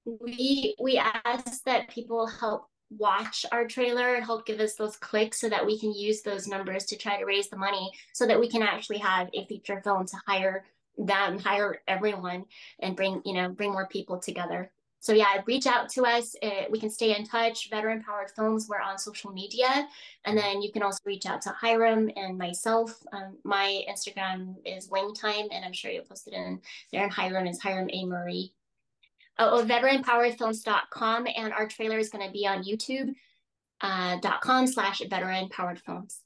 we 0.06 0.76
we 0.82 0.98
asked 0.98 1.66
that 1.66 1.90
people 1.90 2.28
help 2.28 2.68
watch 2.98 3.46
our 3.52 3.66
trailer 3.66 4.16
and 4.16 4.26
help 4.26 4.46
give 4.46 4.60
us 4.60 4.76
those 4.76 4.98
clicks 4.98 5.40
so 5.40 5.48
that 5.48 5.66
we 5.66 5.80
can 5.80 5.94
use 5.94 6.22
those 6.22 6.48
numbers 6.48 6.86
to 6.86 6.98
try 6.98 7.18
to 7.18 7.26
raise 7.26 7.48
the 7.48 7.58
money 7.58 7.90
so 8.12 8.28
that 8.28 8.40
we 8.40 8.50
can 8.50 8.62
actually 8.62 8.98
have 8.98 9.30
a 9.34 9.46
feature 9.46 9.80
film 9.82 10.06
to 10.06 10.18
hire 10.28 10.66
them 10.98 11.40
hire 11.40 11.82
everyone 11.88 12.44
and 12.80 12.98
bring 12.98 13.22
you 13.24 13.34
know 13.34 13.50
bring 13.50 13.72
more 13.72 13.88
people 13.88 14.20
together 14.20 14.70
so 15.02 15.14
yeah, 15.14 15.42
reach 15.48 15.66
out 15.66 15.90
to 15.90 16.04
us. 16.04 16.36
Uh, 16.44 16.66
we 16.70 16.80
can 16.80 16.92
stay 16.92 17.18
in 17.18 17.26
touch. 17.26 17.72
Veteran 17.72 18.04
Powered 18.04 18.30
Films, 18.36 18.68
we're 18.70 18.80
on 18.80 19.00
social 19.00 19.32
media. 19.32 19.88
And 20.26 20.38
then 20.38 20.62
you 20.62 20.72
can 20.72 20.84
also 20.84 21.00
reach 21.06 21.26
out 21.26 21.42
to 21.42 21.50
Hiram 21.50 22.12
and 22.16 22.38
myself. 22.38 23.02
Um, 23.12 23.36
my 23.44 23.84
Instagram 23.90 24.58
is 24.64 24.92
Time, 25.20 25.48
and 25.52 25.66
I'm 25.66 25.74
sure 25.74 25.90
you'll 25.90 26.04
post 26.04 26.28
it 26.28 26.36
in 26.36 26.62
there. 26.94 27.04
And 27.04 27.12
Hiram 27.12 27.48
is 27.48 27.60
Hiram 27.60 27.90
A. 27.92 28.06
Murray. 28.06 28.54
Oh, 29.40 29.60
oh 29.60 29.66
veteranpoweredfilms.com. 29.66 31.28
And 31.36 31.52
our 31.52 31.68
trailer 31.68 31.98
is 31.98 32.10
going 32.10 32.28
to 32.28 32.32
be 32.32 32.46
on 32.46 32.64
youtube.com 32.64 34.64
uh, 34.64 34.68
slash 34.68 35.02
veteran 35.10 35.50
powered 35.50 35.80
films. 35.80 36.20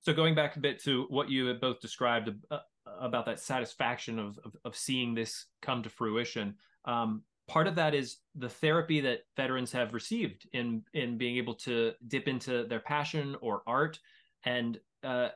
So 0.00 0.14
going 0.14 0.34
back 0.34 0.56
a 0.56 0.60
bit 0.60 0.82
to 0.84 1.04
what 1.10 1.28
you 1.28 1.44
had 1.44 1.60
both 1.60 1.80
described 1.80 2.30
uh, 2.50 2.60
about 2.98 3.26
that 3.26 3.38
satisfaction 3.38 4.18
of, 4.18 4.38
of, 4.46 4.56
of 4.64 4.74
seeing 4.74 5.14
this 5.14 5.44
come 5.60 5.82
to 5.82 5.90
fruition. 5.90 6.54
Um, 6.86 7.22
part 7.46 7.66
of 7.66 7.74
that 7.76 7.94
is 7.94 8.18
the 8.34 8.48
therapy 8.48 9.00
that 9.00 9.20
veterans 9.36 9.72
have 9.72 9.94
received 9.94 10.48
in 10.52 10.82
in 10.94 11.18
being 11.18 11.36
able 11.36 11.54
to 11.54 11.92
dip 12.08 12.28
into 12.28 12.64
their 12.64 12.80
passion 12.80 13.36
or 13.40 13.62
art. 13.66 13.98
And 14.44 14.78
uh, 15.02 15.28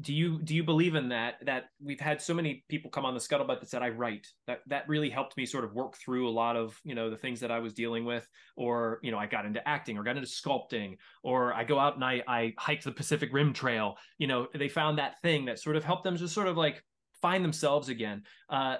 do 0.00 0.12
you 0.12 0.40
do 0.42 0.54
you 0.54 0.62
believe 0.62 0.94
in 0.94 1.08
that 1.08 1.36
that 1.46 1.70
we've 1.82 2.00
had 2.00 2.20
so 2.20 2.34
many 2.34 2.64
people 2.68 2.90
come 2.90 3.06
on 3.06 3.14
the 3.14 3.20
scuttlebutt 3.20 3.60
that 3.60 3.68
said 3.68 3.82
i 3.82 3.88
write. 3.88 4.26
That 4.46 4.60
that 4.66 4.88
really 4.88 5.08
helped 5.08 5.36
me 5.36 5.46
sort 5.46 5.64
of 5.64 5.72
work 5.72 5.96
through 5.96 6.28
a 6.28 6.30
lot 6.30 6.56
of 6.56 6.78
you 6.84 6.94
know 6.94 7.08
the 7.08 7.16
things 7.16 7.40
that 7.40 7.50
i 7.50 7.58
was 7.58 7.72
dealing 7.72 8.04
with. 8.04 8.28
Or 8.56 9.00
you 9.02 9.10
know 9.10 9.18
i 9.18 9.26
got 9.26 9.46
into 9.46 9.66
acting 9.66 9.96
or 9.96 10.02
got 10.02 10.16
into 10.16 10.28
sculpting. 10.28 10.98
Or 11.22 11.54
i 11.54 11.64
go 11.64 11.78
out 11.78 11.94
and 11.94 12.04
i 12.04 12.22
i 12.28 12.52
hike 12.58 12.82
the 12.82 12.92
pacific 12.92 13.30
rim 13.32 13.52
trail. 13.52 13.96
You 14.18 14.26
know 14.26 14.48
they 14.54 14.68
found 14.68 14.98
that 14.98 15.20
thing 15.22 15.46
that 15.46 15.58
sort 15.58 15.76
of 15.76 15.84
helped 15.84 16.04
them 16.04 16.16
just 16.16 16.34
sort 16.34 16.48
of 16.48 16.56
like 16.56 16.82
find 17.22 17.44
themselves 17.44 17.88
again. 17.88 18.24
Uh 18.50 18.76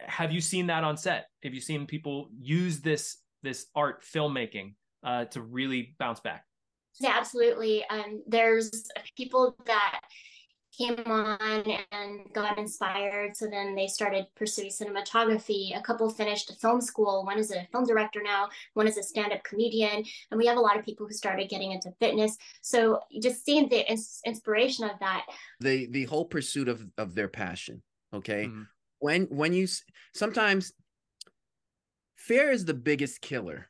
have 0.00 0.32
you 0.32 0.40
seen 0.40 0.66
that 0.68 0.84
on 0.84 0.96
set? 0.96 1.28
Have 1.42 1.54
you 1.54 1.60
seen 1.60 1.86
people 1.86 2.28
use 2.38 2.80
this 2.80 3.18
this 3.42 3.66
art 3.74 4.02
filmmaking 4.02 4.74
uh, 5.04 5.24
to 5.26 5.42
really 5.42 5.94
bounce 5.98 6.20
back? 6.20 6.44
Yeah, 7.00 7.14
absolutely. 7.16 7.84
Um, 7.88 8.22
there's 8.26 8.88
people 9.16 9.56
that 9.66 10.00
came 10.76 10.96
on 11.06 11.62
and 11.92 12.20
got 12.32 12.58
inspired. 12.58 13.36
So 13.36 13.46
then 13.46 13.74
they 13.74 13.86
started 13.88 14.26
pursuing 14.36 14.70
cinematography. 14.70 15.76
A 15.76 15.82
couple 15.82 16.08
finished 16.08 16.52
film 16.60 16.80
school. 16.80 17.24
One 17.24 17.38
is 17.38 17.50
a 17.50 17.66
film 17.72 17.84
director 17.84 18.22
now, 18.22 18.48
one 18.74 18.86
is 18.86 18.96
a 18.96 19.02
stand 19.02 19.32
up 19.32 19.42
comedian. 19.44 20.04
And 20.30 20.38
we 20.38 20.46
have 20.46 20.56
a 20.56 20.60
lot 20.60 20.78
of 20.78 20.84
people 20.84 21.06
who 21.06 21.12
started 21.12 21.48
getting 21.48 21.72
into 21.72 21.92
fitness. 21.98 22.36
So 22.62 23.00
just 23.20 23.44
seeing 23.44 23.68
the 23.68 23.90
ins- 23.90 24.20
inspiration 24.24 24.84
of 24.84 24.98
that. 25.00 25.26
The, 25.60 25.86
the 25.90 26.04
whole 26.04 26.24
pursuit 26.24 26.68
of, 26.68 26.84
of 26.96 27.14
their 27.14 27.28
passion. 27.28 27.82
Okay. 28.14 28.46
Mm-hmm. 28.46 28.62
When, 28.98 29.24
when 29.24 29.52
you 29.52 29.68
sometimes 30.14 30.72
fear 32.16 32.50
is 32.50 32.64
the 32.64 32.74
biggest 32.74 33.20
killer 33.20 33.68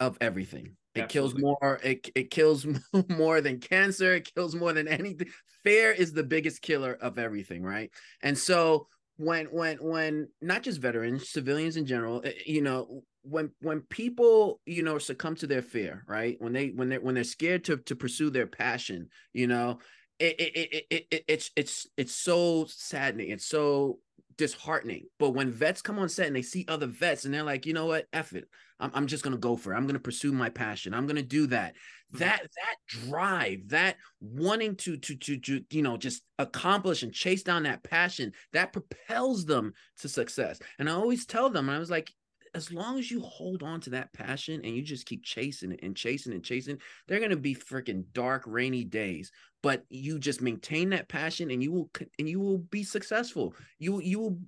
of 0.00 0.18
everything 0.20 0.76
it 0.94 1.04
Absolutely. 1.04 1.42
kills 1.42 1.58
more. 1.60 1.80
It, 1.82 2.10
it 2.14 2.30
kills 2.30 2.66
more 3.08 3.40
than 3.40 3.60
cancer. 3.60 4.14
It 4.14 4.32
kills 4.34 4.54
more 4.54 4.72
than 4.72 4.88
anything. 4.88 5.28
Fear 5.64 5.92
is 5.92 6.12
the 6.12 6.22
biggest 6.22 6.60
killer 6.60 6.98
of 7.00 7.18
everything, 7.18 7.62
right? 7.62 7.90
And 8.22 8.36
so 8.36 8.88
when 9.16 9.46
when 9.46 9.78
when 9.78 10.28
not 10.40 10.62
just 10.62 10.80
veterans, 10.80 11.30
civilians 11.30 11.76
in 11.76 11.86
general, 11.86 12.20
eh, 12.24 12.32
you 12.46 12.60
know, 12.60 13.04
when 13.22 13.52
when 13.60 13.80
people 13.82 14.60
you 14.66 14.82
know 14.82 14.98
succumb 14.98 15.36
to 15.36 15.46
their 15.46 15.62
fear, 15.62 16.04
right? 16.06 16.36
When 16.40 16.52
they 16.52 16.68
when 16.68 16.88
they 16.88 16.98
when 16.98 17.14
they're 17.14 17.24
scared 17.24 17.64
to 17.64 17.78
to 17.78 17.96
pursue 17.96 18.30
their 18.30 18.46
passion, 18.46 19.08
you 19.32 19.46
know, 19.46 19.78
it 20.18 20.40
it 20.40 20.56
it, 20.56 20.86
it, 20.90 21.06
it 21.10 21.24
it's 21.28 21.50
it's 21.56 21.86
it's 21.96 22.14
so 22.14 22.66
saddening. 22.68 23.30
It's 23.30 23.46
so 23.46 24.00
disheartening. 24.36 25.06
But 25.18 25.30
when 25.30 25.50
vets 25.50 25.82
come 25.82 25.98
on 25.98 26.08
set 26.08 26.26
and 26.26 26.36
they 26.36 26.42
see 26.42 26.64
other 26.68 26.86
vets 26.86 27.24
and 27.24 27.32
they're 27.32 27.42
like, 27.42 27.66
you 27.66 27.72
know 27.72 27.86
what, 27.86 28.06
F 28.12 28.32
it. 28.32 28.48
I'm, 28.80 28.90
I'm 28.94 29.06
just 29.06 29.22
gonna 29.22 29.36
go 29.36 29.56
for 29.56 29.72
it. 29.72 29.76
I'm 29.76 29.86
gonna 29.86 29.98
pursue 29.98 30.32
my 30.32 30.50
passion. 30.50 30.92
I'm 30.92 31.06
gonna 31.06 31.22
do 31.22 31.46
that. 31.48 31.74
That 32.12 32.42
that 32.42 32.76
drive, 32.86 33.68
that 33.68 33.96
wanting 34.20 34.76
to 34.76 34.96
to 34.96 35.16
to 35.16 35.38
to 35.38 35.64
you 35.70 35.82
know 35.82 35.96
just 35.96 36.22
accomplish 36.38 37.02
and 37.02 37.12
chase 37.12 37.42
down 37.42 37.62
that 37.62 37.82
passion, 37.84 38.32
that 38.52 38.72
propels 38.72 39.46
them 39.46 39.72
to 40.00 40.08
success. 40.08 40.58
And 40.78 40.90
I 40.90 40.92
always 40.92 41.24
tell 41.24 41.48
them, 41.48 41.68
and 41.68 41.76
I 41.76 41.78
was 41.78 41.90
like, 41.90 42.12
as 42.54 42.72
long 42.72 42.98
as 42.98 43.10
you 43.10 43.20
hold 43.20 43.62
on 43.62 43.80
to 43.80 43.90
that 43.90 44.12
passion 44.12 44.60
and 44.62 44.76
you 44.76 44.82
just 44.82 45.06
keep 45.06 45.24
chasing 45.24 45.72
it 45.72 45.80
and 45.82 45.96
chasing 45.96 46.32
and 46.32 46.44
chasing, 46.44 46.78
they're 47.08 47.20
to 47.30 47.36
be 47.36 47.54
freaking 47.54 48.04
dark, 48.12 48.44
rainy 48.46 48.84
days. 48.84 49.32
But 49.62 49.84
you 49.88 50.18
just 50.18 50.42
maintain 50.42 50.90
that 50.90 51.08
passion 51.08 51.50
and 51.50 51.62
you 51.62 51.72
will 51.72 51.90
and 52.18 52.28
you 52.28 52.40
will 52.40 52.58
be 52.58 52.82
successful. 52.82 53.54
You 53.78 54.00
you 54.00 54.18
will 54.18 54.38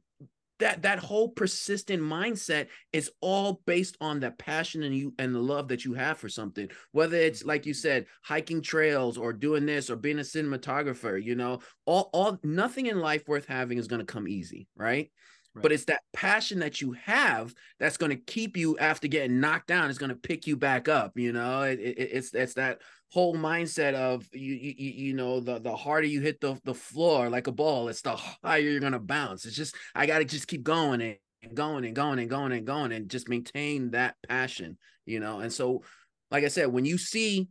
that 0.60 0.82
that 0.82 0.98
whole 0.98 1.28
persistent 1.28 2.02
mindset 2.02 2.68
is 2.92 3.10
all 3.20 3.60
based 3.66 3.96
on 4.00 4.20
the 4.20 4.30
passion 4.30 4.82
and 4.82 4.96
you 4.96 5.12
and 5.18 5.34
the 5.34 5.40
love 5.40 5.68
that 5.68 5.84
you 5.84 5.94
have 5.94 6.16
for 6.16 6.28
something 6.28 6.68
whether 6.92 7.16
it's 7.16 7.44
like 7.44 7.66
you 7.66 7.74
said 7.74 8.06
hiking 8.22 8.62
trails 8.62 9.18
or 9.18 9.32
doing 9.32 9.66
this 9.66 9.90
or 9.90 9.96
being 9.96 10.20
a 10.20 10.22
cinematographer 10.22 11.20
you 11.22 11.34
know 11.34 11.58
all 11.86 12.08
all 12.12 12.38
nothing 12.44 12.86
in 12.86 13.00
life 13.00 13.26
worth 13.26 13.46
having 13.46 13.78
is 13.78 13.88
going 13.88 13.98
to 13.98 14.06
come 14.06 14.28
easy 14.28 14.68
right 14.76 15.10
Right. 15.54 15.62
But 15.62 15.72
it's 15.72 15.84
that 15.84 16.02
passion 16.12 16.58
that 16.60 16.80
you 16.80 16.92
have 16.92 17.54
that's 17.78 17.96
going 17.96 18.10
to 18.10 18.16
keep 18.16 18.56
you 18.56 18.76
after 18.78 19.06
getting 19.06 19.38
knocked 19.38 19.68
down. 19.68 19.88
It's 19.88 19.98
going 19.98 20.10
to 20.10 20.16
pick 20.16 20.48
you 20.48 20.56
back 20.56 20.88
up. 20.88 21.12
You 21.16 21.32
know, 21.32 21.62
it, 21.62 21.78
it, 21.78 21.98
it's 21.98 22.34
it's 22.34 22.54
that 22.54 22.80
whole 23.12 23.36
mindset 23.36 23.94
of 23.94 24.28
you, 24.32 24.54
you 24.54 24.74
you 24.76 25.14
know 25.14 25.38
the 25.38 25.60
the 25.60 25.76
harder 25.76 26.08
you 26.08 26.20
hit 26.20 26.40
the 26.40 26.58
the 26.64 26.74
floor 26.74 27.30
like 27.30 27.46
a 27.46 27.52
ball, 27.52 27.88
it's 27.88 28.02
the 28.02 28.16
higher 28.16 28.58
you're 28.60 28.80
going 28.80 28.92
to 28.92 28.98
bounce. 28.98 29.44
It's 29.46 29.54
just 29.54 29.76
I 29.94 30.06
got 30.06 30.18
to 30.18 30.24
just 30.24 30.48
keep 30.48 30.64
going 30.64 31.00
and 31.00 31.54
going 31.54 31.84
and 31.84 31.94
going 31.94 32.18
and 32.18 32.28
going 32.28 32.52
and 32.52 32.66
going 32.66 32.90
and 32.90 33.08
just 33.08 33.28
maintain 33.28 33.92
that 33.92 34.16
passion. 34.28 34.76
You 35.06 35.20
know, 35.20 35.38
and 35.38 35.52
so 35.52 35.84
like 36.32 36.42
I 36.42 36.48
said, 36.48 36.72
when 36.72 36.84
you 36.84 36.98
see 36.98 37.48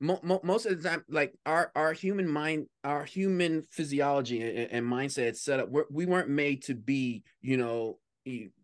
mo- 0.00 0.20
mo- 0.22 0.40
most 0.42 0.66
of 0.66 0.80
the 0.80 0.88
time 0.88 1.04
like 1.08 1.32
our 1.46 1.70
our 1.74 1.92
human 1.92 2.28
mind 2.28 2.66
our 2.84 3.04
human 3.04 3.62
physiology 3.70 4.42
and, 4.42 4.70
and 4.70 4.86
mindset 4.86 5.36
set 5.36 5.60
up 5.60 5.68
we're, 5.68 5.84
we 5.90 6.06
weren't 6.06 6.28
made 6.28 6.62
to 6.62 6.74
be 6.74 7.22
you 7.40 7.56
know 7.56 7.98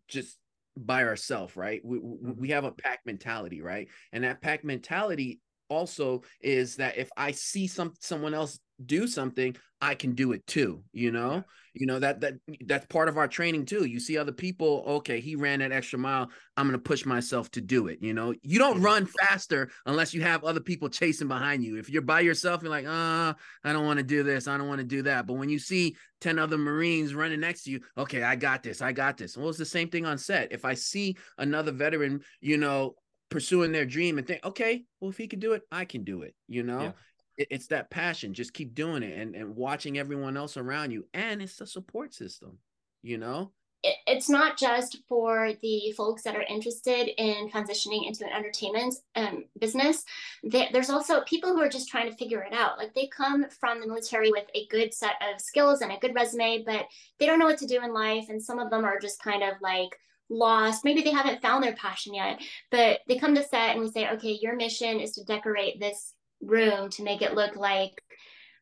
just 0.07 0.37
by 0.77 1.03
ourselves 1.03 1.55
right 1.55 1.81
we, 1.83 1.97
mm-hmm. 1.99 2.31
we 2.39 2.49
have 2.49 2.65
a 2.65 2.71
pack 2.71 2.99
mentality 3.05 3.61
right 3.61 3.87
and 4.11 4.23
that 4.23 4.41
pack 4.41 4.63
mentality 4.63 5.39
also 5.69 6.21
is 6.41 6.75
that 6.75 6.97
if 6.97 7.09
i 7.17 7.31
see 7.31 7.67
some 7.67 7.93
someone 7.99 8.33
else 8.33 8.59
do 8.85 9.07
something 9.07 9.55
i 9.81 9.95
can 9.95 10.13
do 10.13 10.31
it 10.31 10.45
too 10.47 10.83
you 10.91 11.11
know? 11.11 11.43
You 11.73 11.87
know 11.87 11.97
that 11.99 12.21
that 12.21 12.35
that's 12.67 12.85
part 12.85 13.09
of 13.09 13.17
our 13.17 13.27
training 13.27 13.65
too. 13.65 13.85
You 13.85 13.99
see 13.99 14.17
other 14.17 14.31
people 14.31 14.83
okay 14.85 15.19
he 15.19 15.35
ran 15.35 15.59
that 15.59 15.71
extra 15.71 15.97
mile 15.97 16.29
i'm 16.55 16.67
going 16.67 16.77
to 16.77 16.83
push 16.83 17.03
myself 17.03 17.49
to 17.51 17.61
do 17.61 17.87
it 17.87 17.97
you 18.01 18.13
know? 18.13 18.33
You 18.43 18.59
don't 18.59 18.81
run 18.81 19.07
faster 19.07 19.71
unless 19.87 20.13
you 20.13 20.21
have 20.21 20.43
other 20.43 20.59
people 20.59 20.87
chasing 20.87 21.27
behind 21.27 21.63
you. 21.63 21.77
If 21.77 21.89
you're 21.89 22.03
by 22.03 22.19
yourself 22.19 22.61
you're 22.61 22.69
like 22.69 22.85
ah 22.87 23.29
uh, 23.29 23.33
i 23.63 23.73
don't 23.73 23.85
want 23.85 23.97
to 23.97 24.03
do 24.03 24.21
this 24.21 24.47
i 24.47 24.57
don't 24.57 24.67
want 24.67 24.81
to 24.81 24.85
do 24.85 25.01
that. 25.03 25.25
But 25.25 25.33
when 25.33 25.49
you 25.49 25.57
see 25.57 25.95
10 26.21 26.37
other 26.37 26.57
marines 26.57 27.15
running 27.15 27.39
next 27.39 27.63
to 27.63 27.71
you 27.71 27.79
okay 27.97 28.21
i 28.21 28.35
got 28.35 28.61
this 28.61 28.81
i 28.81 28.91
got 28.91 29.17
this. 29.17 29.35
Well 29.35 29.49
it's 29.49 29.57
the 29.57 29.65
same 29.65 29.89
thing 29.89 30.05
on 30.05 30.19
set. 30.19 30.51
If 30.51 30.65
i 30.65 30.75
see 30.75 31.17
another 31.39 31.71
veteran 31.71 32.21
you 32.39 32.57
know 32.57 32.93
pursuing 33.29 33.71
their 33.71 33.85
dream 33.85 34.19
and 34.19 34.27
think 34.27 34.45
okay 34.45 34.83
well 34.99 35.09
if 35.09 35.17
he 35.17 35.27
can 35.27 35.39
do 35.39 35.53
it 35.53 35.63
i 35.71 35.85
can 35.85 36.03
do 36.03 36.21
it 36.21 36.35
you 36.47 36.61
know? 36.61 36.81
Yeah 36.83 36.91
it's 37.37 37.67
that 37.67 37.89
passion 37.89 38.33
just 38.33 38.53
keep 38.53 38.75
doing 38.75 39.03
it 39.03 39.17
and, 39.17 39.35
and 39.35 39.55
watching 39.55 39.97
everyone 39.97 40.37
else 40.37 40.57
around 40.57 40.91
you 40.91 41.05
and 41.13 41.41
it's 41.41 41.61
a 41.61 41.67
support 41.67 42.13
system 42.13 42.57
you 43.01 43.17
know 43.17 43.51
it's 43.83 44.29
not 44.29 44.57
just 44.57 44.99
for 45.09 45.51
the 45.61 45.93
folks 45.97 46.23
that 46.23 46.37
are 46.37 46.43
interested 46.43 47.09
in 47.21 47.49
transitioning 47.49 48.07
into 48.07 48.25
an 48.25 48.31
entertainment 48.31 48.95
um, 49.15 49.43
business. 49.59 50.05
There's 50.43 50.89
also 50.89 51.21
people 51.21 51.49
who 51.51 51.61
are 51.61 51.69
just 51.69 51.89
trying 51.89 52.09
to 52.09 52.15
figure 52.15 52.41
it 52.43 52.53
out. 52.53 52.77
Like 52.77 52.93
they 52.93 53.07
come 53.07 53.45
from 53.49 53.81
the 53.81 53.87
military 53.87 54.31
with 54.31 54.45
a 54.55 54.67
good 54.67 54.93
set 54.93 55.15
of 55.21 55.41
skills 55.41 55.81
and 55.81 55.91
a 55.91 55.99
good 55.99 56.15
resume, 56.15 56.63
but 56.65 56.85
they 57.19 57.25
don't 57.25 57.39
know 57.39 57.45
what 57.45 57.57
to 57.57 57.67
do 57.67 57.83
in 57.83 57.93
life. 57.93 58.29
And 58.29 58.41
some 58.41 58.57
of 58.57 58.69
them 58.69 58.85
are 58.85 58.99
just 58.99 59.21
kind 59.21 59.43
of 59.43 59.55
like 59.61 59.97
lost. 60.29 60.85
Maybe 60.85 61.01
they 61.01 61.11
haven't 61.11 61.41
found 61.41 61.63
their 61.63 61.75
passion 61.75 62.13
yet, 62.13 62.41
but 62.71 63.01
they 63.09 63.17
come 63.17 63.35
to 63.35 63.43
set 63.43 63.71
and 63.71 63.81
we 63.81 63.91
say, 63.91 64.09
okay, 64.11 64.39
your 64.41 64.55
mission 64.55 65.01
is 65.01 65.11
to 65.13 65.25
decorate 65.25 65.81
this 65.81 66.13
room 66.45 66.89
to 66.91 67.03
make 67.03 67.21
it 67.21 67.33
look 67.33 67.55
like 67.55 68.01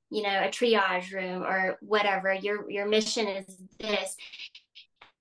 you 0.10 0.24
know 0.24 0.30
a 0.44 0.50
triage 0.50 1.12
room 1.14 1.44
or 1.44 1.78
whatever. 1.82 2.34
Your 2.34 2.70
your 2.70 2.88
mission 2.88 3.28
is 3.28 3.58
this. 3.80 4.16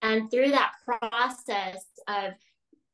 And 0.03 0.31
through 0.31 0.51
that 0.51 0.73
process 0.85 1.85
of 2.09 2.33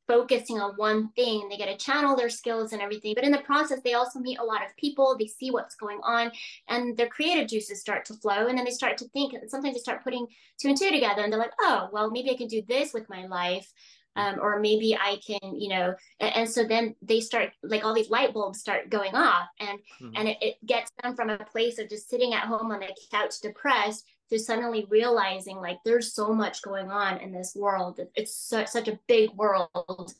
focusing 0.07 0.57
on 0.57 0.73
one 0.77 1.09
thing 1.17 1.49
they 1.49 1.57
get 1.57 1.65
to 1.65 1.85
channel 1.85 2.15
their 2.15 2.29
skills 2.29 2.71
and 2.71 2.81
everything. 2.81 3.13
But 3.13 3.25
in 3.25 3.31
the 3.31 3.39
process 3.39 3.79
they 3.83 3.93
also 3.93 4.19
meet 4.19 4.39
a 4.39 4.43
lot 4.43 4.65
of 4.65 4.75
people. 4.77 5.17
They 5.17 5.27
see 5.27 5.51
what's 5.51 5.75
going 5.75 5.99
on 6.03 6.31
and 6.69 6.95
their 6.95 7.07
creative 7.07 7.49
juices 7.49 7.81
start 7.81 8.05
to 8.05 8.13
flow. 8.13 8.47
And 8.47 8.57
then 8.57 8.65
they 8.65 8.71
start 8.71 8.97
to 8.99 9.09
think 9.09 9.33
and 9.33 9.49
sometimes 9.49 9.75
they 9.75 9.81
start 9.81 10.03
putting 10.03 10.27
two 10.59 10.69
and 10.69 10.77
two 10.77 10.91
together 10.91 11.23
and 11.23 11.31
they're 11.31 11.39
like 11.39 11.53
oh 11.59 11.89
well 11.91 12.09
maybe 12.09 12.31
i 12.31 12.35
can 12.35 12.47
do 12.47 12.61
this 12.67 12.93
with 12.93 13.09
my 13.09 13.25
life 13.27 13.71
um, 14.17 14.39
or 14.41 14.59
maybe 14.59 14.97
I 14.97 15.19
can, 15.25 15.55
you 15.55 15.69
know, 15.69 15.93
and, 16.19 16.35
and, 16.35 16.49
so 16.49 16.63
then 16.63 16.95
they 17.01 17.19
start 17.19 17.51
like 17.63 17.85
all 17.85 17.93
these 17.93 18.09
light 18.09 18.33
bulbs 18.33 18.59
start 18.59 18.89
going 18.89 19.15
off, 19.15 19.47
and 19.59 19.79
mm-hmm. 20.01 20.11
and 20.15 20.27
it, 20.27 20.37
it 20.41 20.65
gets 20.65 20.91
them 21.01 21.15
from 21.15 21.29
a 21.29 21.37
place 21.37 21.77
of 21.77 21.89
just 21.89 22.09
sitting 22.09 22.33
at 22.33 22.45
home 22.45 22.71
on 22.71 22.79
the 22.79 22.87
couch 23.11 23.39
depressed 23.41 24.05
to 24.29 24.39
suddenly 24.39 24.85
realizing 24.89 25.57
like 25.57 25.77
there's 25.85 26.13
so 26.13 26.33
much 26.33 26.61
going 26.61 26.89
on 26.89 27.17
in 27.19 27.31
this 27.31 27.55
world. 27.55 27.99
It's 28.15 28.35
so, 28.35 28.65
such 28.65 28.87
a 28.87 28.99
big 29.07 29.31
world, 29.35 30.13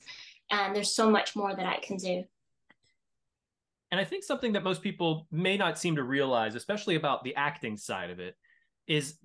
and 0.51 0.75
there's 0.75 0.93
so 0.93 1.09
much 1.09 1.35
more 1.35 1.55
that 1.55 1.65
I 1.65 1.79
can 1.79 1.97
do. 1.97 2.23
And 3.91 4.01
I 4.01 4.03
think 4.03 4.23
something 4.23 4.53
that 4.53 4.63
most 4.63 4.81
people 4.81 5.27
may 5.31 5.57
not 5.57 5.79
seem 5.79 5.95
to 5.95 6.03
realize, 6.03 6.55
especially 6.55 6.95
about 6.95 7.23
the 7.23 7.35
acting 7.35 7.77
side 7.77 8.09
of 8.09 8.19
it, 8.19 8.35
is 8.85 9.17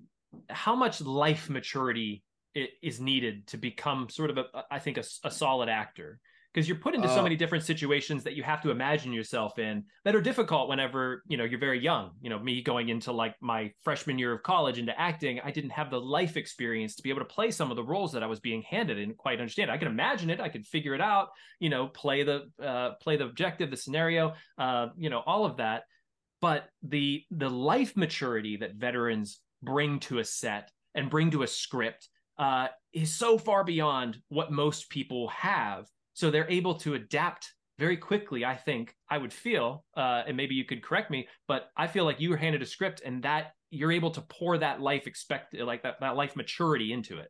how 0.49 0.75
much 0.75 1.01
life 1.01 1.49
maturity 1.49 2.23
is 2.55 2.99
needed 2.99 3.47
to 3.47 3.57
become 3.57 4.09
sort 4.09 4.29
of 4.29 4.37
a 4.37 4.45
I 4.71 4.79
think 4.79 4.97
a, 4.97 5.03
a 5.23 5.31
solid 5.31 5.69
actor. 5.69 6.19
Because 6.53 6.69
you're 6.69 6.77
put 6.77 6.93
into 6.93 7.07
uh, 7.07 7.15
so 7.15 7.23
many 7.23 7.35
different 7.35 7.63
situations 7.63 8.23
that 8.25 8.35
you 8.35 8.43
have 8.43 8.61
to 8.61 8.69
imagine 8.69 9.11
yourself 9.11 9.57
in 9.57 9.85
that 10.05 10.15
are 10.15 10.21
difficult 10.21 10.69
whenever 10.69 11.23
you 11.27 11.35
know 11.35 11.45
you're 11.45 11.59
very 11.59 11.79
young. 11.79 12.11
You 12.21 12.29
know 12.29 12.37
me 12.37 12.61
going 12.61 12.89
into 12.89 13.11
like 13.11 13.35
my 13.41 13.71
freshman 13.81 14.19
year 14.19 14.31
of 14.31 14.43
college 14.43 14.77
into 14.77 14.99
acting 14.99 15.39
i 15.43 15.49
didn't 15.49 15.71
have 15.71 15.89
the 15.89 15.99
life 15.99 16.37
experience 16.37 16.95
to 16.95 17.01
be 17.01 17.09
able 17.09 17.21
to 17.21 17.25
play 17.25 17.49
some 17.49 17.71
of 17.71 17.75
the 17.75 17.83
roles 17.83 18.11
that 18.11 18.21
i 18.21 18.27
was 18.27 18.39
being 18.39 18.61
handed. 18.61 18.99
And 18.99 19.17
quite 19.17 19.39
understand. 19.39 19.71
I 19.71 19.77
could 19.79 19.87
imagine 19.87 20.29
it. 20.29 20.39
I 20.39 20.49
could 20.49 20.65
figure 20.67 20.93
it 20.93 21.01
out 21.01 21.29
you 21.59 21.69
know 21.69 21.87
play 21.87 22.23
the 22.23 22.51
uh, 22.61 22.91
play 23.01 23.17
the 23.17 23.25
objective 23.25 23.71
the 23.71 23.77
scenario 23.77 24.33
uh, 24.59 24.89
you 24.95 25.09
know 25.09 25.23
all 25.25 25.45
of 25.45 25.57
that. 25.57 25.83
But 26.39 26.65
the 26.83 27.23
the 27.31 27.49
life 27.49 27.97
maturity 27.97 28.57
that 28.57 28.75
veterans 28.75 29.39
bring 29.63 29.99
to 30.01 30.19
a 30.19 30.23
set 30.23 30.69
and 30.93 31.09
bring 31.09 31.31
to 31.31 31.43
a 31.43 31.47
script 31.47 32.09
uh, 32.37 32.67
is 32.93 33.13
so 33.13 33.37
far 33.37 33.63
beyond 33.63 34.17
what 34.29 34.51
most 34.51 34.89
people 34.89 35.27
have. 35.29 35.87
So 36.13 36.29
they're 36.31 36.49
able 36.49 36.75
to 36.75 36.93
adapt 36.95 37.51
very 37.79 37.97
quickly. 37.97 38.45
I 38.45 38.55
think 38.55 38.95
I 39.09 39.17
would 39.17 39.33
feel, 39.33 39.83
uh, 39.97 40.23
and 40.27 40.37
maybe 40.37 40.55
you 40.55 40.65
could 40.65 40.83
correct 40.83 41.09
me, 41.09 41.27
but 41.47 41.69
I 41.75 41.87
feel 41.87 42.05
like 42.05 42.19
you 42.19 42.29
were 42.29 42.37
handed 42.37 42.61
a 42.61 42.65
script 42.65 43.01
and 43.03 43.23
that 43.23 43.53
you're 43.71 43.91
able 43.91 44.11
to 44.11 44.21
pour 44.21 44.57
that 44.59 44.81
life 44.81 45.07
expect 45.07 45.55
like 45.57 45.81
that 45.83 45.99
that 46.01 46.15
life 46.15 46.35
maturity 46.35 46.93
into 46.93 47.17
it. 47.17 47.29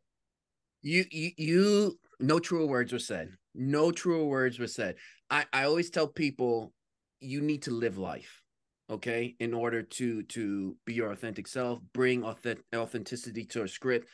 You 0.82 1.06
you, 1.12 1.32
you 1.38 2.00
no 2.20 2.40
truer 2.40 2.66
words 2.66 2.92
were 2.92 3.00
said. 3.00 3.30
No 3.56 3.92
truer 3.92 4.26
words 4.26 4.60
were 4.60 4.68
said. 4.68 4.96
I 5.30 5.46
I 5.54 5.64
always 5.64 5.90
tell 5.90 6.08
people 6.08 6.74
you 7.20 7.42
need 7.42 7.64
to 7.64 7.72
live 7.72 7.98
life. 7.98 8.42
okay 8.90 9.36
in 9.40 9.54
order 9.54 9.82
to 9.82 10.24
to 10.24 10.76
be 10.86 10.94
your 10.94 11.12
authentic 11.12 11.48
self 11.48 11.80
bring 11.94 12.24
authentic 12.24 12.66
authenticity 12.76 13.46
to 13.46 13.64
a 13.64 13.68
script 13.68 14.08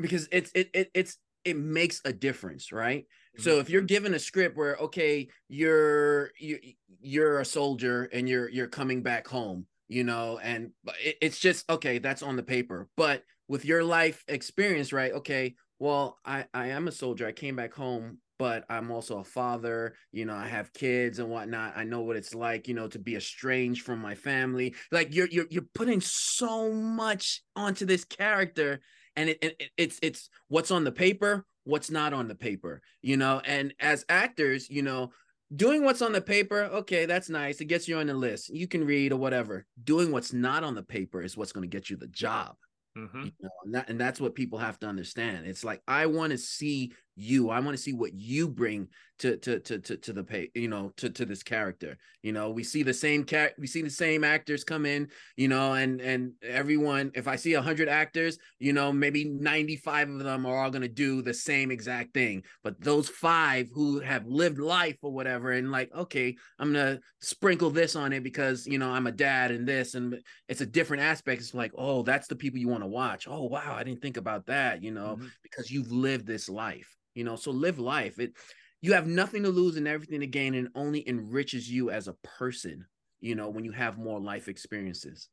because 0.00 0.28
it's 0.32 0.50
it, 0.54 0.70
it 0.74 0.90
it's 0.94 1.18
it 1.44 1.56
makes 1.56 2.00
a 2.04 2.12
difference 2.12 2.72
right 2.72 3.02
mm-hmm. 3.02 3.42
so 3.42 3.58
if 3.58 3.70
you're 3.70 3.82
given 3.82 4.14
a 4.14 4.18
script 4.18 4.56
where 4.56 4.76
okay 4.76 5.28
you're 5.48 6.30
you 6.38 6.58
you're 7.00 7.40
a 7.40 7.44
soldier 7.44 8.08
and 8.12 8.28
you're 8.28 8.48
you're 8.48 8.66
coming 8.66 9.02
back 9.02 9.26
home 9.26 9.66
you 9.88 10.04
know 10.04 10.38
and 10.42 10.70
it, 11.02 11.16
it's 11.20 11.38
just 11.38 11.68
okay 11.70 11.98
that's 11.98 12.22
on 12.22 12.36
the 12.36 12.42
paper 12.42 12.88
but 12.96 13.22
with 13.48 13.64
your 13.64 13.82
life 13.82 14.24
experience 14.28 14.92
right 14.92 15.12
okay 15.12 15.54
well 15.78 16.18
i 16.24 16.44
i 16.54 16.68
am 16.68 16.88
a 16.88 16.92
soldier 16.92 17.26
i 17.26 17.32
came 17.32 17.56
back 17.56 17.74
home 17.74 18.18
but 18.40 18.64
I'm 18.70 18.90
also 18.90 19.18
a 19.18 19.24
father. 19.24 19.96
You 20.12 20.24
know, 20.24 20.34
I 20.34 20.46
have 20.46 20.72
kids 20.72 21.18
and 21.18 21.28
whatnot. 21.28 21.74
I 21.76 21.84
know 21.84 22.00
what 22.00 22.16
it's 22.16 22.34
like, 22.34 22.68
you 22.68 22.72
know, 22.72 22.88
to 22.88 22.98
be 22.98 23.14
estranged 23.14 23.82
from 23.82 23.98
my 23.98 24.14
family. 24.14 24.74
Like 24.90 25.14
you're 25.14 25.28
you're 25.28 25.44
you're 25.50 25.68
putting 25.74 26.00
so 26.00 26.72
much 26.72 27.42
onto 27.54 27.84
this 27.84 28.06
character, 28.06 28.80
and 29.16 29.30
it, 29.30 29.38
it 29.42 29.70
it's 29.76 29.98
it's 30.02 30.28
what's 30.48 30.70
on 30.70 30.84
the 30.84 30.92
paper, 30.92 31.44
what's 31.64 31.90
not 31.90 32.12
on 32.12 32.28
the 32.28 32.34
paper. 32.34 32.82
You 33.02 33.16
know, 33.16 33.40
and 33.44 33.74
as 33.80 34.04
actors, 34.08 34.68
you 34.70 34.82
know, 34.82 35.12
doing 35.54 35.84
what's 35.84 36.02
on 36.02 36.12
the 36.12 36.20
paper, 36.20 36.62
okay, 36.64 37.06
that's 37.06 37.28
nice. 37.28 37.60
It 37.60 37.66
gets 37.66 37.88
you 37.88 37.98
on 37.98 38.06
the 38.06 38.14
list. 38.14 38.50
You 38.50 38.66
can 38.66 38.84
read 38.84 39.12
or 39.12 39.16
whatever. 39.16 39.66
Doing 39.82 40.12
what's 40.12 40.32
not 40.32 40.64
on 40.64 40.74
the 40.74 40.82
paper 40.82 41.22
is 41.22 41.36
what's 41.36 41.52
going 41.52 41.68
to 41.68 41.76
get 41.76 41.90
you 41.90 41.96
the 41.96 42.06
job. 42.06 42.56
Mm-hmm. 42.96 43.24
You 43.24 43.32
know, 43.40 43.50
and, 43.64 43.74
that, 43.74 43.88
and 43.88 44.00
that's 44.00 44.20
what 44.20 44.34
people 44.34 44.58
have 44.58 44.78
to 44.80 44.86
understand. 44.86 45.46
It's 45.46 45.64
like 45.64 45.82
I 45.86 46.06
want 46.06 46.32
to 46.32 46.38
see 46.38 46.92
you. 47.20 47.50
I 47.50 47.60
want 47.60 47.76
to 47.76 47.82
see 47.82 47.92
what 47.92 48.14
you 48.14 48.48
bring 48.48 48.88
to 49.20 49.36
to 49.36 49.60
to 49.60 49.78
to, 49.78 49.96
to 49.98 50.12
the 50.12 50.24
pay, 50.24 50.50
you 50.54 50.68
know, 50.68 50.92
to 50.96 51.10
to 51.10 51.26
this 51.26 51.42
character. 51.42 51.98
You 52.22 52.32
know, 52.32 52.50
we 52.50 52.64
see 52.64 52.82
the 52.82 52.94
same 52.94 53.24
cat, 53.24 53.52
we 53.58 53.66
see 53.66 53.82
the 53.82 53.90
same 53.90 54.24
actors 54.24 54.64
come 54.64 54.86
in, 54.86 55.08
you 55.36 55.46
know, 55.46 55.74
and 55.74 56.00
and 56.00 56.32
everyone. 56.42 57.12
If 57.14 57.28
I 57.28 57.36
see 57.36 57.52
a 57.54 57.62
hundred 57.62 57.88
actors, 57.88 58.38
you 58.58 58.72
know, 58.72 58.92
maybe 58.92 59.26
ninety 59.26 59.76
five 59.76 60.08
of 60.08 60.20
them 60.20 60.46
are 60.46 60.56
all 60.56 60.70
gonna 60.70 60.88
do 60.88 61.20
the 61.20 61.34
same 61.34 61.70
exact 61.70 62.14
thing. 62.14 62.44
But 62.64 62.80
those 62.80 63.10
five 63.10 63.68
who 63.72 64.00
have 64.00 64.26
lived 64.26 64.58
life 64.58 64.96
or 65.02 65.12
whatever, 65.12 65.52
and 65.52 65.70
like, 65.70 65.94
okay, 65.94 66.34
I'm 66.58 66.72
gonna 66.72 67.00
sprinkle 67.20 67.70
this 67.70 67.96
on 67.96 68.14
it 68.14 68.22
because 68.22 68.66
you 68.66 68.78
know 68.78 68.90
I'm 68.90 69.06
a 69.06 69.12
dad 69.12 69.50
and 69.50 69.68
this, 69.68 69.94
and 69.94 70.18
it's 70.48 70.62
a 70.62 70.66
different 70.66 71.02
aspect. 71.02 71.42
It's 71.42 71.54
like, 71.54 71.72
oh, 71.76 72.02
that's 72.02 72.26
the 72.26 72.36
people 72.36 72.58
you 72.58 72.68
want 72.68 72.84
to 72.84 72.88
watch. 72.88 73.28
Oh 73.28 73.44
wow, 73.44 73.74
I 73.76 73.84
didn't 73.84 74.00
think 74.00 74.16
about 74.16 74.46
that. 74.46 74.82
You 74.82 74.92
know, 74.92 75.16
mm-hmm. 75.18 75.26
because 75.42 75.70
you've 75.70 75.92
lived 75.92 76.26
this 76.26 76.48
life 76.48 76.96
you 77.14 77.24
know 77.24 77.36
so 77.36 77.50
live 77.50 77.78
life. 77.78 78.18
It 78.18 78.34
you 78.82 78.94
have 78.94 79.06
nothing 79.06 79.42
to 79.42 79.50
lose 79.50 79.76
and 79.76 79.86
everything 79.86 80.20
to 80.20 80.26
gain 80.26 80.54
and 80.54 80.68
only 80.74 81.06
enriches 81.08 81.70
you 81.70 81.90
as 81.90 82.08
a 82.08 82.14
person 82.24 82.86
you 83.20 83.34
know 83.34 83.48
when 83.50 83.64
you 83.64 83.72
have 83.72 83.98
more 83.98 84.20
life 84.20 84.48
experiences. 84.48 85.28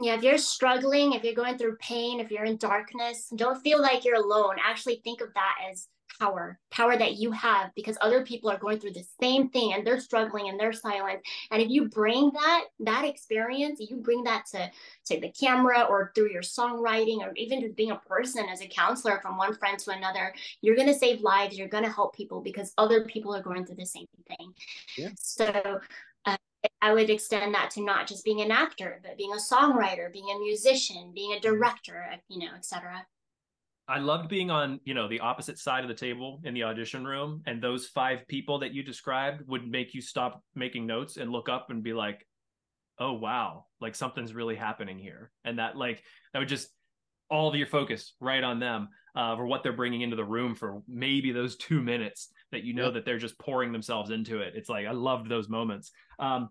Yeah 0.00 0.14
if 0.14 0.22
you're 0.22 0.38
struggling 0.38 1.12
if 1.12 1.24
you're 1.24 1.34
going 1.34 1.58
through 1.58 1.76
pain 1.76 2.20
if 2.20 2.30
you're 2.30 2.44
in 2.44 2.58
darkness 2.58 3.28
don't 3.34 3.60
feel 3.62 3.80
like 3.80 4.04
you're 4.04 4.22
alone. 4.22 4.56
Actually 4.64 5.00
think 5.04 5.20
of 5.20 5.32
that 5.34 5.56
as 5.70 5.88
power, 6.18 6.58
power 6.70 6.96
that 6.96 7.16
you 7.16 7.30
have 7.30 7.70
because 7.74 7.96
other 8.00 8.24
people 8.24 8.50
are 8.50 8.58
going 8.58 8.78
through 8.78 8.92
the 8.92 9.06
same 9.20 9.48
thing 9.48 9.72
and 9.72 9.86
they're 9.86 10.00
struggling 10.00 10.48
and 10.48 10.58
they're 10.58 10.72
silent. 10.72 11.20
And 11.50 11.62
if 11.62 11.68
you 11.68 11.88
bring 11.88 12.30
that, 12.32 12.64
that 12.80 13.04
experience, 13.04 13.80
you 13.80 13.96
bring 13.96 14.24
that 14.24 14.46
to, 14.52 14.70
to 15.06 15.20
the 15.20 15.30
camera 15.30 15.82
or 15.82 16.12
through 16.14 16.30
your 16.30 16.42
songwriting 16.42 17.18
or 17.18 17.32
even 17.36 17.60
just 17.60 17.76
being 17.76 17.90
a 17.90 17.96
person 17.96 18.46
as 18.48 18.60
a 18.60 18.68
counselor 18.68 19.20
from 19.20 19.36
one 19.36 19.54
friend 19.54 19.78
to 19.80 19.90
another, 19.90 20.34
you're 20.60 20.76
going 20.76 20.88
to 20.88 20.94
save 20.94 21.20
lives. 21.20 21.56
You're 21.56 21.68
going 21.68 21.84
to 21.84 21.90
help 21.90 22.14
people 22.14 22.40
because 22.40 22.72
other 22.78 23.04
people 23.04 23.34
are 23.34 23.42
going 23.42 23.66
through 23.66 23.76
the 23.76 23.86
same 23.86 24.06
thing. 24.28 24.52
Yeah. 24.96 25.10
So 25.16 25.80
uh, 26.24 26.36
I 26.82 26.92
would 26.92 27.10
extend 27.10 27.54
that 27.54 27.70
to 27.72 27.82
not 27.82 28.06
just 28.06 28.24
being 28.24 28.40
an 28.40 28.50
actor, 28.50 29.00
but 29.02 29.16
being 29.16 29.32
a 29.32 29.36
songwriter, 29.36 30.12
being 30.12 30.30
a 30.34 30.38
musician, 30.38 31.12
being 31.14 31.32
a 31.32 31.36
mm-hmm. 31.36 31.54
director, 31.54 32.04
you 32.28 32.40
know, 32.40 32.54
etc. 32.56 33.06
I 33.88 33.98
loved 33.98 34.28
being 34.28 34.50
on, 34.50 34.80
you 34.84 34.94
know, 34.94 35.08
the 35.08 35.20
opposite 35.20 35.58
side 35.58 35.84
of 35.84 35.88
the 35.88 35.94
table 35.94 36.40
in 36.44 36.54
the 36.54 36.64
audition 36.64 37.04
room, 37.04 37.42
and 37.46 37.62
those 37.62 37.86
five 37.86 38.26
people 38.26 38.58
that 38.58 38.72
you 38.72 38.82
described 38.82 39.46
would 39.46 39.66
make 39.66 39.94
you 39.94 40.00
stop 40.00 40.42
making 40.54 40.86
notes 40.86 41.16
and 41.16 41.30
look 41.30 41.48
up 41.48 41.70
and 41.70 41.82
be 41.82 41.92
like, 41.92 42.26
"Oh 42.98 43.12
wow, 43.12 43.66
like 43.80 43.94
something's 43.94 44.34
really 44.34 44.56
happening 44.56 44.98
here," 44.98 45.30
and 45.44 45.58
that 45.58 45.76
like 45.76 46.02
that 46.32 46.40
would 46.40 46.48
just 46.48 46.68
all 47.30 47.48
of 47.48 47.54
your 47.54 47.66
focus 47.66 48.14
right 48.20 48.42
on 48.42 48.58
them 48.58 48.88
uh, 49.14 49.36
for 49.36 49.46
what 49.46 49.62
they're 49.62 49.72
bringing 49.72 50.02
into 50.02 50.16
the 50.16 50.24
room 50.24 50.54
for 50.54 50.82
maybe 50.86 51.32
those 51.32 51.56
two 51.56 51.80
minutes 51.80 52.28
that 52.52 52.62
you 52.62 52.74
know 52.74 52.86
yep. 52.86 52.94
that 52.94 53.04
they're 53.04 53.18
just 53.18 53.38
pouring 53.38 53.72
themselves 53.72 54.10
into 54.10 54.40
it. 54.40 54.54
It's 54.56 54.68
like 54.68 54.86
I 54.86 54.92
loved 54.92 55.28
those 55.28 55.48
moments. 55.48 55.90
Um, 56.18 56.50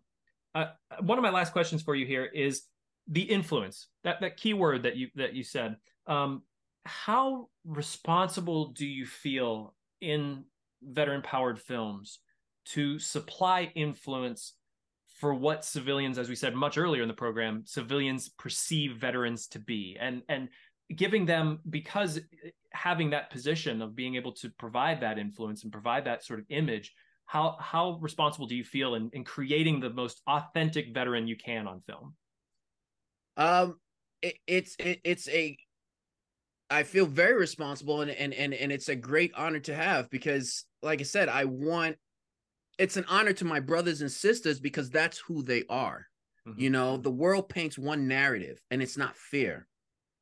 uh, 0.53 0.67
one 1.01 1.17
of 1.17 1.21
my 1.21 1.29
last 1.31 1.51
questions 1.51 1.81
for 1.81 1.95
you 1.95 2.05
here 2.05 2.25
is 2.25 2.63
the 3.07 3.21
influence 3.21 3.87
that 4.03 4.21
that 4.21 4.37
keyword 4.37 4.83
that 4.83 4.95
you 4.95 5.09
that 5.15 5.33
you 5.33 5.43
said. 5.43 5.75
Um, 6.07 6.43
how 6.85 7.49
responsible 7.65 8.67
do 8.67 8.85
you 8.85 9.05
feel 9.05 9.73
in 10.01 10.43
veteran 10.83 11.21
powered 11.21 11.59
films 11.59 12.19
to 12.65 12.99
supply 12.99 13.71
influence 13.75 14.53
for 15.19 15.33
what 15.33 15.63
civilians 15.65 16.17
as 16.17 16.29
we 16.29 16.35
said 16.35 16.53
much 16.53 16.77
earlier 16.77 17.01
in 17.01 17.07
the 17.07 17.13
program 17.13 17.63
civilians 17.65 18.29
perceive 18.29 18.97
veterans 18.97 19.47
to 19.47 19.59
be? 19.59 19.97
And 19.99 20.21
and 20.29 20.49
giving 20.95 21.25
them 21.25 21.59
because 21.69 22.19
having 22.71 23.09
that 23.09 23.31
position 23.31 23.81
of 23.81 23.95
being 23.95 24.15
able 24.15 24.33
to 24.33 24.49
provide 24.59 25.01
that 25.01 25.17
influence 25.17 25.63
and 25.63 25.71
provide 25.71 26.05
that 26.05 26.23
sort 26.23 26.39
of 26.39 26.45
image 26.49 26.93
how 27.25 27.57
how 27.59 27.97
responsible 28.01 28.45
do 28.45 28.55
you 28.55 28.63
feel 28.63 28.95
in, 28.95 29.09
in 29.13 29.23
creating 29.23 29.79
the 29.79 29.89
most 29.89 30.21
authentic 30.27 30.93
veteran 30.93 31.27
you 31.27 31.35
can 31.35 31.67
on 31.67 31.81
film? 31.81 32.13
Um 33.37 33.79
it, 34.21 34.35
it's 34.45 34.75
it, 34.79 35.01
it's 35.03 35.27
a 35.29 35.57
I 36.75 36.83
feel 36.83 37.05
very 37.05 37.35
responsible 37.35 38.01
and, 38.01 38.11
and 38.11 38.33
and 38.33 38.53
and 38.53 38.69
it's 38.69 38.89
a 38.89 38.95
great 38.95 39.31
honor 39.35 39.61
to 39.61 39.73
have 39.73 40.09
because 40.09 40.65
like 40.83 40.99
I 40.99 41.05
said, 41.05 41.29
I 41.29 41.45
want 41.45 41.95
it's 42.77 42.97
an 42.97 43.05
honor 43.07 43.31
to 43.31 43.45
my 43.45 43.61
brothers 43.61 44.01
and 44.01 44.11
sisters 44.11 44.59
because 44.59 44.89
that's 44.89 45.17
who 45.19 45.41
they 45.41 45.63
are. 45.69 46.07
Mm-hmm. 46.45 46.59
You 46.59 46.69
know, 46.71 46.97
the 46.97 47.11
world 47.11 47.47
paints 47.47 47.77
one 47.77 48.09
narrative 48.09 48.59
and 48.69 48.81
it's 48.81 48.97
not 48.97 49.15
fair. 49.15 49.67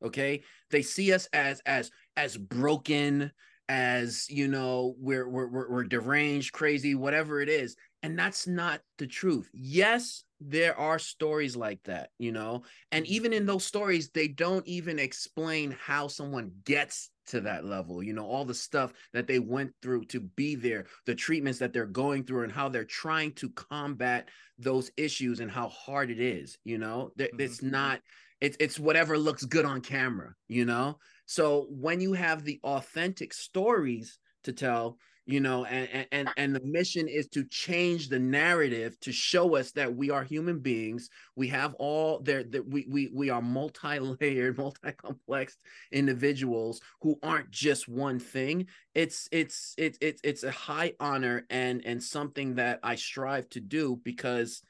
Okay? 0.03 0.43
They 0.69 0.83
see 0.83 1.11
us 1.11 1.27
as 1.33 1.59
as 1.65 1.89
as 2.15 2.37
broken, 2.37 3.31
as 3.67 4.27
you 4.29 4.47
know, 4.47 4.93
we're 4.99 5.27
we're 5.27 5.47
we're, 5.47 5.71
we're 5.71 5.83
deranged, 5.85 6.53
crazy, 6.53 6.93
whatever 6.93 7.41
it 7.41 7.49
is. 7.49 7.75
And 8.03 8.19
that's 8.19 8.45
not 8.45 8.81
the 8.99 9.07
truth. 9.07 9.49
Yes, 9.53 10.23
there 10.45 10.77
are 10.77 10.99
stories 10.99 11.55
like 11.55 11.81
that, 11.83 12.09
you 12.19 12.31
know, 12.31 12.63
and 12.91 13.05
mm-hmm. 13.05 13.13
even 13.13 13.33
in 13.33 13.45
those 13.45 13.65
stories, 13.65 14.09
they 14.09 14.27
don't 14.27 14.67
even 14.67 14.99
explain 14.99 15.75
how 15.79 16.07
someone 16.07 16.51
gets 16.65 17.09
to 17.27 17.41
that 17.41 17.65
level, 17.65 18.03
you 18.03 18.13
know, 18.13 18.25
all 18.25 18.45
the 18.45 18.53
stuff 18.53 18.93
that 19.13 19.27
they 19.27 19.39
went 19.39 19.71
through 19.81 20.05
to 20.05 20.19
be 20.19 20.55
there, 20.55 20.85
the 21.05 21.15
treatments 21.15 21.59
that 21.59 21.71
they're 21.71 21.85
going 21.85 22.23
through, 22.23 22.43
and 22.43 22.51
how 22.51 22.67
they're 22.69 22.83
trying 22.83 23.31
to 23.33 23.49
combat 23.51 24.27
those 24.59 24.91
issues 24.97 25.39
and 25.39 25.49
how 25.49 25.69
hard 25.69 26.11
it 26.11 26.19
is, 26.19 26.57
you 26.63 26.77
know, 26.77 27.11
mm-hmm. 27.17 27.39
it's 27.39 27.61
not. 27.61 28.01
It's, 28.41 28.57
it's 28.59 28.77
whatever 28.77 29.17
looks 29.17 29.45
good 29.45 29.63
on 29.63 29.79
camera, 29.79 30.33
you 30.49 30.65
know? 30.65 30.97
So 31.25 31.67
when 31.69 32.01
you 32.01 32.11
have 32.11 32.43
the 32.43 32.59
authentic 32.61 33.33
stories 33.33 34.19
to 34.43 34.51
tell, 34.51 34.97
you 35.25 35.39
know 35.39 35.63
and 35.65 36.05
and 36.11 36.29
and 36.35 36.53
the 36.53 36.61
mission 36.65 37.07
is 37.07 37.27
to 37.27 37.45
change 37.45 38.09
the 38.09 38.19
narrative 38.19 38.99
to 38.99 39.13
show 39.13 39.55
us 39.55 39.71
that 39.71 39.95
we 39.95 40.09
are 40.09 40.23
human 40.23 40.59
beings. 40.59 41.09
We 41.35 41.47
have 41.49 41.73
all 41.75 42.19
there 42.19 42.43
that 42.43 42.67
we, 42.67 42.85
we 42.89 43.09
we 43.13 43.29
are 43.29 43.41
multi-layered 43.41 44.57
multi-complex 44.57 45.57
individuals 45.91 46.81
who 47.01 47.17
aren't 47.23 47.51
just 47.51 47.87
one 47.87 48.19
thing. 48.19 48.67
It's 48.93 49.29
it's 49.31 49.73
it's 49.77 49.97
it's, 50.01 50.19
it's 50.23 50.43
a 50.43 50.51
high 50.51 50.93
honor 50.99 51.45
and 51.49 51.85
and 51.85 52.03
something 52.03 52.55
that 52.55 52.79
i 52.83 52.95
strive 52.95 53.47
to 53.49 53.61
do 53.61 53.99
because 54.03 54.61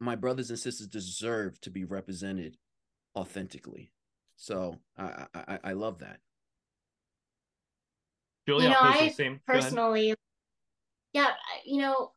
my 0.00 0.16
brothers 0.16 0.50
and 0.50 0.58
sisters 0.58 0.88
deserve 0.88 1.60
to 1.60 1.70
be 1.70 1.84
represented 1.84 2.56
authentically. 3.16 3.92
So 4.36 4.80
i 4.98 5.26
i, 5.32 5.58
I 5.62 5.72
love 5.74 6.00
that 6.00 6.18
Julia, 8.46 8.68
you 8.68 8.74
know, 8.74 8.80
I 8.80 9.38
personally, 9.46 10.14
yeah, 11.12 11.30
you 11.64 11.80
know, 11.80 12.12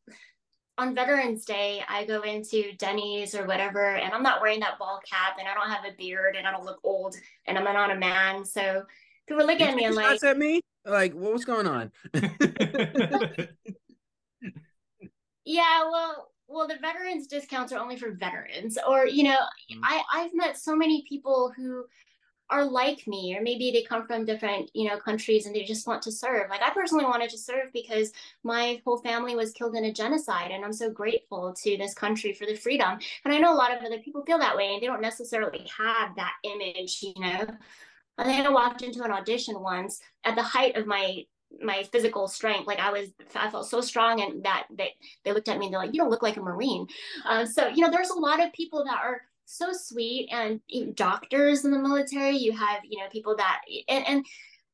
on 0.77 0.93
Veterans 0.93 1.45
Day, 1.45 1.81
I 1.87 2.05
go 2.05 2.21
into 2.21 2.73
Denny's 2.77 3.33
or 3.33 3.45
whatever, 3.45 3.95
and 3.95 4.13
I'm 4.13 4.21
not 4.23 4.41
wearing 4.41 4.59
that 4.59 4.77
ball 4.77 4.99
cap, 5.09 5.37
and 5.39 5.47
I 5.47 5.53
don't 5.53 5.69
have 5.69 5.85
a 5.85 5.95
beard, 5.97 6.35
and 6.35 6.45
I 6.45 6.51
don't 6.51 6.65
look 6.65 6.79
old, 6.83 7.15
and 7.45 7.57
I'm 7.57 7.63
not 7.63 7.91
a 7.91 7.95
man. 7.95 8.45
So 8.45 8.83
people 9.27 9.45
look 9.45 9.61
at 9.61 9.75
me 9.75 9.85
and 9.85 9.95
like, 9.95 10.23
at 10.23 10.37
me, 10.37 10.61
like, 10.85 11.13
what 11.13 11.33
was 11.33 11.45
going 11.45 11.67
on? 11.67 11.91
yeah, 15.45 15.89
well, 15.89 16.31
well, 16.47 16.67
the 16.67 16.77
veterans 16.79 17.27
discounts 17.27 17.73
are 17.73 17.79
only 17.79 17.97
for 17.97 18.11
veterans, 18.11 18.77
or 18.87 19.07
you 19.07 19.23
know, 19.23 19.37
mm. 19.71 19.79
I 19.83 20.03
I've 20.13 20.33
met 20.33 20.57
so 20.57 20.75
many 20.75 21.05
people 21.09 21.51
who 21.55 21.85
are 22.49 22.65
like 22.65 23.05
me 23.07 23.35
or 23.35 23.41
maybe 23.41 23.71
they 23.71 23.81
come 23.81 24.05
from 24.05 24.25
different 24.25 24.71
you 24.73 24.87
know 24.87 24.97
countries 24.97 25.45
and 25.45 25.55
they 25.55 25.63
just 25.63 25.87
want 25.87 26.01
to 26.01 26.11
serve. 26.11 26.49
Like 26.49 26.61
i 26.61 26.69
personally 26.69 27.05
wanted 27.05 27.29
to 27.31 27.37
serve 27.37 27.73
because 27.73 28.11
my 28.43 28.81
whole 28.85 28.97
family 28.97 29.35
was 29.35 29.51
killed 29.51 29.75
in 29.75 29.85
a 29.85 29.93
genocide 29.93 30.51
and 30.51 30.63
i'm 30.63 30.73
so 30.73 30.89
grateful 30.89 31.53
to 31.63 31.77
this 31.77 31.93
country 31.93 32.33
for 32.33 32.45
the 32.45 32.55
freedom. 32.55 32.99
And 33.25 33.33
i 33.33 33.37
know 33.37 33.53
a 33.53 33.55
lot 33.55 33.75
of 33.75 33.83
other 33.83 33.99
people 33.99 34.23
feel 34.23 34.39
that 34.39 34.55
way 34.55 34.73
and 34.73 34.81
they 34.81 34.87
don't 34.87 35.01
necessarily 35.01 35.67
have 35.77 36.15
that 36.15 36.33
image 36.43 36.99
you 37.01 37.13
know? 37.17 37.45
And 38.17 38.27
think 38.27 38.45
i 38.45 38.49
walked 38.49 38.81
into 38.81 39.03
an 39.03 39.11
audition 39.11 39.59
once 39.59 39.99
at 40.23 40.35
the 40.35 40.43
height 40.43 40.75
of 40.75 40.87
my 40.87 41.25
my 41.61 41.83
physical 41.83 42.27
strength. 42.27 42.67
Like 42.67 42.79
i 42.79 42.91
was 42.91 43.09
i 43.35 43.49
felt 43.49 43.67
so 43.67 43.81
strong 43.81 44.21
and 44.21 44.43
that 44.43 44.67
they, 44.69 44.93
they 45.23 45.33
looked 45.33 45.49
at 45.49 45.57
me 45.57 45.65
and 45.65 45.73
they're 45.73 45.81
like 45.81 45.93
you 45.93 45.99
don't 45.99 46.09
look 46.09 46.23
like 46.23 46.37
a 46.37 46.41
marine. 46.41 46.87
Uh, 47.25 47.45
so 47.45 47.67
you 47.67 47.81
know 47.83 47.91
there's 47.91 48.09
a 48.09 48.19
lot 48.19 48.43
of 48.43 48.53
people 48.53 48.83
that 48.85 48.99
are 49.03 49.21
so 49.47 49.71
sweet. 49.71 50.29
And 50.31 50.61
doctors 50.95 51.65
in 51.65 51.71
the 51.71 51.79
military 51.79 52.37
you 52.37 52.51
have 52.51 52.81
you 52.87 52.99
know 52.99 53.09
people 53.09 53.35
that 53.37 53.61
and 53.87 54.05
and 54.07 54.25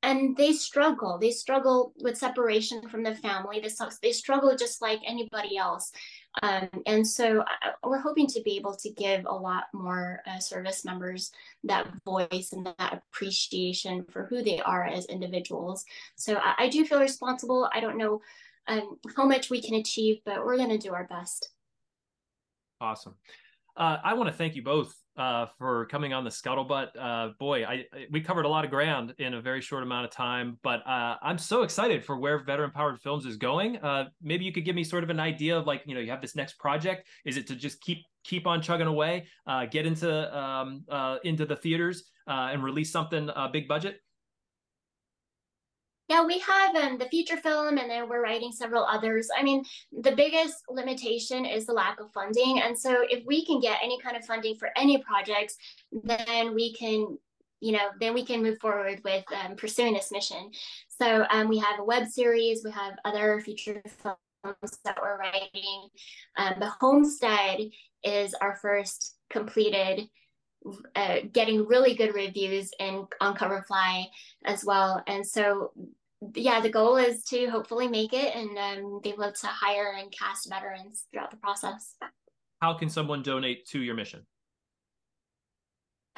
and 0.02 0.36
they 0.36 0.52
struggle. 0.52 1.18
They 1.18 1.32
struggle 1.32 1.94
with 1.98 2.18
separation 2.18 2.90
from 2.90 3.04
the 3.04 3.16
family. 3.16 3.62
They, 3.62 3.70
they 4.02 4.12
struggle 4.12 4.54
just 4.58 4.82
like 4.82 5.00
anybody 5.08 5.56
else. 5.56 5.94
Um, 6.42 6.68
and 6.86 7.08
so 7.08 7.42
I, 7.42 7.70
uh, 7.70 7.72
we're 7.86 8.02
hoping 8.02 8.28
to 8.28 8.42
be 8.42 8.58
able 8.58 8.76
to 8.76 8.90
give 8.90 9.24
a 9.26 9.34
lot 9.34 9.66
more 9.74 10.22
uh, 10.28 10.40
service 10.40 10.84
members 10.84 11.32
that 11.64 11.88
voice 12.04 12.50
and 12.52 12.66
that 12.66 13.02
appreciation 13.14 14.04
for 14.10 14.26
who 14.26 14.44
they 14.44 14.60
are 14.60 14.84
as 14.84 15.06
individuals. 15.06 15.86
So 16.18 16.36
i, 16.36 16.66
I 16.66 16.68
do 16.68 16.84
feel 16.84 17.00
responsible. 17.00 17.70
I 17.74 17.80
don't 17.80 17.98
know 17.98 18.20
um, 18.68 18.98
how 19.16 19.26
much 19.26 19.50
we 19.50 19.62
can 19.62 19.76
achieve 19.76 20.20
but 20.26 20.46
we're 20.46 20.58
going 20.58 20.70
to 20.70 20.78
do 20.78 20.94
our 20.94 21.08
best. 21.08 21.50
Awesome 22.82 23.16
uh, 23.76 23.98
I 24.04 24.14
want 24.14 24.30
to 24.30 24.34
thank 24.34 24.56
you 24.56 24.64
both 24.64 24.94
uh, 25.18 25.48
for 25.58 25.86
coming 25.88 26.14
on 26.14 26.24
the 26.24 26.30
scuttlebutt. 26.30 26.88
Uh, 27.00 27.30
boy, 27.40 27.66
I, 27.66 27.86
we 28.12 28.22
covered 28.22 28.46
a 28.46 28.48
lot 28.48 28.66
of 28.66 28.72
ground 28.72 29.14
in 29.20 29.34
a 29.34 29.42
very 29.42 29.62
short 29.62 29.84
amount 29.84 30.06
of 30.06 30.12
time, 30.12 30.58
but 30.64 30.86
uh, 30.88 31.18
I'm 31.22 31.38
so 31.38 31.64
excited 31.64 32.04
for 32.04 32.18
where 32.18 32.44
Veteran 32.44 32.72
Powered 32.72 33.00
Films 33.02 33.26
is 33.26 33.38
going. 33.38 33.78
Uh, 33.78 34.06
maybe 34.22 34.46
you 34.46 34.52
could 34.52 34.66
give 34.66 34.76
me 34.76 34.84
sort 34.84 35.04
of 35.04 35.10
an 35.10 35.20
idea 35.20 35.58
of 35.58 35.66
like, 35.66 35.84
you 35.86 35.96
know, 35.96 36.02
you 36.02 36.12
have 36.12 36.22
this 36.22 36.36
next 36.36 36.58
project. 36.60 37.08
Is 37.26 37.38
it 37.38 37.48
to 37.48 37.56
just 37.56 37.82
keep 37.82 38.00
keep 38.24 38.48
on 38.48 38.62
chugging 38.62 38.88
away, 38.88 39.28
uh, 39.48 39.66
get 39.66 39.86
into 39.86 40.38
um, 40.38 40.86
into 41.24 41.46
the 41.46 41.56
theaters 41.56 42.04
and 42.28 42.64
release 42.64 42.92
something 42.92 43.30
big 43.52 43.68
budget? 43.68 43.98
Yeah, 46.14 46.24
we 46.24 46.38
have 46.40 46.76
um, 46.76 47.00
the 47.00 47.06
feature 47.06 47.38
film, 47.38 47.80
and 47.80 47.90
then 47.90 48.08
we're 48.08 48.22
writing 48.22 48.52
several 48.52 48.84
others. 48.86 49.30
I 49.36 49.42
mean, 49.42 49.64
the 49.92 50.16
biggest 50.16 50.58
limitation 50.70 51.44
is 51.44 51.66
the 51.66 51.74
lack 51.74 52.00
of 52.00 52.12
funding. 52.12 52.62
And 52.62 52.78
so, 52.78 53.04
if 53.10 53.26
we 53.26 53.44
can 53.44 53.60
get 53.60 53.80
any 53.84 54.00
kind 54.00 54.16
of 54.16 54.24
funding 54.24 54.56
for 54.58 54.70
any 54.78 55.00
projects, 55.00 55.56
then 55.92 56.54
we 56.54 56.72
can, 56.74 57.18
you 57.62 57.72
know, 57.72 57.90
then 58.00 58.14
we 58.14 58.24
can 58.24 58.44
move 58.44 58.60
forward 58.60 59.02
with 59.04 59.24
um, 59.44 59.56
pursuing 59.56 59.96
this 59.96 60.12
mission. 60.12 60.52
So, 61.02 61.26
um, 61.32 61.48
we 61.48 61.58
have 61.58 61.80
a 61.80 61.84
web 61.84 62.08
series, 62.08 62.64
we 62.64 62.70
have 62.70 62.94
other 63.06 63.42
feature 63.42 63.82
films 63.84 64.80
that 64.86 64.98
we're 65.02 65.18
writing. 65.18 65.88
Um, 66.38 66.54
the 66.60 66.70
Homestead 66.80 67.72
is 68.04 68.36
our 68.36 68.56
first 68.58 69.16
completed 69.32 70.08
uh, 70.96 71.18
getting 71.32 71.66
really 71.66 71.96
good 71.96 72.14
reviews 72.14 72.72
and 72.80 73.06
on 73.20 73.36
Coverfly 73.36 74.06
as 74.46 74.64
well. 74.64 75.04
And 75.08 75.26
so, 75.26 75.72
yeah, 76.36 76.60
the 76.62 76.70
goal 76.70 76.98
is 76.98 77.24
to 77.26 77.48
hopefully 77.48 77.88
make 77.88 78.14
it 78.14 78.36
and 78.36 78.58
um, 78.58 79.00
be 79.02 79.10
able 79.10 79.32
to 79.32 79.48
hire 79.48 79.96
and 79.98 80.12
cast 80.12 80.50
veterans 80.50 81.06
throughout 81.12 81.32
the 81.32 81.38
process. 81.38 81.96
How 82.62 82.74
can 82.74 82.90
someone 82.90 83.24
donate 83.24 83.68
to 83.68 83.80
your 83.80 83.96
mission? 83.96 84.26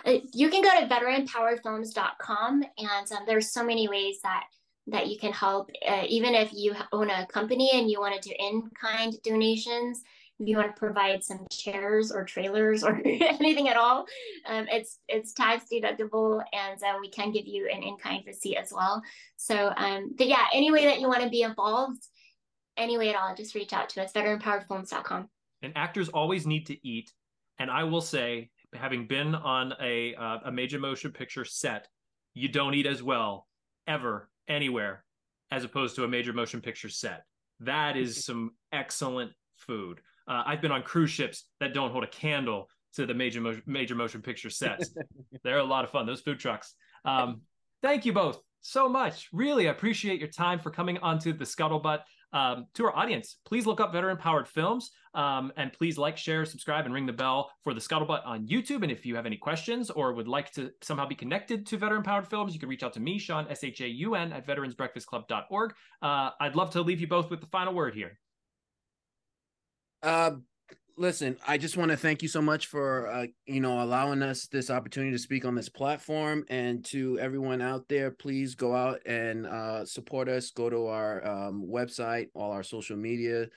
Uh, 0.05 0.17
you 0.33 0.49
can 0.49 0.61
go 0.61 0.79
to 0.79 0.87
veteranpoweredfilms.com 0.87 2.63
and 2.77 3.11
um, 3.11 3.23
there's 3.25 3.51
so 3.51 3.63
many 3.63 3.87
ways 3.87 4.19
that 4.23 4.45
that 4.87 5.07
you 5.07 5.17
can 5.17 5.33
help. 5.33 5.71
Uh, 5.87 6.03
even 6.07 6.35
if 6.35 6.53
you 6.53 6.75
own 6.91 7.09
a 7.09 7.25
company 7.27 7.71
and 7.73 7.89
you 7.89 7.99
want 7.99 8.21
to 8.21 8.29
do 8.29 8.35
in-kind 8.37 9.15
donations, 9.23 10.03
if 10.39 10.47
you 10.47 10.57
want 10.57 10.75
to 10.75 10.79
provide 10.79 11.23
some 11.23 11.45
chairs 11.51 12.11
or 12.11 12.25
trailers 12.25 12.83
or 12.83 13.01
anything 13.05 13.69
at 13.69 13.77
all, 13.77 14.05
um, 14.47 14.67
it's 14.69 14.99
it's 15.07 15.33
tax 15.33 15.65
deductible, 15.71 16.43
and 16.53 16.81
uh, 16.83 16.97
we 16.99 17.09
can 17.09 17.31
give 17.31 17.47
you 17.47 17.69
an 17.73 17.83
in-kind 17.83 18.23
receipt 18.25 18.57
as 18.57 18.71
well. 18.73 19.01
So, 19.37 19.71
um, 19.77 20.13
but 20.17 20.27
yeah, 20.27 20.45
any 20.53 20.71
way 20.71 20.85
that 20.85 20.99
you 20.99 21.07
want 21.07 21.23
to 21.23 21.29
be 21.29 21.43
involved, 21.43 22.01
any 22.77 22.97
way 22.97 23.09
at 23.09 23.15
all, 23.15 23.33
just 23.35 23.55
reach 23.55 23.73
out 23.73 23.89
to 23.89 24.03
us, 24.03 24.11
veteranpoweredfilms.com. 24.11 25.29
And 25.61 25.73
actors 25.75 26.09
always 26.09 26.45
need 26.45 26.65
to 26.67 26.87
eat, 26.87 27.11
and 27.59 27.71
I 27.71 27.85
will 27.85 28.01
say, 28.01 28.49
having 28.73 29.07
been 29.07 29.35
on 29.35 29.73
a 29.81 30.15
uh, 30.15 30.39
a 30.45 30.51
major 30.51 30.79
motion 30.79 31.11
picture 31.11 31.45
set, 31.45 31.87
you 32.33 32.49
don't 32.49 32.73
eat 32.73 32.85
as 32.85 33.01
well 33.01 33.47
ever 33.87 34.29
anywhere 34.47 35.03
as 35.51 35.63
opposed 35.63 35.95
to 35.95 36.03
a 36.03 36.07
major 36.07 36.33
motion 36.33 36.59
picture 36.59 36.89
set. 36.89 37.23
That 37.61 37.95
is 37.95 38.25
some 38.25 38.51
excellent 38.73 39.31
food. 39.55 40.01
Uh, 40.27 40.43
I've 40.45 40.61
been 40.61 40.71
on 40.71 40.81
cruise 40.83 41.11
ships 41.11 41.45
that 41.59 41.73
don't 41.73 41.91
hold 41.91 42.03
a 42.03 42.07
candle 42.07 42.69
to 42.95 43.05
the 43.05 43.13
major 43.13 43.41
mo- 43.41 43.61
major 43.65 43.95
motion 43.95 44.21
picture 44.21 44.49
sets. 44.49 44.93
They're 45.43 45.57
a 45.57 45.63
lot 45.63 45.83
of 45.83 45.91
fun. 45.91 46.05
Those 46.05 46.21
food 46.21 46.39
trucks. 46.39 46.73
Um, 47.03 47.41
thank 47.81 48.05
you 48.05 48.13
both 48.13 48.39
so 48.61 48.89
much. 48.89 49.29
Really 49.31 49.67
appreciate 49.67 50.19
your 50.19 50.29
time 50.29 50.59
for 50.59 50.71
coming 50.71 50.97
onto 50.99 51.33
the 51.33 51.45
scuttlebutt. 51.45 51.99
Um, 52.33 52.65
to 52.73 52.85
our 52.85 52.95
audience, 52.95 53.37
please 53.45 53.65
look 53.65 53.79
up 53.79 53.93
Veteran 53.93 54.17
Powered 54.17 54.47
Films 54.47 54.91
um, 55.13 55.53
and 55.55 55.71
please 55.71 55.97
like, 55.97 56.17
share, 56.17 56.43
subscribe, 56.43 56.83
and 56.83 56.93
ring 56.93 57.05
the 57.05 57.13
bell 57.13 57.49
for 57.63 57.73
the 57.73 57.79
Scuttlebutt 57.79 58.25
on 58.25 58.45
YouTube. 58.45 58.83
And 58.83 58.91
if 58.91 59.05
you 59.05 59.15
have 59.15 59.25
any 59.25 59.37
questions 59.37 59.89
or 59.89 60.13
would 60.13 60.27
like 60.27 60.51
to 60.53 60.71
somehow 60.81 61.07
be 61.07 61.15
connected 61.15 61.65
to 61.67 61.77
Veteran 61.77 62.03
Powered 62.03 62.27
Films, 62.27 62.53
you 62.53 62.59
can 62.59 62.67
reach 62.67 62.83
out 62.83 62.91
to 62.93 62.99
me, 62.99 63.17
Sean, 63.17 63.47
S 63.49 63.63
H 63.63 63.79
A 63.79 63.87
U 63.87 64.15
N, 64.15 64.33
at 64.33 64.45
veteransbreakfastclub.org. 64.45 65.73
Uh, 66.01 66.31
I'd 66.41 66.55
love 66.55 66.71
to 66.71 66.81
leave 66.81 66.99
you 66.99 67.07
both 67.07 67.29
with 67.29 67.39
the 67.39 67.47
final 67.47 67.73
word 67.73 67.95
here. 67.95 68.19
Uh, 70.05 70.35
listen, 70.97 71.35
I 71.47 71.57
just 71.57 71.77
want 71.77 71.89
to 71.89 71.97
thank 71.97 72.21
you 72.21 72.27
so 72.27 72.39
much 72.39 72.67
for 72.67 73.07
uh, 73.07 73.25
you 73.47 73.59
know 73.59 73.81
allowing 73.81 74.21
us 74.21 74.45
this 74.45 74.69
opportunity 74.69 75.11
to 75.11 75.17
speak 75.17 75.45
on 75.45 75.55
this 75.55 75.67
platform, 75.67 76.45
and 76.47 76.85
to 76.85 77.17
everyone 77.19 77.59
out 77.59 77.87
there, 77.89 78.11
please 78.11 78.53
go 78.53 78.75
out 78.75 78.99
and 79.07 79.47
uh, 79.47 79.83
support 79.83 80.29
us. 80.29 80.51
Go 80.51 80.69
to 80.69 80.85
our 80.85 81.27
um, 81.27 81.65
website, 81.67 82.27
all 82.35 82.51
our 82.51 82.61
social 82.61 82.95
media, 82.95 83.47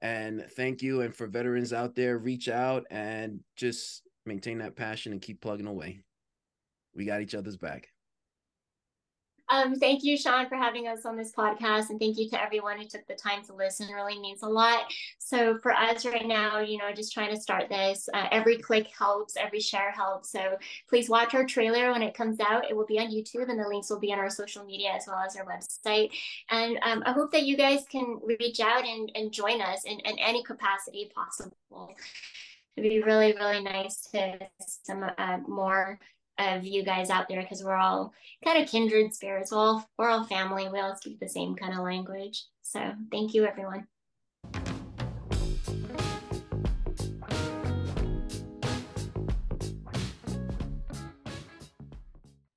and 0.00 0.46
thank 0.56 0.80
you. 0.80 1.02
And 1.02 1.14
for 1.14 1.26
veterans 1.26 1.74
out 1.74 1.94
there, 1.94 2.16
reach 2.16 2.48
out 2.48 2.86
and 2.90 3.40
just 3.54 4.02
maintain 4.24 4.56
that 4.58 4.76
passion 4.76 5.12
and 5.12 5.20
keep 5.20 5.42
plugging 5.42 5.66
away. 5.66 6.00
We 6.94 7.04
got 7.04 7.20
each 7.20 7.34
other's 7.34 7.58
back. 7.58 7.88
Um, 9.50 9.76
thank 9.76 10.04
you, 10.04 10.16
Sean, 10.16 10.48
for 10.48 10.56
having 10.56 10.88
us 10.88 11.06
on 11.06 11.16
this 11.16 11.32
podcast. 11.32 11.88
And 11.88 11.98
thank 11.98 12.18
you 12.18 12.28
to 12.30 12.42
everyone 12.42 12.78
who 12.78 12.86
took 12.86 13.06
the 13.06 13.14
time 13.14 13.42
to 13.46 13.54
listen. 13.54 13.88
It 13.88 13.94
really 13.94 14.18
means 14.18 14.42
a 14.42 14.48
lot. 14.48 14.92
So, 15.18 15.58
for 15.62 15.72
us 15.72 16.04
right 16.04 16.26
now, 16.26 16.58
you 16.58 16.76
know, 16.76 16.92
just 16.92 17.12
trying 17.12 17.34
to 17.34 17.40
start 17.40 17.68
this, 17.68 18.08
uh, 18.12 18.28
every 18.30 18.58
click 18.58 18.88
helps, 18.96 19.36
every 19.36 19.60
share 19.60 19.90
helps. 19.90 20.30
So, 20.30 20.58
please 20.88 21.08
watch 21.08 21.34
our 21.34 21.44
trailer 21.44 21.92
when 21.92 22.02
it 22.02 22.14
comes 22.14 22.40
out. 22.40 22.68
It 22.68 22.76
will 22.76 22.86
be 22.86 22.98
on 22.98 23.08
YouTube, 23.08 23.48
and 23.48 23.58
the 23.58 23.68
links 23.68 23.88
will 23.88 24.00
be 24.00 24.12
on 24.12 24.18
our 24.18 24.30
social 24.30 24.64
media 24.64 24.90
as 24.90 25.06
well 25.06 25.18
as 25.18 25.36
our 25.36 25.46
website. 25.46 26.10
And 26.50 26.78
um, 26.82 27.02
I 27.06 27.12
hope 27.12 27.32
that 27.32 27.44
you 27.44 27.56
guys 27.56 27.84
can 27.90 28.20
reach 28.22 28.60
out 28.60 28.84
and, 28.84 29.10
and 29.14 29.32
join 29.32 29.62
us 29.62 29.84
in, 29.84 29.98
in 30.00 30.18
any 30.18 30.42
capacity 30.42 31.10
possible. 31.14 31.94
It'd 32.76 32.90
be 32.90 33.02
really, 33.02 33.34
really 33.34 33.62
nice 33.62 34.02
to 34.12 34.38
some 34.60 35.04
uh, 35.18 35.38
more 35.48 35.98
of 36.38 36.64
you 36.64 36.84
guys 36.84 37.10
out 37.10 37.28
there 37.28 37.42
because 37.42 37.62
we're 37.62 37.76
all 37.76 38.12
kind 38.44 38.62
of 38.62 38.68
kindred 38.68 39.14
spirits. 39.14 39.52
We're 39.52 39.58
all, 39.58 39.88
we're 39.98 40.08
all 40.08 40.24
family. 40.24 40.68
We 40.68 40.78
all 40.78 40.96
speak 40.96 41.20
the 41.20 41.28
same 41.28 41.56
kind 41.56 41.72
of 41.72 41.80
language. 41.80 42.44
So 42.62 42.92
thank 43.10 43.34
you, 43.34 43.46
everyone. 43.46 43.86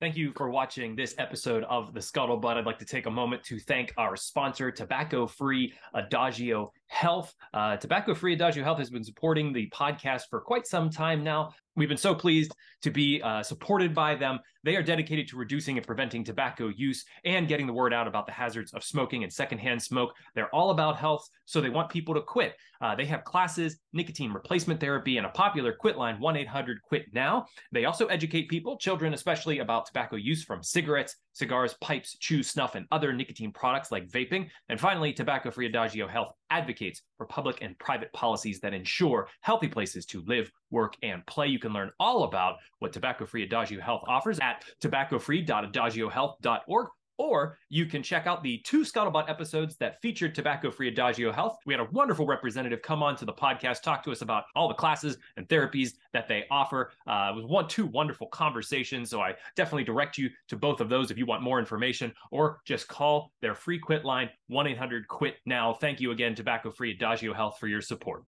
Thank 0.02 0.16
you 0.16 0.32
for 0.36 0.50
watching 0.50 0.96
this 0.96 1.14
episode 1.18 1.62
of 1.70 1.94
The 1.94 2.00
Scuttlebutt. 2.00 2.56
I'd 2.56 2.66
like 2.66 2.80
to 2.80 2.84
take 2.84 3.06
a 3.06 3.10
moment 3.10 3.44
to 3.44 3.60
thank 3.60 3.94
our 3.96 4.16
sponsor, 4.16 4.72
Tobacco 4.72 5.28
Free 5.28 5.72
Adagio 5.94 6.72
Health. 6.88 7.32
Uh, 7.54 7.76
Tobacco 7.76 8.12
Free 8.12 8.32
Adagio 8.32 8.64
Health 8.64 8.78
has 8.78 8.90
been 8.90 9.04
supporting 9.04 9.52
the 9.52 9.70
podcast 9.70 10.22
for 10.28 10.40
quite 10.40 10.66
some 10.66 10.90
time 10.90 11.22
now. 11.22 11.54
We've 11.74 11.88
been 11.88 11.96
so 11.96 12.14
pleased 12.14 12.52
to 12.82 12.90
be 12.90 13.22
uh, 13.22 13.42
supported 13.42 13.94
by 13.94 14.14
them. 14.14 14.40
They 14.64 14.76
are 14.76 14.82
dedicated 14.82 15.26
to 15.28 15.36
reducing 15.36 15.78
and 15.78 15.86
preventing 15.86 16.22
tobacco 16.22 16.68
use 16.68 17.04
and 17.24 17.48
getting 17.48 17.66
the 17.66 17.72
word 17.72 17.94
out 17.94 18.06
about 18.06 18.26
the 18.26 18.32
hazards 18.32 18.72
of 18.74 18.84
smoking 18.84 19.24
and 19.24 19.32
secondhand 19.32 19.82
smoke. 19.82 20.12
They're 20.34 20.54
all 20.54 20.70
about 20.70 20.96
health, 20.96 21.26
so 21.46 21.60
they 21.60 21.70
want 21.70 21.90
people 21.90 22.14
to 22.14 22.20
quit. 22.20 22.54
Uh, 22.80 22.94
they 22.94 23.06
have 23.06 23.24
classes, 23.24 23.78
nicotine 23.92 24.32
replacement 24.32 24.80
therapy, 24.80 25.16
and 25.16 25.26
a 25.26 25.30
popular 25.30 25.72
quit 25.72 25.96
line 25.96 26.20
1 26.20 26.36
800 26.36 26.82
Quit 26.82 27.06
Now. 27.12 27.46
They 27.70 27.86
also 27.86 28.06
educate 28.06 28.48
people, 28.48 28.76
children 28.76 29.14
especially, 29.14 29.60
about 29.60 29.86
tobacco 29.86 30.16
use 30.16 30.44
from 30.44 30.62
cigarettes, 30.62 31.16
cigars, 31.32 31.74
pipes, 31.80 32.16
chew, 32.18 32.42
snuff, 32.42 32.74
and 32.74 32.86
other 32.92 33.12
nicotine 33.12 33.52
products 33.52 33.90
like 33.90 34.08
vaping. 34.08 34.48
And 34.68 34.80
finally, 34.80 35.12
Tobacco 35.12 35.50
Free 35.50 35.66
Adagio 35.66 36.06
Health 36.06 36.34
advocates 36.50 37.02
for 37.16 37.26
public 37.26 37.58
and 37.62 37.78
private 37.78 38.12
policies 38.12 38.60
that 38.60 38.74
ensure 38.74 39.28
healthy 39.40 39.68
places 39.68 40.04
to 40.06 40.22
live, 40.26 40.50
work, 40.72 40.96
and 41.02 41.24
play. 41.26 41.48
You 41.48 41.58
can 41.58 41.72
learn 41.72 41.90
all 42.00 42.24
about 42.24 42.56
what 42.80 42.92
Tobacco 42.92 43.24
Free 43.26 43.44
Adagio 43.44 43.80
Health 43.80 44.02
offers 44.08 44.38
at 44.40 44.64
tobaccofree.adagiohealth.org 44.82 46.88
or 47.18 47.58
you 47.68 47.86
can 47.86 48.02
check 48.02 48.26
out 48.26 48.42
the 48.42 48.58
two 48.64 48.80
Scuttlebutt 48.80 49.30
episodes 49.30 49.76
that 49.76 50.00
featured 50.02 50.34
tobacco 50.34 50.70
free 50.70 50.88
Adagio 50.88 51.30
Health. 51.30 51.58
We 51.66 51.72
had 51.72 51.80
a 51.80 51.88
wonderful 51.92 52.26
representative 52.26 52.82
come 52.82 53.02
on 53.02 53.16
to 53.16 53.24
the 53.24 53.32
podcast, 53.32 53.82
talk 53.82 54.02
to 54.04 54.10
us 54.10 54.22
about 54.22 54.44
all 54.56 54.68
the 54.68 54.74
classes 54.74 55.18
and 55.36 55.48
therapies 55.48 55.92
that 56.12 56.26
they 56.26 56.44
offer. 56.50 56.90
Uh, 57.06 57.30
it 57.32 57.36
was 57.36 57.44
one, 57.44 57.68
two 57.68 57.86
wonderful 57.86 58.26
conversations. 58.28 59.10
So 59.10 59.20
I 59.20 59.34
definitely 59.56 59.84
direct 59.84 60.18
you 60.18 60.30
to 60.48 60.56
both 60.56 60.80
of 60.80 60.88
those 60.88 61.10
if 61.10 61.18
you 61.18 61.26
want 61.26 61.42
more 61.42 61.60
information 61.60 62.12
or 62.30 62.60
just 62.64 62.88
call 62.88 63.32
their 63.40 63.54
free 63.54 63.78
quit 63.78 64.04
line 64.04 64.28
1 64.48 64.66
800 64.66 65.08
quit 65.08 65.36
now. 65.46 65.72
Thank 65.72 66.00
you 66.00 66.10
again, 66.10 66.34
Tobacco 66.34 66.70
Free 66.70 66.92
Adagio 66.92 67.32
Health, 67.32 67.58
for 67.58 67.68
your 67.68 67.80
support. 67.80 68.20